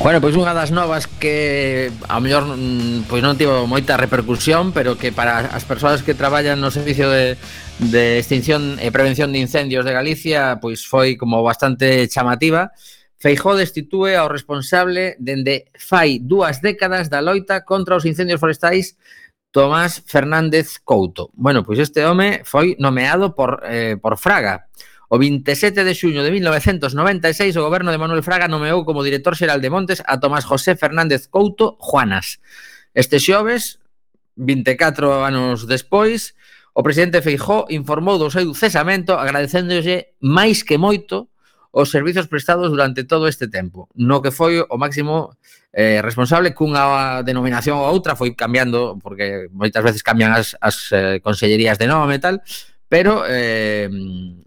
Bueno, 0.01 0.17
pois 0.17 0.33
unha 0.33 0.57
das 0.57 0.73
novas 0.73 1.05
que 1.05 1.93
a 2.09 2.17
mellor 2.17 2.57
mm, 2.57 3.05
pois 3.05 3.21
non 3.21 3.37
tivo 3.37 3.69
moita 3.69 4.01
repercusión, 4.01 4.73
pero 4.73 4.97
que 4.97 5.13
para 5.13 5.53
as 5.53 5.61
persoas 5.61 6.01
que 6.01 6.17
traballan 6.17 6.57
no 6.57 6.73
servicio 6.73 7.05
de, 7.13 7.37
de 7.77 8.17
extinción 8.17 8.81
e 8.81 8.89
prevención 8.89 9.29
de 9.29 9.45
incendios 9.45 9.85
de 9.85 9.93
Galicia, 9.93 10.57
pois 10.57 10.89
foi 10.89 11.21
como 11.21 11.45
bastante 11.45 12.09
chamativa. 12.09 12.73
Feijó 13.21 13.53
destitúe 13.53 14.17
ao 14.17 14.25
responsable 14.25 15.21
dende 15.21 15.69
fai 15.77 16.17
dúas 16.17 16.65
décadas 16.65 17.13
da 17.13 17.21
loita 17.21 17.61
contra 17.61 17.93
os 17.93 18.09
incendios 18.09 18.41
forestais 18.41 18.97
Tomás 19.53 20.01
Fernández 20.07 20.81
Couto. 20.81 21.29
Bueno, 21.37 21.61
pois 21.61 21.77
este 21.77 22.01
home 22.09 22.41
foi 22.41 22.73
nomeado 22.81 23.37
por, 23.37 23.61
eh, 23.69 24.01
por 24.01 24.17
Fraga, 24.17 24.65
O 25.12 25.20
27 25.20 25.84
de 25.84 25.91
xuño 25.91 26.24
de 26.24 26.32
1996 26.32 27.59
o 27.59 27.68
goberno 27.68 27.91
de 27.91 27.99
Manuel 27.99 28.24
Fraga 28.24 28.47
nomeou 28.47 28.88
como 28.88 29.03
director 29.03 29.36
xeral 29.36 29.59
de 29.59 29.68
Montes 29.68 29.99
a 30.07 30.24
Tomás 30.24 30.47
José 30.47 30.80
Fernández 30.80 31.28
Couto 31.28 31.76
Juanas. 31.84 32.39
Este 32.95 33.20
xoves, 33.20 33.84
24 34.39 35.28
anos 35.28 35.68
despois, 35.68 36.32
o 36.72 36.80
presidente 36.80 37.20
Feijó 37.20 37.68
informou 37.68 38.16
do 38.16 38.32
seu 38.32 38.55
cesamento 38.55 39.20
agradecéndolle 39.20 40.16
máis 40.24 40.64
que 40.64 40.80
moito 40.80 41.28
os 41.76 41.91
servizos 41.91 42.32
prestados 42.32 42.72
durante 42.72 43.03
todo 43.03 43.28
este 43.28 43.51
tempo, 43.51 43.91
no 43.99 44.24
que 44.24 44.32
foi 44.32 44.64
o 44.64 44.76
máximo 44.80 45.36
eh, 45.76 45.99
responsable 45.99 46.55
cunha 46.55 47.20
denominación 47.28 47.84
ou 47.84 47.91
outra 47.91 48.16
foi 48.16 48.32
cambiando, 48.32 48.95
porque 49.03 49.51
moitas 49.51 49.84
veces 49.84 50.07
cambian 50.07 50.32
as, 50.32 50.55
as 50.64 50.88
eh, 50.95 51.20
consellerías 51.20 51.76
de 51.76 51.91
nome 51.91 52.16
e 52.16 52.24
tal, 52.24 52.39
eh, 52.39 52.70
pero 52.91 53.23
eh, 53.25 53.87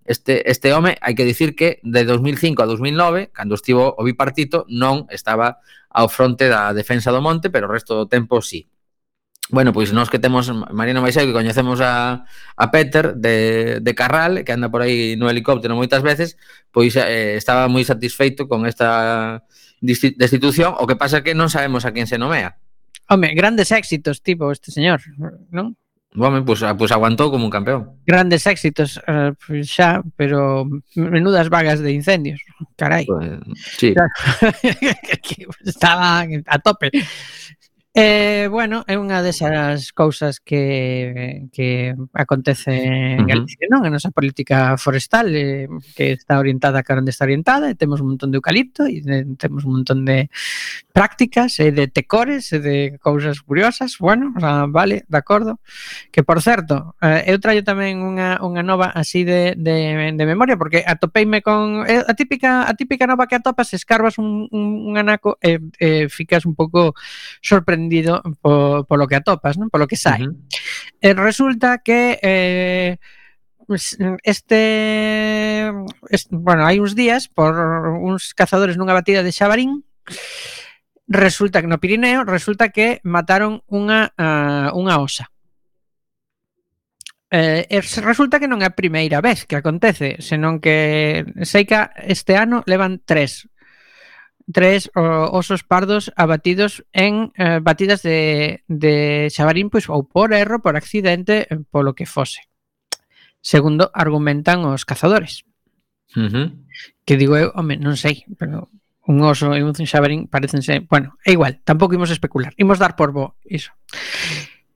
este, 0.05 0.51
este 0.51 0.75
home 0.77 1.01
hai 1.01 1.17
que 1.17 1.25
dicir 1.25 1.57
que 1.57 1.81
de 1.81 2.05
2005 2.05 2.61
a 2.61 2.69
2009, 2.69 3.33
cando 3.33 3.57
estivo 3.57 3.97
o 3.97 4.05
bipartito, 4.05 4.69
non 4.69 5.09
estaba 5.09 5.65
ao 5.89 6.13
fronte 6.13 6.53
da 6.53 6.77
defensa 6.77 7.09
do 7.09 7.25
monte, 7.25 7.49
pero 7.49 7.65
o 7.65 7.73
resto 7.73 7.97
do 7.97 8.05
tempo 8.05 8.45
sí. 8.45 8.69
Bueno, 9.49 9.73
pois 9.73 9.97
nós 9.97 10.13
que 10.13 10.21
temos 10.21 10.53
Mariano 10.53 11.01
Maiseu 11.01 11.25
que 11.25 11.33
coñecemos 11.33 11.81
a, 11.81 12.29
a 12.29 12.67
Peter 12.69 13.17
de, 13.17 13.81
de 13.81 13.93
Carral, 13.97 14.45
que 14.45 14.53
anda 14.53 14.69
por 14.69 14.85
aí 14.85 15.17
no 15.17 15.33
helicóptero 15.33 15.73
moitas 15.73 16.05
veces, 16.05 16.37
pois 16.69 16.93
eh, 17.01 17.41
estaba 17.41 17.65
moi 17.73 17.81
satisfeito 17.81 18.45
con 18.45 18.69
esta 18.69 19.41
destitución, 19.81 20.77
o 20.77 20.85
que 20.85 21.01
pasa 21.01 21.25
que 21.25 21.33
non 21.33 21.49
sabemos 21.49 21.89
a 21.89 21.97
quen 21.97 22.05
se 22.05 22.21
nomea. 22.21 22.61
Home, 23.09 23.33
grandes 23.33 23.73
éxitos, 23.73 24.21
tipo, 24.21 24.53
este 24.53 24.69
señor, 24.69 25.01
non? 25.49 25.81
Home, 26.17 26.43
pois, 26.43 26.61
pues, 26.61 26.63
ah, 26.63 26.77
pues 26.77 26.93
aguantou 26.93 27.31
como 27.31 27.45
un 27.45 27.51
campeón. 27.51 27.99
Grandes 28.07 28.47
éxitos 28.47 29.03
eh, 29.03 29.35
xa, 29.67 29.99
pero 30.15 30.63
menudas 30.95 31.51
vagas 31.51 31.83
de 31.83 31.91
incendios. 31.91 32.39
Carai. 32.79 33.05
Pues, 33.05 33.43
sí. 33.57 33.95
Estaba 35.67 36.23
a 36.23 36.59
tope. 36.61 36.95
Eh, 37.97 38.49
bueno, 38.51 38.83
é 38.91 38.99
unha 38.99 39.23
desas 39.23 39.95
cousas 39.95 40.43
que, 40.43 41.47
que 41.55 41.95
acontece 42.11 42.75
en 42.75 43.23
Galicia, 43.23 43.71
uh 43.71 43.79
-huh. 43.79 43.87
non? 43.87 43.87
A 43.87 43.95
nosa 43.95 44.11
política 44.11 44.75
forestal 44.75 45.31
eh, 45.31 45.71
que 45.95 46.19
está 46.19 46.43
orientada 46.43 46.83
cara 46.83 46.99
onde 46.99 47.15
está 47.15 47.23
orientada 47.23 47.71
e 47.71 47.79
temos 47.79 48.03
un 48.03 48.19
montón 48.19 48.35
de 48.35 48.43
eucalipto 48.43 48.91
e 48.91 48.99
de, 48.99 49.39
temos 49.39 49.63
un 49.63 49.79
montón 49.79 50.03
de 50.03 50.27
prácticas 50.91 51.63
e 51.63 51.71
de 51.71 51.87
tecores 51.87 52.51
e 52.51 52.59
de 52.59 52.99
cousas 52.99 53.39
curiosas. 53.47 54.03
Bueno, 54.03 54.35
o 54.35 54.43
sea, 54.43 54.67
vale, 54.67 55.07
de 55.07 55.19
acordo. 55.23 55.63
Que, 56.11 56.27
por 56.27 56.43
certo, 56.43 56.99
eh, 56.99 57.31
eu 57.31 57.39
traio 57.39 57.63
tamén 57.63 58.03
unha, 58.03 58.43
unha 58.43 58.67
nova 58.67 58.91
así 58.91 59.23
de, 59.23 59.55
de, 59.55 60.11
de 60.19 60.25
memoria 60.27 60.59
porque 60.59 60.83
atopeime 60.83 61.47
con... 61.47 61.87
Eh, 61.87 62.03
a, 62.03 62.15
típica, 62.19 62.67
a 62.67 62.75
típica 62.75 63.07
nova 63.07 63.31
que 63.31 63.39
atopas, 63.39 63.71
escarbas 63.71 64.19
un, 64.19 64.51
un, 64.51 64.91
un 64.91 64.95
anaco 64.99 65.39
e 65.39 65.63
eh, 65.79 66.03
eh, 66.03 66.05
ficas 66.11 66.43
un 66.43 66.59
pouco 66.59 66.99
sorprendido 67.39 67.84
sorprendido 67.85 68.23
por, 68.41 68.87
por 68.87 68.99
lo 68.99 69.07
que 69.07 69.17
atopas, 69.17 69.59
¿no? 69.59 69.69
por 69.69 69.81
lo 69.81 69.87
que 69.87 69.97
sai. 69.97 70.23
Uh 70.23 70.33
-huh. 70.33 70.37
eh, 71.01 71.15
resulta 71.15 71.79
que 71.79 72.19
eh, 72.23 72.97
este, 74.23 75.73
este, 76.11 76.37
bueno, 76.37 76.67
hai 76.67 76.81
uns 76.81 76.95
días 76.95 77.29
por 77.29 77.57
uns 78.01 78.35
cazadores 78.37 78.77
nunha 78.77 78.93
batida 78.93 79.25
de 79.25 79.33
Xabarín 79.33 79.85
resulta 81.09 81.61
que 81.61 81.69
no 81.69 81.81
Pirineo 81.81 82.25
resulta 82.25 82.69
que 82.69 83.01
mataron 83.05 83.65
unha, 83.69 84.13
uh, 84.21 84.69
unha 84.77 85.01
osa. 85.01 85.33
Eh, 87.33 87.67
resulta 88.05 88.39
que 88.39 88.47
non 88.47 88.61
é 88.61 88.69
a 88.69 88.77
primeira 88.77 89.25
vez 89.25 89.49
que 89.49 89.57
acontece, 89.57 90.21
senón 90.21 90.61
que 90.61 91.25
sei 91.43 91.65
que 91.65 91.77
este 92.05 92.37
ano 92.37 92.63
levan 92.69 93.01
tres 93.01 93.49
tres 94.53 94.91
o, 94.95 95.01
osos 95.33 95.65
pardos 95.65 96.13
abatidos 96.17 96.85
en 96.93 97.33
eh, 97.37 97.61
batidas 97.63 98.03
de, 98.03 98.65
de 98.69 99.29
Xabarín 99.33 99.71
pois 99.71 99.89
ou 99.89 100.05
por 100.05 100.33
erro, 100.33 100.61
por 100.61 100.77
accidente, 100.77 101.49
eh, 101.49 101.59
polo 101.71 101.95
que 101.97 102.05
fose. 102.05 102.45
Segundo 103.41 103.93
argumentan 103.93 104.65
os 104.65 104.85
cazadores. 104.85 105.45
Uh 106.17 106.29
-huh. 106.29 106.47
Que 107.05 107.17
digo 107.17 107.37
eu, 107.37 107.53
home, 107.57 107.77
non 107.77 107.97
sei, 107.97 108.25
pero 108.37 108.69
un 109.05 109.21
oso 109.21 109.53
e 109.53 109.61
un 109.61 109.73
xabarín 109.77 110.29
parecense, 110.29 110.81
bueno, 110.89 111.17
é 111.25 111.37
igual, 111.37 111.61
tampouco 111.65 111.93
imos 111.97 112.09
especular, 112.09 112.57
imos 112.57 112.81
dar 112.81 112.97
por 112.97 113.13
bo 113.13 113.37
iso. 113.45 113.73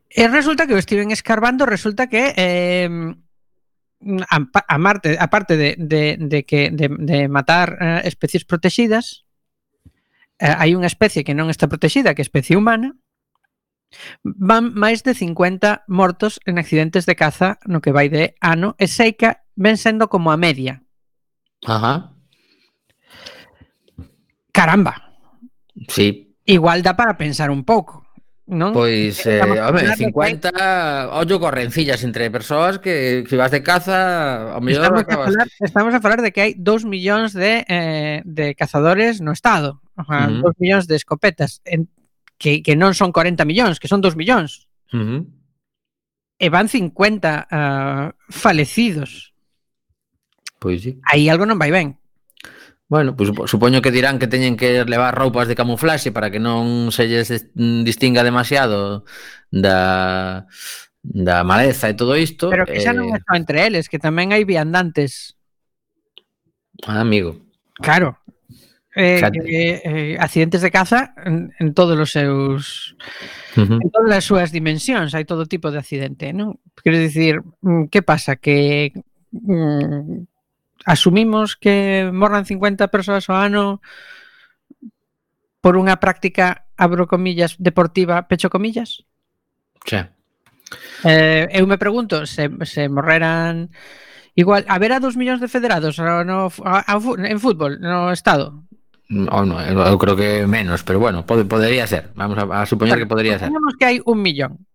E 0.09 0.29
resulta 0.29 0.69
que 0.69 0.77
o 0.77 0.81
estiven 0.81 1.13
escarbando, 1.13 1.65
resulta 1.65 2.09
que 2.13 2.37
eh, 2.37 2.89
a, 4.29 4.37
a 4.45 4.77
Marte, 4.79 5.17
aparte 5.17 5.57
de, 5.57 5.77
de, 5.79 6.17
de 6.21 6.45
que 6.45 6.69
de, 6.71 6.93
de 6.93 7.29
matar 7.29 7.79
eh, 7.81 8.01
especies 8.05 8.45
protegidas, 8.45 9.25
Eh, 10.39 10.55
hai 10.55 10.75
unha 10.79 10.87
especie 10.87 11.27
que 11.27 11.35
non 11.35 11.51
está 11.51 11.67
protexida, 11.67 12.15
que 12.15 12.23
é 12.23 12.25
a 12.25 12.29
especie 12.31 12.55
humana, 12.55 12.95
van 14.23 14.75
máis 14.77 15.03
de 15.03 15.15
50 15.15 15.85
mortos 15.89 16.41
en 16.45 16.59
accidentes 16.59 17.07
de 17.07 17.17
caza 17.17 17.59
no 17.65 17.81
que 17.81 17.93
vai 17.93 18.09
de 18.13 18.37
ano 18.41 18.77
e 18.79 18.87
seica 18.87 19.45
ven 19.57 19.77
sendo 19.77 20.09
como 20.09 20.31
a 20.31 20.39
media. 20.39 20.85
Ajá. 21.67 22.15
Caramba. 24.53 25.19
Sí. 25.89 26.37
Igual 26.45 26.83
dá 26.83 26.97
para 26.97 27.17
pensar 27.17 27.51
un 27.51 27.65
pouco. 27.65 28.08
Non? 28.49 28.73
Pois, 28.73 29.21
eh, 29.29 29.45
home, 29.45 29.85
50, 29.93 31.13
ollo 31.13 31.37
correncillas 31.37 32.01
entre 32.01 32.33
persoas 32.33 32.81
que 32.81 33.29
se 33.29 33.29
si 33.29 33.37
vas 33.37 33.53
de 33.53 33.61
caza, 33.61 34.57
ao 34.57 34.65
mellor 34.65 34.89
estamos 34.89 35.05
acabas... 35.05 35.29
A 35.29 35.33
falar, 35.37 35.49
estamos 35.61 35.93
a 35.93 36.01
falar 36.01 36.21
de 36.25 36.33
que 36.33 36.41
hai 36.41 36.53
2 36.57 36.89
millóns 36.89 37.37
de, 37.37 37.69
eh, 37.69 38.25
de 38.25 38.57
cazadores 38.57 39.21
no 39.21 39.37
Estado, 39.37 39.85
O 39.99 40.01
uh 40.01 40.09
-huh. 40.09 40.41
2 40.41 40.57
millóns 40.65 40.89
de 40.89 40.97
escopetas, 40.97 41.61
en, 41.69 41.93
que, 42.41 42.65
que 42.65 42.73
non 42.73 42.97
son 42.97 43.13
40 43.13 43.45
millóns, 43.45 43.77
que 43.77 43.91
son 43.91 44.01
2 44.01 44.17
millóns. 44.17 44.65
Uh 44.97 45.05
-huh. 45.05 45.21
E 46.41 46.47
van 46.49 46.73
50 46.73 46.89
uh, 46.89 47.45
ah, 47.53 48.07
falecidos. 48.31 49.35
Pois 50.57 50.87
sí. 50.87 50.97
Aí 51.05 51.29
algo 51.29 51.45
non 51.45 51.61
vai 51.61 51.69
ben. 51.69 52.01
Bueno, 52.89 53.15
pues, 53.15 53.31
supoño 53.47 53.83
que 53.83 53.91
dirán 53.91 54.19
que 54.19 54.27
teñen 54.27 54.57
que 54.57 54.85
levar 54.85 55.15
roupas 55.15 55.47
de 55.47 55.55
camuflaxe 55.55 56.11
para 56.11 56.33
que 56.33 56.41
non 56.41 56.89
se 56.89 57.05
lles 57.05 57.29
distinga 57.85 58.25
demasiado 58.25 59.05
da 59.53 60.49
da 61.05 61.45
maleza 61.45 61.93
e 61.93 61.95
todo 61.95 62.17
isto. 62.17 62.49
Pero 62.49 62.65
que 62.65 62.81
xa 62.81 62.97
non 62.97 63.13
eh, 63.13 63.17
é 63.17 63.19
só 63.21 63.37
entre 63.37 63.69
eles, 63.69 63.93
que 63.93 64.01
tamén 64.01 64.33
hai 64.33 64.49
viandantes. 64.49 65.37
Ah, 66.89 67.05
amigo. 67.05 67.37
Claro. 67.77 68.17
Eh, 68.97 69.21
eh, 69.21 69.83
eh, 69.85 70.17
accidentes 70.19 70.65
de 70.65 70.73
caza 70.73 71.15
en, 71.23 71.53
en 71.61 71.77
todos 71.77 71.95
os 72.01 72.11
seus 72.11 72.97
uh 73.55 73.63
-huh. 73.63 73.79
en 73.79 73.89
todas 73.93 74.11
as 74.17 74.25
súas 74.25 74.49
dimensións, 74.51 75.13
hai 75.13 75.29
todo 75.29 75.45
tipo 75.45 75.69
de 75.71 75.79
accidente, 75.79 76.33
non? 76.33 76.57
Quero 76.81 76.97
dicir, 76.97 77.45
mm, 77.63 77.93
que 77.93 78.01
pasa 78.01 78.41
que 78.41 78.91
mm, 79.31 80.38
asumimos 80.89 81.61
que 81.61 82.09
morran 82.09 82.49
50 82.49 82.89
persoas 82.89 83.29
ao 83.29 83.37
ano 83.37 83.85
por 85.61 85.77
unha 85.77 86.01
práctica, 86.01 86.65
abro 86.81 87.05
comillas, 87.05 87.61
deportiva, 87.61 88.25
pecho 88.25 88.49
comillas? 88.49 89.05
Xa. 89.85 90.17
Eh, 91.05 91.49
eu 91.53 91.69
me 91.69 91.77
pregunto, 91.77 92.25
se, 92.25 92.49
se 92.65 92.89
morreran 92.89 93.69
igual, 94.33 94.65
haberá 94.69 94.97
2 94.97 95.21
millóns 95.21 95.45
de 95.45 95.53
federados 95.53 96.01
no, 96.01 96.49
a, 96.65 96.85
a, 96.85 96.95
en 96.97 97.39
fútbol 97.41 97.77
no 97.85 98.09
Estado? 98.09 98.65
O 99.09 99.41
no, 99.45 99.57
eu 99.61 99.97
creo 99.97 100.17
que 100.17 100.45
menos, 100.45 100.85
pero 100.85 101.01
bueno, 101.01 101.25
pode, 101.25 101.49
podería 101.49 101.89
ser. 101.89 102.13
Vamos 102.13 102.37
a, 102.37 102.45
a 102.45 102.69
supoñer 102.69 103.01
que 103.01 103.09
podría 103.09 103.41
ser. 103.41 103.49
Supoñamos 103.49 103.77
que 103.81 103.85
hai 103.89 103.97
un 104.05 104.21
millón 104.21 104.68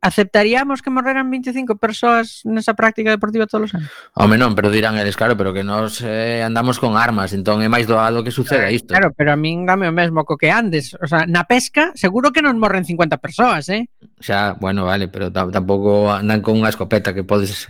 aceptaríamos 0.00 0.80
que 0.80 0.88
morreran 0.88 1.28
25 1.28 1.76
persoas 1.76 2.40
nesa 2.48 2.72
práctica 2.72 3.12
deportiva 3.12 3.44
todos 3.44 3.68
os 3.68 3.72
anos? 3.76 3.88
Home, 4.16 4.40
non, 4.40 4.56
pero 4.56 4.72
dirán 4.72 4.96
eles, 4.96 5.14
claro, 5.14 5.36
pero 5.36 5.52
que 5.52 5.60
nos 5.60 6.00
eh, 6.00 6.40
andamos 6.40 6.80
con 6.80 6.96
armas, 6.96 7.36
entón 7.36 7.60
é 7.60 7.68
máis 7.68 7.84
doado 7.84 8.24
que 8.24 8.32
suceda 8.32 8.72
isto. 8.72 8.96
Claro, 8.96 9.12
pero 9.12 9.36
a 9.36 9.38
min 9.38 9.68
dame 9.68 9.84
o 9.86 9.94
mesmo 9.94 10.24
co 10.24 10.40
que 10.40 10.48
andes, 10.48 10.96
o 10.96 11.04
sea, 11.04 11.28
na 11.28 11.44
pesca 11.44 11.92
seguro 11.92 12.32
que 12.32 12.40
non 12.40 12.56
morren 12.56 12.88
50 12.88 13.20
persoas, 13.20 13.68
eh? 13.68 13.92
Xa, 14.24 14.56
bueno, 14.56 14.88
vale, 14.88 15.12
pero 15.12 15.28
tampouco 15.28 16.08
andan 16.08 16.40
con 16.40 16.56
unha 16.56 16.72
escopeta 16.72 17.12
que 17.12 17.22
podes 17.22 17.68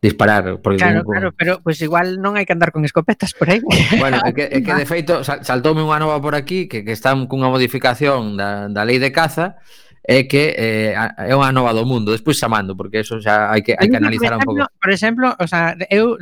disparar. 0.00 0.60
Porque 0.62 0.78
claro, 0.78 1.04
como... 1.04 1.12
claro, 1.12 1.34
pero 1.36 1.60
pues 1.60 1.82
igual 1.82 2.22
non 2.22 2.38
hai 2.38 2.46
que 2.46 2.54
andar 2.54 2.72
con 2.72 2.86
escopetas 2.86 3.34
por 3.34 3.50
aí. 3.50 3.60
Bueno, 3.98 4.22
é 4.24 4.32
que, 4.32 4.44
é 4.48 4.58
que 4.62 4.72
de 4.72 4.86
feito 4.92 5.20
saltoume 5.20 5.82
unha 5.82 5.98
nova 5.98 6.16
por 6.22 6.32
aquí 6.32 6.70
que, 6.70 6.86
que 6.86 6.94
están 6.94 7.26
cunha 7.26 7.50
modificación 7.50 8.38
da, 8.38 8.70
da 8.70 8.86
lei 8.86 8.96
de 9.02 9.10
caza 9.10 9.58
é 10.08 10.24
que 10.24 10.56
eh, 10.56 10.96
é 10.96 11.36
unha 11.36 11.52
nova 11.52 11.76
do 11.76 11.84
mundo, 11.84 12.16
despois 12.16 12.40
chamando, 12.40 12.72
porque 12.72 13.04
eso 13.04 13.20
xa 13.20 13.52
hai 13.52 13.60
que, 13.60 13.76
hai 13.76 13.92
que 13.92 14.00
analizar 14.00 14.32
un 14.32 14.40
pouco. 14.40 14.64
Por 14.80 14.88
exemplo, 14.88 15.36
o 15.36 15.44
sea, 15.44 15.76
eu 15.92 16.16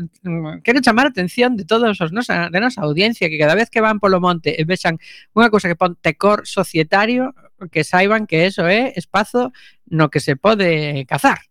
quero 0.66 0.82
chamar 0.82 1.06
a 1.06 1.14
atención 1.14 1.54
de 1.54 1.62
todos 1.62 1.94
os 1.94 2.10
nosa, 2.10 2.50
de 2.50 2.58
nosa 2.58 2.82
audiencia 2.82 3.30
que 3.30 3.38
cada 3.38 3.54
vez 3.54 3.70
que 3.70 3.78
van 3.78 4.02
polo 4.02 4.18
monte 4.18 4.58
e 4.58 4.66
vexan 4.66 4.98
unha 5.38 5.54
cousa 5.54 5.70
que 5.70 5.78
pon 5.78 5.94
tecor 6.02 6.50
societario, 6.50 7.30
que 7.70 7.86
saiban 7.86 8.26
que 8.26 8.50
eso 8.50 8.66
é 8.66 8.90
espazo 8.98 9.54
no 9.86 10.10
que 10.10 10.18
se 10.18 10.34
pode 10.34 11.06
cazar. 11.06 11.46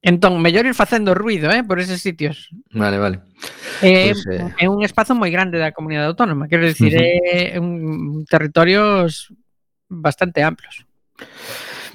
Entón, 0.00 0.40
mellor 0.40 0.64
ir 0.64 0.72
facendo 0.72 1.12
ruido, 1.12 1.52
eh, 1.52 1.60
por 1.60 1.76
eses 1.76 2.00
sitios. 2.00 2.48
Vale, 2.72 2.96
vale. 2.96 3.20
Eh, 3.84 4.16
pues, 4.16 4.24
eh... 4.32 4.64
É 4.64 4.66
un 4.72 4.80
espazo 4.80 5.12
moi 5.12 5.28
grande 5.28 5.60
da 5.60 5.76
comunidade 5.76 6.08
autónoma, 6.08 6.48
quero 6.48 6.64
dicir, 6.64 6.96
uh 6.96 7.04
-huh. 7.04 7.52
é 7.52 7.60
un 7.60 8.24
territorios 8.24 9.28
bastante 9.92 10.40
amplos. 10.40 10.85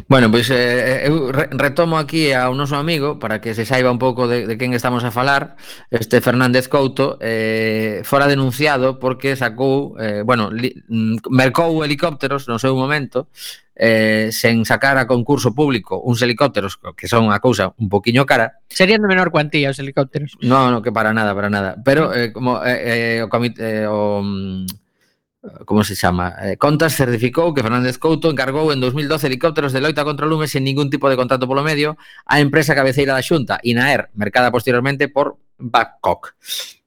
Bueno, 0.07 0.31
pois 0.31 0.49
eh, 0.49 1.07
eu 1.07 1.31
retomo 1.31 1.95
aquí 1.95 2.33
ao 2.33 2.51
noso 2.57 2.75
amigo 2.75 3.15
para 3.21 3.39
que 3.39 3.53
se 3.53 3.63
saiba 3.63 3.93
un 3.93 4.01
pouco 4.01 4.27
de, 4.27 4.47
de 4.47 4.57
quen 4.57 4.73
estamos 4.73 5.03
a 5.05 5.11
falar 5.11 5.55
este 5.87 6.19
Fernández 6.19 6.67
Couto 6.67 7.15
eh, 7.21 8.01
fora 8.03 8.27
denunciado 8.27 8.99
porque 8.99 9.37
sacou 9.37 9.95
eh, 10.01 10.23
bueno, 10.25 10.49
li, 10.51 10.73
mm, 10.89 11.31
mercou 11.31 11.85
helicópteros 11.85 12.49
no 12.49 12.59
seu 12.59 12.75
momento 12.75 13.29
eh, 13.75 14.29
sen 14.35 14.65
sacar 14.65 14.97
a 14.97 15.07
concurso 15.07 15.55
público 15.55 15.97
uns 16.03 16.21
helicópteros 16.21 16.77
que 16.97 17.07
son 17.07 17.31
a 17.31 17.39
cousa 17.39 17.73
un 17.77 17.89
poquiño 17.89 18.25
cara. 18.25 18.59
Serían 18.69 19.01
de 19.01 19.07
menor 19.07 19.31
cuantía 19.31 19.71
os 19.71 19.79
helicópteros. 19.79 20.37
No, 20.41 20.69
no, 20.69 20.81
que 20.81 20.91
para 20.91 21.13
nada, 21.13 21.33
para 21.33 21.49
nada. 21.49 21.75
Pero 21.83 22.13
eh, 22.13 22.31
como 22.31 22.61
eh, 22.63 23.17
eh, 23.17 23.23
o, 23.23 23.29
comité, 23.29 23.83
eh, 23.83 23.87
o 23.87 24.21
mm, 24.21 24.65
como 25.65 25.83
se 25.83 25.95
chama? 25.95 26.35
Eh, 26.41 26.57
Contas 26.57 26.93
certificou 26.93 27.53
que 27.53 27.65
Fernández 27.65 27.97
Couto 27.97 28.29
encargou 28.29 28.69
en 28.69 28.79
2012 28.79 29.25
helicópteros 29.25 29.73
de 29.73 29.81
loita 29.81 30.05
contra 30.05 30.25
o 30.25 30.29
lume 30.29 30.45
sen 30.45 30.61
ningún 30.61 30.93
tipo 30.93 31.09
de 31.09 31.17
contrato 31.17 31.49
polo 31.49 31.65
medio 31.65 31.97
á 32.29 32.37
empresa 32.37 32.77
cabeceira 32.77 33.17
da 33.17 33.25
Xunta, 33.25 33.57
Inaer, 33.65 34.13
mercada 34.13 34.53
posteriormente 34.53 35.09
por 35.09 35.41
Babcock, 35.57 36.37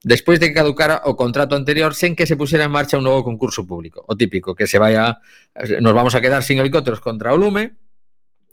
despois 0.03 0.39
de 0.39 0.51
que 0.51 0.59
caducara 0.59 1.03
o 1.07 1.15
contrato 1.15 1.55
anterior 1.55 1.95
sen 1.95 2.15
que 2.15 2.27
se 2.27 2.39
pusera 2.39 2.67
en 2.67 2.71
marcha 2.71 2.99
un 2.99 3.03
novo 3.03 3.23
concurso 3.23 3.67
público. 3.67 4.03
O 4.07 4.15
típico, 4.15 4.55
que 4.55 4.67
se 4.67 4.79
vai 4.79 4.95
a... 4.95 5.19
nos 5.79 5.95
vamos 5.95 6.15
a 6.15 6.21
quedar 6.21 6.43
sin 6.43 6.59
helicópteros 6.59 6.99
contra 6.99 7.35
o 7.35 7.39
lume, 7.39 7.75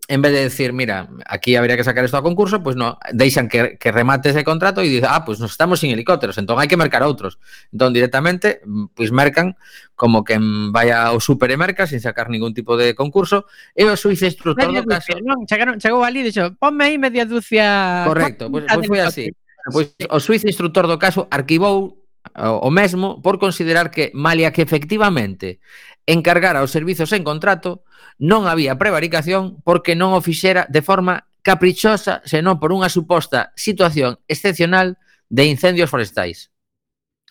en 0.08 0.20
vez 0.20 0.32
de 0.32 0.40
decir, 0.40 0.72
mira, 0.72 1.08
aquí 1.26 1.54
habría 1.54 1.76
que 1.76 1.84
sacar 1.84 2.04
esto 2.04 2.16
a 2.16 2.22
concurso, 2.22 2.62
pues 2.62 2.74
no, 2.76 2.98
deixan 3.12 3.48
que, 3.48 3.78
que 3.78 3.92
remate 3.92 4.30
ese 4.30 4.44
contrato 4.44 4.82
y 4.82 4.88
dice, 4.88 5.06
ah, 5.08 5.24
pues 5.24 5.38
nos 5.38 5.52
estamos 5.52 5.80
sin 5.80 5.90
helicópteros, 5.90 6.36
entón 6.38 6.58
hai 6.58 6.66
que 6.66 6.76
mercar 6.76 7.06
outros. 7.06 7.38
Entón 7.70 7.94
directamente, 7.94 8.60
pois 8.92 9.08
pues, 9.08 9.10
mercan 9.14 9.54
como 9.94 10.26
que 10.26 10.42
vaya 10.74 11.14
o 11.14 11.22
super 11.22 11.54
e 11.54 11.56
merca 11.56 11.86
sin 11.86 12.02
sacar 12.02 12.28
ningún 12.34 12.50
tipo 12.52 12.74
de 12.74 12.98
concurso 12.98 13.46
e 13.78 13.86
o 13.86 13.94
suizo 13.94 14.26
instructor 14.26 14.66
media 14.66 14.82
do 14.82 14.90
caso... 14.90 15.14
Dúcia, 15.14 15.22
non? 15.22 15.46
Chegaron, 15.46 15.78
chegou 15.78 16.02
ali 16.02 16.26
e 16.26 16.34
dixo, 16.34 16.50
ponme 16.58 16.90
aí 16.90 16.98
media 16.98 17.22
dúcia... 17.22 18.02
Correcto, 18.02 18.50
pois, 18.50 18.66
pues 18.66 18.86
foi 18.90 19.00
así. 19.00 19.24
Pois, 19.70 19.94
o 20.10 20.18
suizo 20.18 20.50
instructor 20.50 20.90
do 20.90 20.98
caso 20.98 21.30
arquivou 21.30 22.02
o 22.34 22.70
mesmo 22.70 23.20
por 23.22 23.38
considerar 23.38 23.90
que 23.90 24.10
malia 24.14 24.52
que 24.52 24.62
efectivamente 24.62 25.60
encargara 26.06 26.62
os 26.62 26.74
servizos 26.74 27.12
en 27.12 27.22
contrato, 27.22 27.84
non 28.18 28.50
había 28.50 28.78
prevaricación 28.78 29.62
porque 29.62 29.94
non 29.94 30.14
o 30.14 30.24
fixera 30.24 30.66
de 30.68 30.82
forma 30.82 31.30
caprichosa, 31.42 32.22
senón 32.24 32.58
por 32.62 32.70
unha 32.70 32.90
suposta 32.90 33.50
situación 33.58 34.18
excepcional 34.30 34.98
de 35.30 35.46
incendios 35.46 35.90
forestais. 35.90 36.50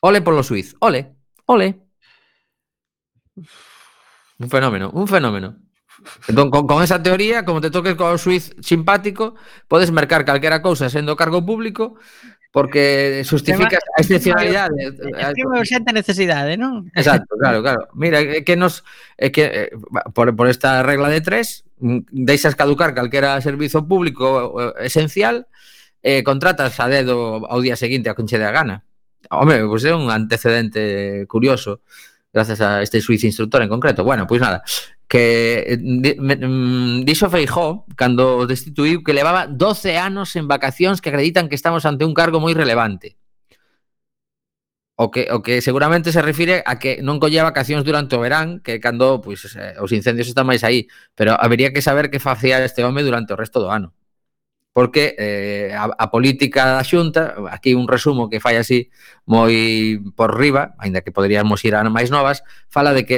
Ole 0.01 0.19
polo 0.21 0.43
suiz, 0.43 0.75
ole, 0.79 1.15
ole. 1.45 1.79
Un 4.41 4.49
fenómeno, 4.49 4.89
un 4.91 5.07
fenómeno. 5.07 5.61
Entón, 6.27 6.49
con, 6.49 6.65
con 6.65 6.81
esa 6.81 7.01
teoría, 7.03 7.45
como 7.45 7.61
te 7.61 7.69
toques 7.69 7.93
co 7.95 8.17
suiz 8.17 8.55
simpático, 8.61 9.35
podes 9.67 9.91
mercar 9.91 10.25
calquera 10.25 10.61
cousa 10.65 10.89
sendo 10.89 11.15
cargo 11.15 11.45
público 11.45 12.01
porque 12.51 13.23
justifica 13.27 13.79
a 13.97 14.01
excepcionalidade. 14.01 14.75
Es 14.83 15.33
que 15.33 15.47
me 15.47 15.59
urgente 15.59 15.93
necesidade, 15.95 16.59
non? 16.59 16.91
Exacto, 16.93 17.39
claro, 17.39 17.61
claro. 17.65 17.87
Mira, 17.95 18.43
que 18.43 18.55
nos 18.59 18.83
é 19.15 19.31
que 19.31 19.71
eh, 19.71 19.71
por, 20.11 20.35
por 20.35 20.51
esta 20.51 20.83
regla 20.83 21.07
de 21.07 21.23
tres 21.23 21.63
mm, 21.79 22.11
deixas 22.11 22.59
caducar 22.59 22.91
calquera 22.91 23.39
servizo 23.39 23.87
público 23.87 24.59
eh, 24.59 24.91
esencial 24.91 25.47
e 26.03 26.19
eh, 26.19 26.21
contratas 26.27 26.75
a 26.83 26.91
dedo 26.91 27.47
ao 27.47 27.63
día 27.63 27.79
seguinte 27.79 28.11
a 28.11 28.17
conche 28.19 28.35
da 28.35 28.51
gana. 28.51 28.83
Home, 29.31 29.63
pois 29.63 29.79
pues 29.79 29.83
é 29.87 29.95
un 29.95 30.11
antecedente 30.11 31.23
curioso 31.31 31.79
gracias 32.33 32.59
a 32.59 32.81
este 32.81 32.99
suizo 32.99 33.27
instructor 33.27 33.63
en 33.63 33.69
concreto. 33.71 34.03
Bueno, 34.03 34.27
pois 34.27 34.39
pues 34.39 34.41
nada, 34.43 34.63
que 35.11 35.65
eh, 35.67 35.77
di, 35.77 36.15
me, 36.15 36.35
mm, 36.39 37.03
dixo 37.03 37.27
Feijó 37.29 37.83
cando 37.99 38.37
o 38.39 38.47
destituiu 38.47 39.03
que 39.03 39.11
levaba 39.11 39.43
12 39.43 39.99
anos 39.99 40.39
en 40.39 40.47
vacacións 40.47 41.03
que 41.03 41.11
acreditan 41.11 41.51
que 41.51 41.59
estamos 41.59 41.83
ante 41.83 42.07
un 42.07 42.15
cargo 42.15 42.39
moi 42.39 42.55
relevante. 42.55 43.19
O 44.95 45.11
que, 45.11 45.27
o 45.35 45.43
que 45.43 45.59
seguramente 45.59 46.15
se 46.15 46.21
refire 46.23 46.63
a 46.63 46.79
que 46.79 47.03
non 47.03 47.19
collía 47.19 47.43
vacacións 47.43 47.83
durante 47.83 48.15
o 48.15 48.23
verán, 48.23 48.63
que 48.63 48.79
cando 48.79 49.19
pois, 49.19 49.43
eh, 49.59 49.75
os 49.83 49.91
incendios 49.91 50.31
están 50.31 50.47
máis 50.47 50.63
aí, 50.63 50.87
pero 51.11 51.35
habería 51.35 51.75
que 51.75 51.83
saber 51.83 52.07
que 52.07 52.23
facía 52.23 52.63
este 52.63 52.87
home 52.87 53.03
durante 53.03 53.35
o 53.35 53.39
resto 53.39 53.59
do 53.59 53.67
ano 53.67 53.91
porque 54.73 55.15
eh, 55.19 55.75
a, 55.75 55.91
a 55.91 56.11
política 56.11 56.65
da 56.65 56.83
Xunta, 56.87 57.35
aquí 57.51 57.75
un 57.75 57.91
resumo 57.91 58.31
que 58.31 58.39
fai 58.39 58.55
así 58.55 58.87
moi 59.27 59.99
por 60.15 60.39
riba, 60.39 60.79
aínda 60.79 61.03
que 61.03 61.11
poderíamos 61.11 61.59
ir 61.67 61.75
a 61.75 61.83
máis 61.91 62.07
novas, 62.07 62.47
fala 62.71 62.95
de 62.95 63.03
que 63.03 63.17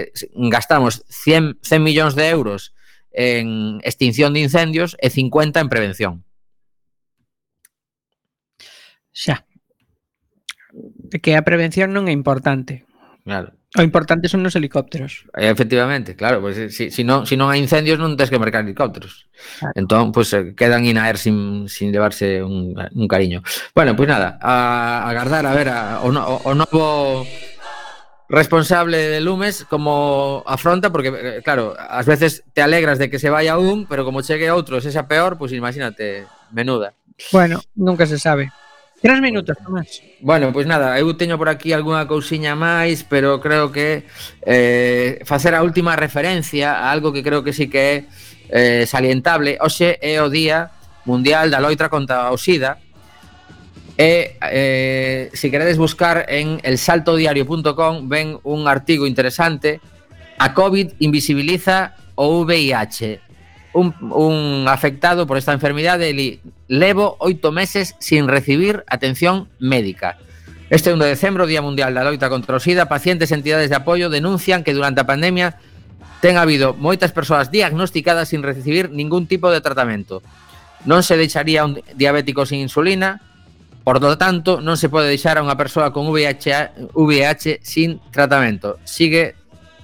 gastamos 0.50 1.06
100, 1.10 1.62
100 1.62 1.84
millóns 1.86 2.14
de 2.18 2.26
euros 2.34 2.74
en 3.14 3.78
extinción 3.86 4.34
de 4.34 4.42
incendios 4.42 4.98
e 4.98 5.14
50 5.14 5.62
en 5.62 5.70
prevención. 5.70 6.14
Xa. 9.14 9.46
De 10.74 11.22
que 11.22 11.38
a 11.38 11.46
prevención 11.46 11.94
non 11.94 12.10
é 12.10 12.14
importante. 12.18 12.90
Claro. 13.22 13.54
O 13.74 13.82
importante 13.82 14.30
son 14.30 14.46
os 14.46 14.54
helicópteros. 14.54 15.26
Eh, 15.34 15.50
efectivamente, 15.50 16.14
claro, 16.14 16.38
pois 16.42 16.54
pues, 16.56 16.70
eh, 16.70 16.70
si, 16.70 16.94
si 16.94 17.02
non 17.02 17.26
si 17.26 17.34
non 17.34 17.50
hai 17.50 17.58
incendios 17.58 17.98
non 17.98 18.14
tens 18.14 18.30
que 18.30 18.38
mercar 18.38 18.62
helicópteros. 18.62 19.26
Claro. 19.58 19.74
Entón, 19.74 20.14
pues, 20.14 20.30
eh, 20.38 20.54
quedan 20.54 20.86
inaer 20.86 21.18
sin 21.18 21.66
sin 21.66 21.90
levarse 21.90 22.46
un, 22.46 22.78
un 22.78 23.08
cariño. 23.10 23.42
Bueno, 23.74 23.98
pois 23.98 24.06
pues 24.06 24.14
nada, 24.14 24.38
a 24.38 25.10
agardar 25.10 25.50
a 25.50 25.54
ver 25.58 25.70
a, 25.74 26.06
o, 26.06 26.14
o, 26.14 26.36
o 26.46 26.52
novo 26.54 27.26
responsable 28.30 28.98
de 28.98 29.22
Lumes 29.22 29.66
como 29.66 30.44
afronta, 30.46 30.92
porque 30.92 31.10
eh, 31.10 31.42
claro, 31.44 31.74
ás 31.78 32.06
veces 32.06 32.46
te 32.54 32.62
alegras 32.62 32.98
de 33.02 33.10
que 33.10 33.18
se 33.18 33.30
vaya 33.30 33.58
un, 33.58 33.86
pero 33.90 34.06
como 34.06 34.22
chegue 34.22 34.54
outro, 34.54 34.82
se 34.86 34.94
xa 34.94 35.10
peor, 35.10 35.34
pois 35.42 35.50
pues 35.50 35.58
imagínate, 35.58 36.30
menuda. 36.54 36.94
Bueno, 37.34 37.62
nunca 37.74 38.06
se 38.06 38.18
sabe. 38.18 38.54
Tres 39.04 39.20
minutos, 39.20 39.58
Tomás. 39.62 40.02
Bueno, 40.22 40.54
pois 40.56 40.64
nada, 40.64 40.96
eu 40.96 41.12
teño 41.20 41.36
por 41.36 41.52
aquí 41.52 41.76
algunha 41.76 42.08
cousiña 42.08 42.56
máis, 42.56 43.04
pero 43.04 43.44
creo 43.44 43.68
que 43.68 44.08
eh, 44.48 45.20
facer 45.28 45.52
a 45.60 45.60
última 45.60 46.00
referencia 46.00 46.80
a 46.80 46.88
algo 46.88 47.12
que 47.12 47.20
creo 47.20 47.44
que 47.44 47.52
sí 47.52 47.68
que 47.68 47.84
é 47.84 47.96
eh, 48.48 48.84
salientable. 48.88 49.60
Oxe 49.60 50.00
é 50.00 50.24
o 50.24 50.32
Día 50.32 50.72
Mundial 51.04 51.52
da 51.52 51.60
Loitra 51.60 51.92
contra 51.92 52.32
o 52.32 52.40
SIDA, 52.40 52.80
E 54.00 54.40
eh, 54.40 55.30
se 55.36 55.52
queredes 55.52 55.76
buscar 55.76 56.26
en 56.32 56.64
elsaltodiario.com 56.64 58.08
ven 58.08 58.40
un 58.42 58.66
artigo 58.72 59.06
interesante 59.06 59.82
A 60.40 60.56
COVID 60.56 60.98
invisibiliza 60.98 61.94
o 62.16 62.42
VIH 62.42 63.33
un, 63.74 63.94
un 64.14 64.66
afectado 64.68 65.28
por 65.28 65.38
esta 65.38 65.54
enfermidade 65.54 66.14
li 66.14 66.40
levo 66.70 67.18
oito 67.20 67.52
meses 67.52 67.98
sin 68.00 68.30
recibir 68.30 68.86
atención 68.88 69.50
médica. 69.60 70.18
Este 70.70 70.94
1 70.94 71.04
de 71.04 71.10
decembro, 71.10 71.46
Día 71.46 71.62
Mundial 71.62 71.94
da 71.94 72.06
Loita 72.06 72.30
contra 72.30 72.58
o 72.58 72.64
SIDA, 72.64 72.90
pacientes 72.90 73.30
e 73.30 73.38
entidades 73.38 73.70
de 73.70 73.78
apoio 73.78 74.10
denuncian 74.10 74.64
que 74.64 74.74
durante 74.74 75.02
a 75.02 75.10
pandemia 75.10 75.60
ten 76.24 76.40
habido 76.40 76.74
moitas 76.74 77.12
persoas 77.12 77.52
diagnosticadas 77.52 78.32
sin 78.32 78.42
recibir 78.42 78.90
ningún 78.90 79.28
tipo 79.28 79.52
de 79.52 79.60
tratamento. 79.60 80.24
Non 80.88 81.04
se 81.04 81.20
deixaría 81.20 81.68
un 81.68 81.84
diabético 81.94 82.48
sin 82.48 82.64
insulina, 82.64 83.22
Por 83.84 84.02
lo 84.02 84.18
tanto, 84.18 84.64
non 84.64 84.80
se 84.80 84.88
pode 84.88 85.12
deixar 85.12 85.36
a 85.36 85.44
unha 85.44 85.60
persoa 85.60 85.92
con 85.92 86.08
VIH, 86.08 86.96
VIH 86.96 87.60
sin 87.60 88.00
tratamento. 88.16 88.80
Sigue 88.88 89.36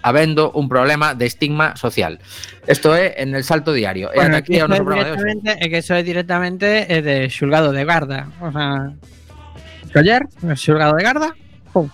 habendo 0.09 0.51
un 0.51 0.67
problema 0.67 1.13
de 1.13 1.25
estigma 1.25 1.75
social. 1.77 2.19
Isto 2.67 2.95
é 2.95 3.21
en 3.21 3.35
el 3.35 3.43
salto 3.43 3.71
diario. 3.73 4.09
Eh, 4.11 4.19
bueno, 4.19 4.35
e 4.35 4.41
ata 4.41 4.43
aquí 4.43 4.57
é 4.57 4.65
o 4.65 4.69
noso 4.69 4.83
programa 4.83 5.05
de 5.05 5.13
hoxe. 5.15 5.55
É 5.61 5.65
que 5.69 5.79
iso 5.79 5.93
é 5.93 6.01
directamente 6.01 6.89
eh, 6.89 7.01
de 7.05 7.29
xulgado 7.29 7.69
de 7.69 7.85
Garda. 7.85 8.27
O 8.41 8.49
sea, 8.49 8.91
xoller, 9.93 10.25
xulgado 10.57 10.97
de 10.97 11.03
Garda, 11.05 11.29
Pum. 11.71 11.87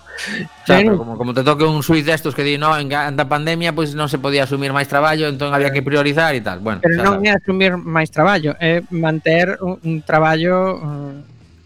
Xa, 0.66 0.78
pero 0.78 0.98
como, 0.98 1.18
como 1.18 1.34
te 1.34 1.44
toque 1.44 1.64
un 1.64 1.84
suiz 1.84 2.06
destos 2.06 2.34
que 2.34 2.44
di, 2.44 2.58
no, 2.58 2.78
en 2.78 2.92
anda 2.94 3.28
pandemia, 3.28 3.76
pois 3.76 3.92
pues, 3.92 4.00
non 4.00 4.08
se 4.08 4.16
podía 4.16 4.48
asumir 4.48 4.72
máis 4.72 4.88
traballo, 4.88 5.28
entón 5.28 5.52
había 5.52 5.76
que 5.76 5.84
priorizar 5.84 6.32
e 6.32 6.40
tal. 6.40 6.64
Bueno, 6.64 6.80
pero 6.80 7.04
non 7.04 7.20
é 7.28 7.36
asumir 7.36 7.76
máis 7.76 8.08
traballo, 8.08 8.56
é 8.64 8.80
manter 8.88 9.60
un, 9.60 9.76
un 9.84 9.96
traballo 10.00 10.80
uh, 10.80 11.12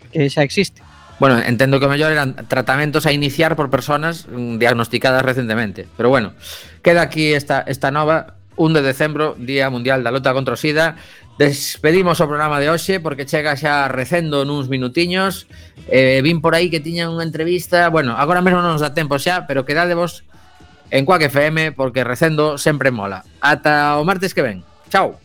eh, 0.10 0.26
que 0.26 0.34
xa 0.34 0.42
existe. 0.42 0.82
Bueno, 1.20 1.38
entendo 1.40 1.80
que 1.80 1.86
o 1.86 1.92
mellor 1.92 2.16
eran 2.16 2.48
tratamentos 2.48 3.06
a 3.06 3.12
iniciar 3.12 3.60
por 3.60 3.70
personas 3.70 4.28
mm, 4.32 4.58
diagnosticadas 4.58 5.24
recentemente. 5.24 5.88
Pero 6.00 6.10
bueno, 6.10 6.34
queda 6.82 7.04
aquí 7.04 7.34
esta, 7.34 7.62
esta 7.68 7.92
nova 7.92 8.40
1 8.56 8.74
de 8.74 8.82
decembro, 8.82 9.36
Día 9.38 9.70
Mundial 9.70 10.04
da 10.04 10.12
Lota 10.12 10.32
contra 10.34 10.56
o 10.56 10.60
SIDA. 10.60 10.96
Despedimos 11.40 12.20
o 12.20 12.28
programa 12.28 12.60
de 12.60 12.68
hoxe 12.68 13.00
porque 13.00 13.24
chega 13.24 13.56
xa 13.56 13.88
recendo 13.88 14.44
nuns 14.44 14.68
minutiños. 14.68 15.48
Eh, 15.88 16.20
vin 16.20 16.44
por 16.44 16.56
aí 16.56 16.68
que 16.68 16.84
tiñan 16.84 17.16
unha 17.16 17.24
entrevista. 17.24 17.88
Bueno, 17.88 18.20
agora 18.20 18.44
mesmo 18.44 18.60
non 18.60 18.76
nos 18.76 18.84
dá 18.84 18.92
tempo 18.92 19.16
xa, 19.16 19.48
pero 19.48 19.64
quedade 19.64 19.96
vos 19.96 20.28
en 20.92 21.08
Quack 21.08 21.32
FM 21.32 21.72
porque 21.72 22.04
recendo 22.04 22.60
sempre 22.60 22.92
mola. 22.92 23.24
Ata 23.40 23.96
o 23.96 24.04
martes 24.04 24.36
que 24.36 24.44
ven. 24.44 24.68
Chao. 24.92 25.16